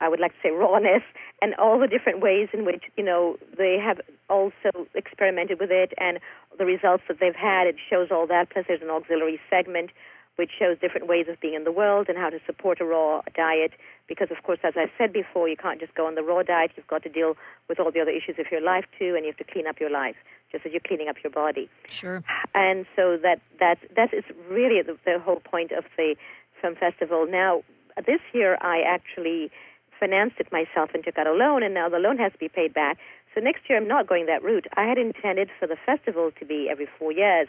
I 0.00 0.08
would 0.08 0.20
like 0.20 0.32
to 0.32 0.38
say 0.42 0.50
rawness, 0.50 1.02
and 1.40 1.54
all 1.54 1.78
the 1.78 1.86
different 1.86 2.20
ways 2.20 2.48
in 2.52 2.64
which 2.64 2.84
you 2.96 3.04
know 3.04 3.36
they 3.56 3.78
have 3.78 4.00
also 4.28 4.86
experimented 4.94 5.60
with 5.60 5.70
it, 5.70 5.92
and 5.98 6.18
the 6.58 6.64
results 6.64 7.04
that 7.08 7.18
they've 7.20 7.34
had. 7.36 7.66
It 7.66 7.76
shows 7.88 8.08
all 8.10 8.26
that. 8.26 8.50
Plus, 8.50 8.64
there's 8.68 8.82
an 8.82 8.90
auxiliary 8.90 9.40
segment 9.50 9.90
which 10.36 10.50
shows 10.56 10.78
different 10.80 11.08
ways 11.08 11.26
of 11.28 11.40
being 11.40 11.54
in 11.54 11.64
the 11.64 11.72
world 11.72 12.06
and 12.08 12.16
how 12.16 12.30
to 12.30 12.38
support 12.46 12.80
a 12.80 12.84
raw 12.84 13.22
diet. 13.34 13.72
Because, 14.06 14.28
of 14.30 14.40
course, 14.44 14.60
as 14.62 14.74
I've 14.76 14.90
said 14.96 15.12
before, 15.12 15.48
you 15.48 15.56
can't 15.56 15.80
just 15.80 15.94
go 15.96 16.06
on 16.06 16.14
the 16.14 16.22
raw 16.22 16.44
diet. 16.44 16.70
You've 16.76 16.86
got 16.86 17.02
to 17.02 17.08
deal 17.08 17.36
with 17.68 17.80
all 17.80 17.90
the 17.90 18.00
other 18.00 18.12
issues 18.12 18.36
of 18.38 18.46
your 18.50 18.60
life 18.60 18.84
too, 18.98 19.14
and 19.16 19.24
you 19.24 19.32
have 19.32 19.44
to 19.44 19.52
clean 19.52 19.66
up 19.66 19.80
your 19.80 19.90
life 19.90 20.14
just 20.52 20.64
as 20.64 20.72
you're 20.72 20.80
cleaning 20.80 21.08
up 21.08 21.16
your 21.22 21.30
body 21.30 21.68
Sure. 21.88 22.22
and 22.54 22.86
so 22.96 23.18
that 23.22 23.38
that 23.60 23.76
that 23.96 24.14
is 24.14 24.24
really 24.50 24.80
the, 24.80 24.96
the 25.04 25.18
whole 25.18 25.40
point 25.40 25.72
of 25.72 25.84
the 25.98 26.16
film 26.62 26.74
festival. 26.74 27.26
Now, 27.28 27.62
this 28.06 28.20
year 28.32 28.56
I 28.62 28.80
actually 28.80 29.50
financed 29.98 30.36
it 30.38 30.52
myself 30.52 30.90
and 30.94 31.04
took 31.04 31.18
out 31.18 31.26
a 31.26 31.32
loan, 31.32 31.62
and 31.62 31.74
now 31.74 31.88
the 31.88 31.98
loan 31.98 32.18
has 32.18 32.32
to 32.32 32.38
be 32.38 32.48
paid 32.48 32.72
back. 32.74 32.98
So 33.34 33.40
next 33.40 33.68
year 33.68 33.78
I'm 33.78 33.88
not 33.88 34.06
going 34.06 34.26
that 34.26 34.42
route. 34.42 34.66
I 34.76 34.84
had 34.84 34.98
intended 34.98 35.50
for 35.58 35.66
the 35.66 35.76
festival 35.84 36.30
to 36.38 36.44
be 36.44 36.68
every 36.70 36.88
four 36.98 37.12
years, 37.12 37.48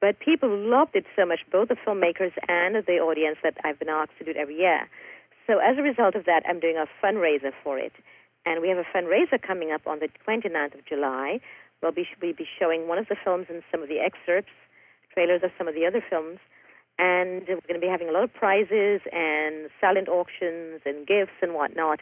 but 0.00 0.18
people 0.18 0.48
loved 0.50 0.96
it 0.96 1.06
so 1.14 1.24
much, 1.24 1.40
both 1.50 1.68
the 1.68 1.76
filmmakers 1.76 2.32
and 2.48 2.74
the 2.86 2.98
audience, 2.98 3.38
that 3.42 3.56
I've 3.64 3.78
been 3.78 3.88
asked 3.88 4.18
to 4.18 4.24
do 4.24 4.30
it 4.32 4.36
every 4.36 4.58
year. 4.58 4.88
So 5.46 5.58
as 5.58 5.78
a 5.78 5.82
result 5.82 6.14
of 6.14 6.24
that, 6.26 6.42
I'm 6.48 6.60
doing 6.60 6.76
a 6.76 6.86
fundraiser 7.04 7.52
for 7.62 7.78
it. 7.78 7.92
And 8.44 8.60
we 8.60 8.68
have 8.68 8.78
a 8.78 8.86
fundraiser 8.96 9.40
coming 9.40 9.70
up 9.70 9.86
on 9.86 10.00
the 10.00 10.08
29th 10.26 10.74
of 10.74 10.84
July. 10.86 11.40
We'll 11.82 11.92
be, 11.92 12.06
we'll 12.20 12.34
be 12.34 12.48
showing 12.58 12.88
one 12.88 12.98
of 12.98 13.06
the 13.08 13.16
films 13.22 13.46
and 13.48 13.62
some 13.70 13.82
of 13.82 13.88
the 13.88 13.98
excerpts, 13.98 14.50
trailers 15.14 15.42
of 15.42 15.50
some 15.58 15.68
of 15.68 15.74
the 15.74 15.86
other 15.86 16.02
films. 16.08 16.38
And 16.98 17.42
we're 17.48 17.60
going 17.66 17.74
to 17.74 17.80
be 17.80 17.88
having 17.88 18.08
a 18.08 18.12
lot 18.12 18.24
of 18.24 18.32
prizes 18.34 19.00
and 19.12 19.68
silent 19.80 20.08
auctions 20.08 20.80
and 20.84 21.06
gifts 21.06 21.32
and 21.40 21.54
whatnot. 21.54 22.00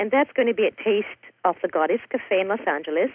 And 0.00 0.10
that's 0.10 0.30
going 0.32 0.48
to 0.48 0.54
be 0.54 0.64
at 0.66 0.78
Taste 0.78 1.06
of 1.44 1.56
the 1.60 1.68
Goddess 1.68 2.00
Cafe 2.10 2.40
in 2.40 2.48
Los 2.48 2.60
Angeles, 2.66 3.10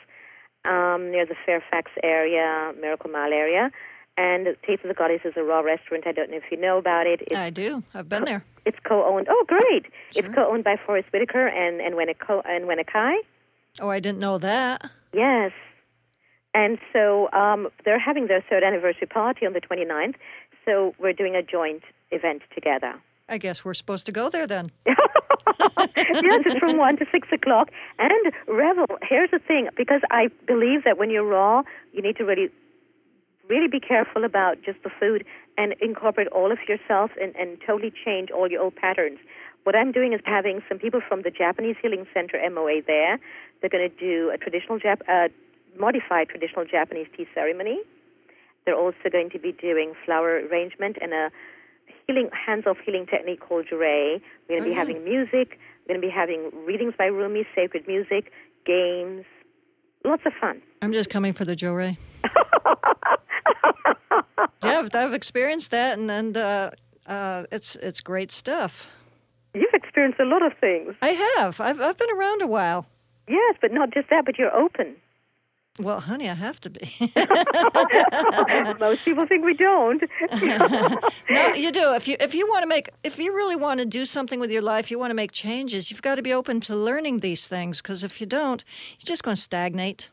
um, 0.65 1.11
near 1.11 1.25
the 1.25 1.35
Fairfax 1.45 1.91
area, 2.03 2.73
Miracle 2.79 3.09
Mile 3.09 3.31
area. 3.31 3.71
And 4.15 4.45
Taste 4.67 4.83
of 4.83 4.89
the 4.89 4.93
Goddess 4.93 5.21
is 5.25 5.33
a 5.37 5.43
raw 5.43 5.61
restaurant. 5.61 6.05
I 6.05 6.11
don't 6.11 6.29
know 6.29 6.37
if 6.37 6.43
you 6.51 6.57
know 6.57 6.77
about 6.77 7.07
it. 7.07 7.21
It's 7.21 7.35
I 7.35 7.49
do. 7.49 7.83
I've 7.95 8.09
been 8.09 8.25
there. 8.25 8.43
it's 8.65 8.77
co-owned. 8.83 9.27
Oh, 9.29 9.45
great! 9.47 9.85
Sure. 10.11 10.23
It's 10.23 10.35
co-owned 10.35 10.63
by 10.63 10.75
Forest 10.85 11.07
Whitaker 11.11 11.47
and 11.47 11.81
and 11.81 11.95
Weneko 11.95 12.43
and 12.45 12.65
Wenakai. 12.65 13.15
Oh, 13.79 13.89
I 13.89 13.99
didn't 13.99 14.19
know 14.19 14.37
that. 14.37 14.87
Yes. 15.13 15.51
And 16.53 16.77
so 16.91 17.31
um, 17.31 17.69
they're 17.83 17.97
having 17.99 18.27
their 18.27 18.43
third 18.47 18.63
anniversary 18.63 19.07
party 19.07 19.47
on 19.47 19.53
the 19.53 19.61
29th. 19.61 20.13
So 20.65 20.93
we're 20.99 21.13
doing 21.13 21.35
a 21.35 21.43
joint 21.43 21.83
event 22.11 22.41
together. 22.53 22.95
I 23.29 23.37
guess 23.37 23.63
we're 23.63 23.73
supposed 23.73 24.05
to 24.05 24.11
go 24.11 24.29
there 24.29 24.47
then. 24.47 24.71
yes, 24.85 24.95
it's 25.97 26.59
from 26.59 26.77
one 26.77 26.97
to 26.97 27.05
six 27.11 27.27
o'clock. 27.31 27.69
And 27.99 28.33
Revvell. 28.47 28.97
Here's 29.01 29.31
the 29.31 29.39
thing, 29.39 29.69
because 29.77 30.01
I 30.11 30.27
believe 30.47 30.83
that 30.83 30.97
when 30.97 31.09
you're 31.09 31.25
raw, 31.25 31.63
you 31.93 32.01
need 32.01 32.17
to 32.17 32.23
really, 32.23 32.49
really 33.49 33.67
be 33.67 33.79
careful 33.79 34.23
about 34.23 34.61
just 34.63 34.83
the 34.83 34.89
food 34.99 35.25
and 35.57 35.73
incorporate 35.81 36.27
all 36.27 36.51
of 36.51 36.57
yourself 36.67 37.11
and, 37.21 37.35
and 37.35 37.57
totally 37.65 37.93
change 38.05 38.29
all 38.31 38.49
your 38.49 38.61
old 38.61 38.75
patterns. 38.75 39.19
What 39.63 39.75
I'm 39.75 39.91
doing 39.91 40.11
is 40.13 40.19
having 40.25 40.61
some 40.67 40.77
people 40.77 41.01
from 41.07 41.21
the 41.21 41.31
Japanese 41.31 41.77
Healing 41.81 42.05
Center 42.13 42.37
MOA 42.49 42.81
there. 42.85 43.19
They're 43.61 43.69
going 43.69 43.89
to 43.89 43.95
do 43.95 44.29
a 44.33 44.37
traditional 44.37 44.77
Jap- 44.79 45.07
uh, 45.07 45.29
modified 45.79 46.27
traditional 46.27 46.65
Japanese 46.65 47.07
tea 47.15 47.27
ceremony. 47.33 47.79
They're 48.65 48.77
also 48.77 49.09
going 49.11 49.29
to 49.31 49.39
be 49.39 49.51
doing 49.51 49.93
flower 50.05 50.41
arrangement 50.49 50.97
and 51.01 51.13
a 51.13 51.31
healing 52.07 52.29
hands-off 52.33 52.77
healing 52.85 53.05
technique 53.05 53.39
called 53.39 53.67
Johrei. 53.71 54.21
We're 54.47 54.59
going 54.59 54.61
to 54.61 54.65
be 54.65 54.69
yeah. 54.71 54.75
having 54.77 55.03
music. 55.03 55.59
We're 55.85 55.95
going 55.95 56.01
to 56.01 56.07
be 56.07 56.13
having 56.13 56.51
readings 56.65 56.93
by 56.97 57.05
Rumi, 57.05 57.45
sacred 57.55 57.87
music, 57.87 58.31
games, 58.65 59.25
lots 60.05 60.23
of 60.25 60.33
fun. 60.39 60.61
I'm 60.81 60.93
just 60.93 61.09
coming 61.09 61.33
for 61.33 61.45
the 61.45 61.55
Ray. 61.73 61.97
yeah, 64.63 64.79
I've, 64.79 64.95
I've 64.95 65.13
experienced 65.13 65.71
that, 65.71 65.97
and 65.97 66.09
and 66.11 66.37
uh, 66.37 66.71
uh, 67.05 67.43
it's 67.51 67.75
it's 67.77 68.01
great 68.01 68.31
stuff. 68.31 68.87
You've 69.53 69.73
experienced 69.73 70.19
a 70.19 70.25
lot 70.25 70.41
of 70.45 70.53
things. 70.59 70.95
I 71.01 71.09
have. 71.37 71.59
I've 71.59 71.79
I've 71.79 71.97
been 71.97 72.11
around 72.17 72.41
a 72.41 72.47
while. 72.47 72.87
Yes, 73.27 73.55
but 73.61 73.71
not 73.71 73.93
just 73.93 74.09
that, 74.09 74.25
but 74.25 74.37
you're 74.37 74.55
open. 74.55 74.95
Well, 75.79 76.01
honey, 76.01 76.29
I 76.29 76.35
have 76.35 76.59
to 76.61 76.69
be. 76.69 76.93
Most 78.79 79.05
people 79.05 79.25
think 79.25 79.43
we 79.43 79.55
don't. 79.55 80.03
no, 81.29 81.53
you 81.55 81.71
do. 81.71 81.95
If 81.95 82.07
you 82.07 82.15
if 82.19 82.35
you 82.35 82.47
want 82.47 82.61
to 82.61 82.67
make 82.67 82.89
if 83.03 83.17
you 83.17 83.33
really 83.33 83.55
want 83.55 83.79
to 83.79 83.85
do 83.85 84.05
something 84.05 84.39
with 84.39 84.51
your 84.51 84.61
life, 84.61 84.91
you 84.91 84.99
want 84.99 85.09
to 85.09 85.15
make 85.15 85.31
changes. 85.31 85.89
You've 85.89 86.03
got 86.03 86.15
to 86.15 86.21
be 86.21 86.31
open 86.31 86.59
to 86.61 86.75
learning 86.75 87.21
these 87.21 87.47
things 87.47 87.81
because 87.81 88.03
if 88.03 88.21
you 88.21 88.27
don't, 88.27 88.63
you're 88.99 89.07
just 89.07 89.23
going 89.23 89.35
to 89.35 89.41
stagnate. 89.41 90.09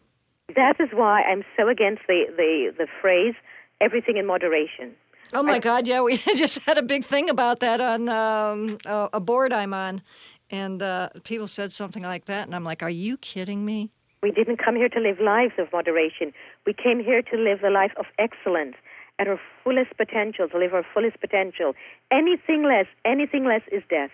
that 0.56 0.80
is 0.80 0.88
why 0.94 1.22
I'm 1.22 1.44
so 1.58 1.68
against 1.68 2.02
the, 2.08 2.24
the, 2.36 2.72
the 2.78 2.86
phrase 3.00 3.34
everything 3.82 4.16
in 4.16 4.26
moderation. 4.26 4.94
Oh 5.32 5.42
my 5.42 5.58
God! 5.58 5.86
Yeah, 5.86 6.00
we 6.00 6.16
just 6.36 6.58
had 6.60 6.78
a 6.78 6.82
big 6.82 7.04
thing 7.04 7.28
about 7.28 7.60
that 7.60 7.80
on 7.80 8.08
um, 8.08 8.78
a, 8.86 9.10
a 9.12 9.20
board 9.20 9.52
I'm 9.52 9.74
on, 9.74 10.02
and 10.50 10.82
uh, 10.82 11.10
people 11.22 11.46
said 11.46 11.70
something 11.70 12.02
like 12.02 12.24
that, 12.24 12.46
and 12.46 12.54
I'm 12.54 12.64
like, 12.64 12.82
"Are 12.82 12.90
you 12.90 13.16
kidding 13.18 13.64
me?" 13.64 13.90
We 14.22 14.30
didn't 14.30 14.58
come 14.58 14.76
here 14.76 14.88
to 14.90 15.00
live 15.00 15.18
lives 15.20 15.54
of 15.58 15.68
moderation. 15.72 16.32
We 16.66 16.74
came 16.74 17.02
here 17.02 17.22
to 17.22 17.36
live 17.36 17.60
the 17.62 17.70
life 17.70 17.92
of 17.98 18.04
excellence 18.18 18.76
at 19.18 19.28
our 19.28 19.40
fullest 19.64 19.96
potential, 19.96 20.48
to 20.48 20.58
live 20.58 20.74
our 20.74 20.84
fullest 20.94 21.20
potential. 21.20 21.72
Anything 22.10 22.62
less, 22.64 22.86
anything 23.04 23.44
less 23.44 23.62
is 23.72 23.82
death. 23.88 24.10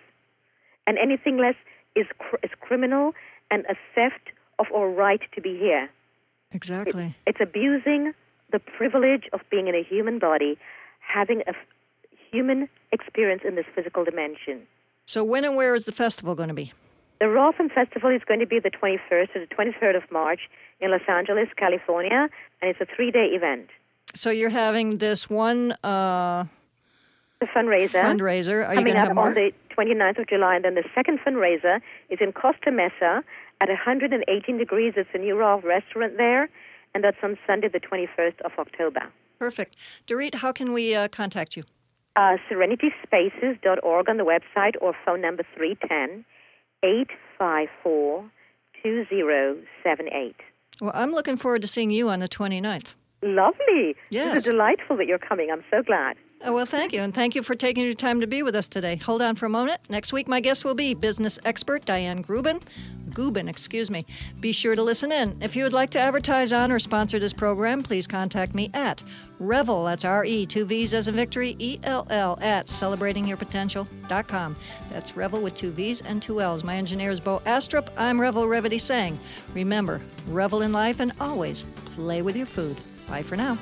And 0.87 0.97
anything 0.99 1.39
less 1.39 1.57
is, 1.97 2.07
cr- 2.19 2.37
is 2.45 2.51
criminal 2.61 3.15
and 3.51 3.65
a 3.67 3.75
theft 3.95 4.31
of 4.59 4.67
our 4.75 4.89
right 4.89 5.21
to 5.35 5.41
be 5.41 5.59
here. 5.59 5.91
Exactly. 6.53 7.17
It's 7.27 7.41
abusing 7.41 8.13
the 8.53 8.61
privilege 8.61 9.25
of 9.33 9.41
being 9.51 9.67
in 9.67 9.75
a 9.75 9.83
human 9.83 10.21
body, 10.21 10.57
having 11.01 11.41
a 11.43 11.51
f- 11.51 11.57
human 12.31 12.69
experience 12.93 13.43
in 13.47 13.57
this 13.57 13.67
physical 13.75 14.05
dimension. 14.05 14.63
So, 15.07 15.25
when 15.25 15.45
and 15.45 15.57
where 15.57 15.75
is 15.75 15.85
the 15.85 15.93
festival 15.93 16.35
going 16.35 16.49
to 16.49 16.55
be? 16.55 16.73
The 17.21 17.29
Raw 17.29 17.53
Film 17.53 17.71
Festival 17.71 18.11
is 18.11 18.23
going 18.27 18.41
to 18.41 18.47
be 18.47 18.59
the 18.61 18.71
21st 18.71 19.33
to 19.33 19.41
the 19.41 19.47
23rd 19.55 19.97
of 19.97 20.03
March 20.11 20.41
in 20.81 20.91
Los 20.91 21.01
Angeles, 21.09 21.49
California, 21.57 22.29
and 22.61 22.71
it's 22.71 22.81
a 22.81 22.87
three 22.95 23.11
day 23.11 23.27
event. 23.33 23.69
So, 24.15 24.31
you're 24.31 24.51
having 24.51 24.99
this 24.99 25.29
one 25.29 25.73
uh, 25.83 26.45
The 27.41 27.47
fundraiser. 27.47 28.03
fundraiser. 28.03 28.67
Are 28.67 28.75
you 28.75 28.81
coming 28.81 28.85
going 28.85 28.97
to 28.97 29.01
up 29.03 29.07
have 29.09 29.15
more? 29.17 29.27
on 29.29 29.35
the 29.35 29.53
29th 29.77 30.19
of 30.21 30.29
July, 30.29 30.57
and 30.57 30.65
then 30.65 30.75
the 30.75 30.85
second 30.95 31.19
fundraiser 31.27 31.81
is 32.11 32.19
in 32.21 32.33
Costa 32.33 32.71
Mesa 32.71 33.23
at 33.61 33.69
118 33.69 34.59
degrees. 34.59 34.95
It's 34.97 35.09
a 35.15 35.19
new 35.19 35.37
raw 35.37 35.61
restaurant 35.65 36.17
there, 36.19 36.49
and 36.95 37.03
that's 37.05 37.17
on 37.23 37.37
Sunday, 37.47 37.69
the 37.69 37.81
21st 37.81 38.41
of 38.45 38.53
October. 38.59 39.01
Perfect. 39.39 39.77
Dorit, 40.07 40.37
how 40.37 40.53
can 40.53 40.73
we 40.73 40.95
uh, 40.95 41.09
contact 41.09 41.57
you? 41.57 41.65
Uh, 42.15 42.37
serenityspaces.org 42.51 44.09
on 44.09 44.17
the 44.17 44.25
website 44.25 44.75
or 44.81 44.95
phone 45.05 45.21
number 45.21 45.43
310 45.55 46.25
854 46.83 48.31
2078. 48.83 50.37
Well, 50.81 50.93
I'm 50.95 51.13
looking 51.13 51.37
forward 51.37 51.63
to 51.63 51.69
seeing 51.69 51.91
you 51.91 52.09
on 52.09 52.21
the 52.21 52.29
29th. 52.29 52.95
Lovely. 53.23 53.97
Yes. 54.11 54.39
Is 54.39 54.45
delightful 54.45 54.97
that 54.99 55.07
you're 55.07 55.19
coming. 55.19 55.51
I'm 55.51 55.65
so 55.71 55.83
glad. 55.83 56.17
Oh, 56.45 56.53
well, 56.53 56.67
thank 56.67 56.93
you. 56.93 57.01
And 57.01 57.15
thank 57.15 57.35
you 57.35 57.43
for 57.43 57.55
taking 57.55 57.85
your 57.85 57.95
time 57.95 58.21
to 58.21 58.27
be 58.27 58.43
with 58.43 58.55
us 58.55 58.69
today. 58.69 58.97
Hold 58.97 59.23
on 59.23 59.37
for 59.37 59.47
a 59.47 59.49
moment. 59.49 59.81
Next 59.89 60.13
week, 60.13 60.29
my 60.29 60.41
guest 60.41 60.65
will 60.65 60.75
be 60.75 60.93
business 60.93 61.39
expert 61.45 61.85
Diane 61.87 62.21
Grubin. 62.21 62.61
Gubin, 63.15 63.49
excuse 63.49 63.91
me. 63.91 64.05
Be 64.41 64.53
sure 64.53 64.77
to 64.77 64.83
listen 64.83 65.11
in. 65.11 65.39
If 65.41 65.57
you 65.57 65.65
would 65.65 65.73
like 65.73 65.91
to 65.91 65.99
advertise 65.99 66.53
on 66.53 66.71
or 66.71 66.79
sponsor 66.79 67.19
this 67.19 67.33
program, 67.33 67.83
please 67.83 68.07
contact 68.07 68.55
me 68.55 68.71
at 68.75 69.03
Revvell, 69.41 69.87
that's 69.87 70.05
R 70.05 70.25
E, 70.25 70.47
two 70.47 70.65
V's 70.65 70.95
as 70.95 71.09
in 71.09 71.15
victory, 71.15 71.57
E 71.59 71.79
L 71.85 72.07
L, 72.11 72.39
at 72.41 72.67
celebratingyourpotential.com. 72.67 74.57
That's 74.91 75.13
Revvell 75.13 75.43
with 75.43 75.55
two 75.55 75.71
V's 75.71 76.01
and 76.01 76.23
two 76.23 76.41
L's. 76.41 76.65
My 76.65 76.77
engineer 76.77 77.11
is 77.11 77.21
Bo 77.21 77.41
Astrup. 77.47 77.89
I'm 77.97 78.19
Revvell 78.19 78.47
Revity 78.47 78.81
saying, 78.81 79.19
remember, 79.55 80.01
revel 80.29 80.63
in 80.63 80.73
life 80.73 81.01
and 81.01 81.13
always 81.21 81.65
play 81.95 82.23
with 82.23 82.37
your 82.37 82.47
food. 82.47 82.77
Bye 83.09 83.23
for 83.23 83.37
now. 83.37 83.59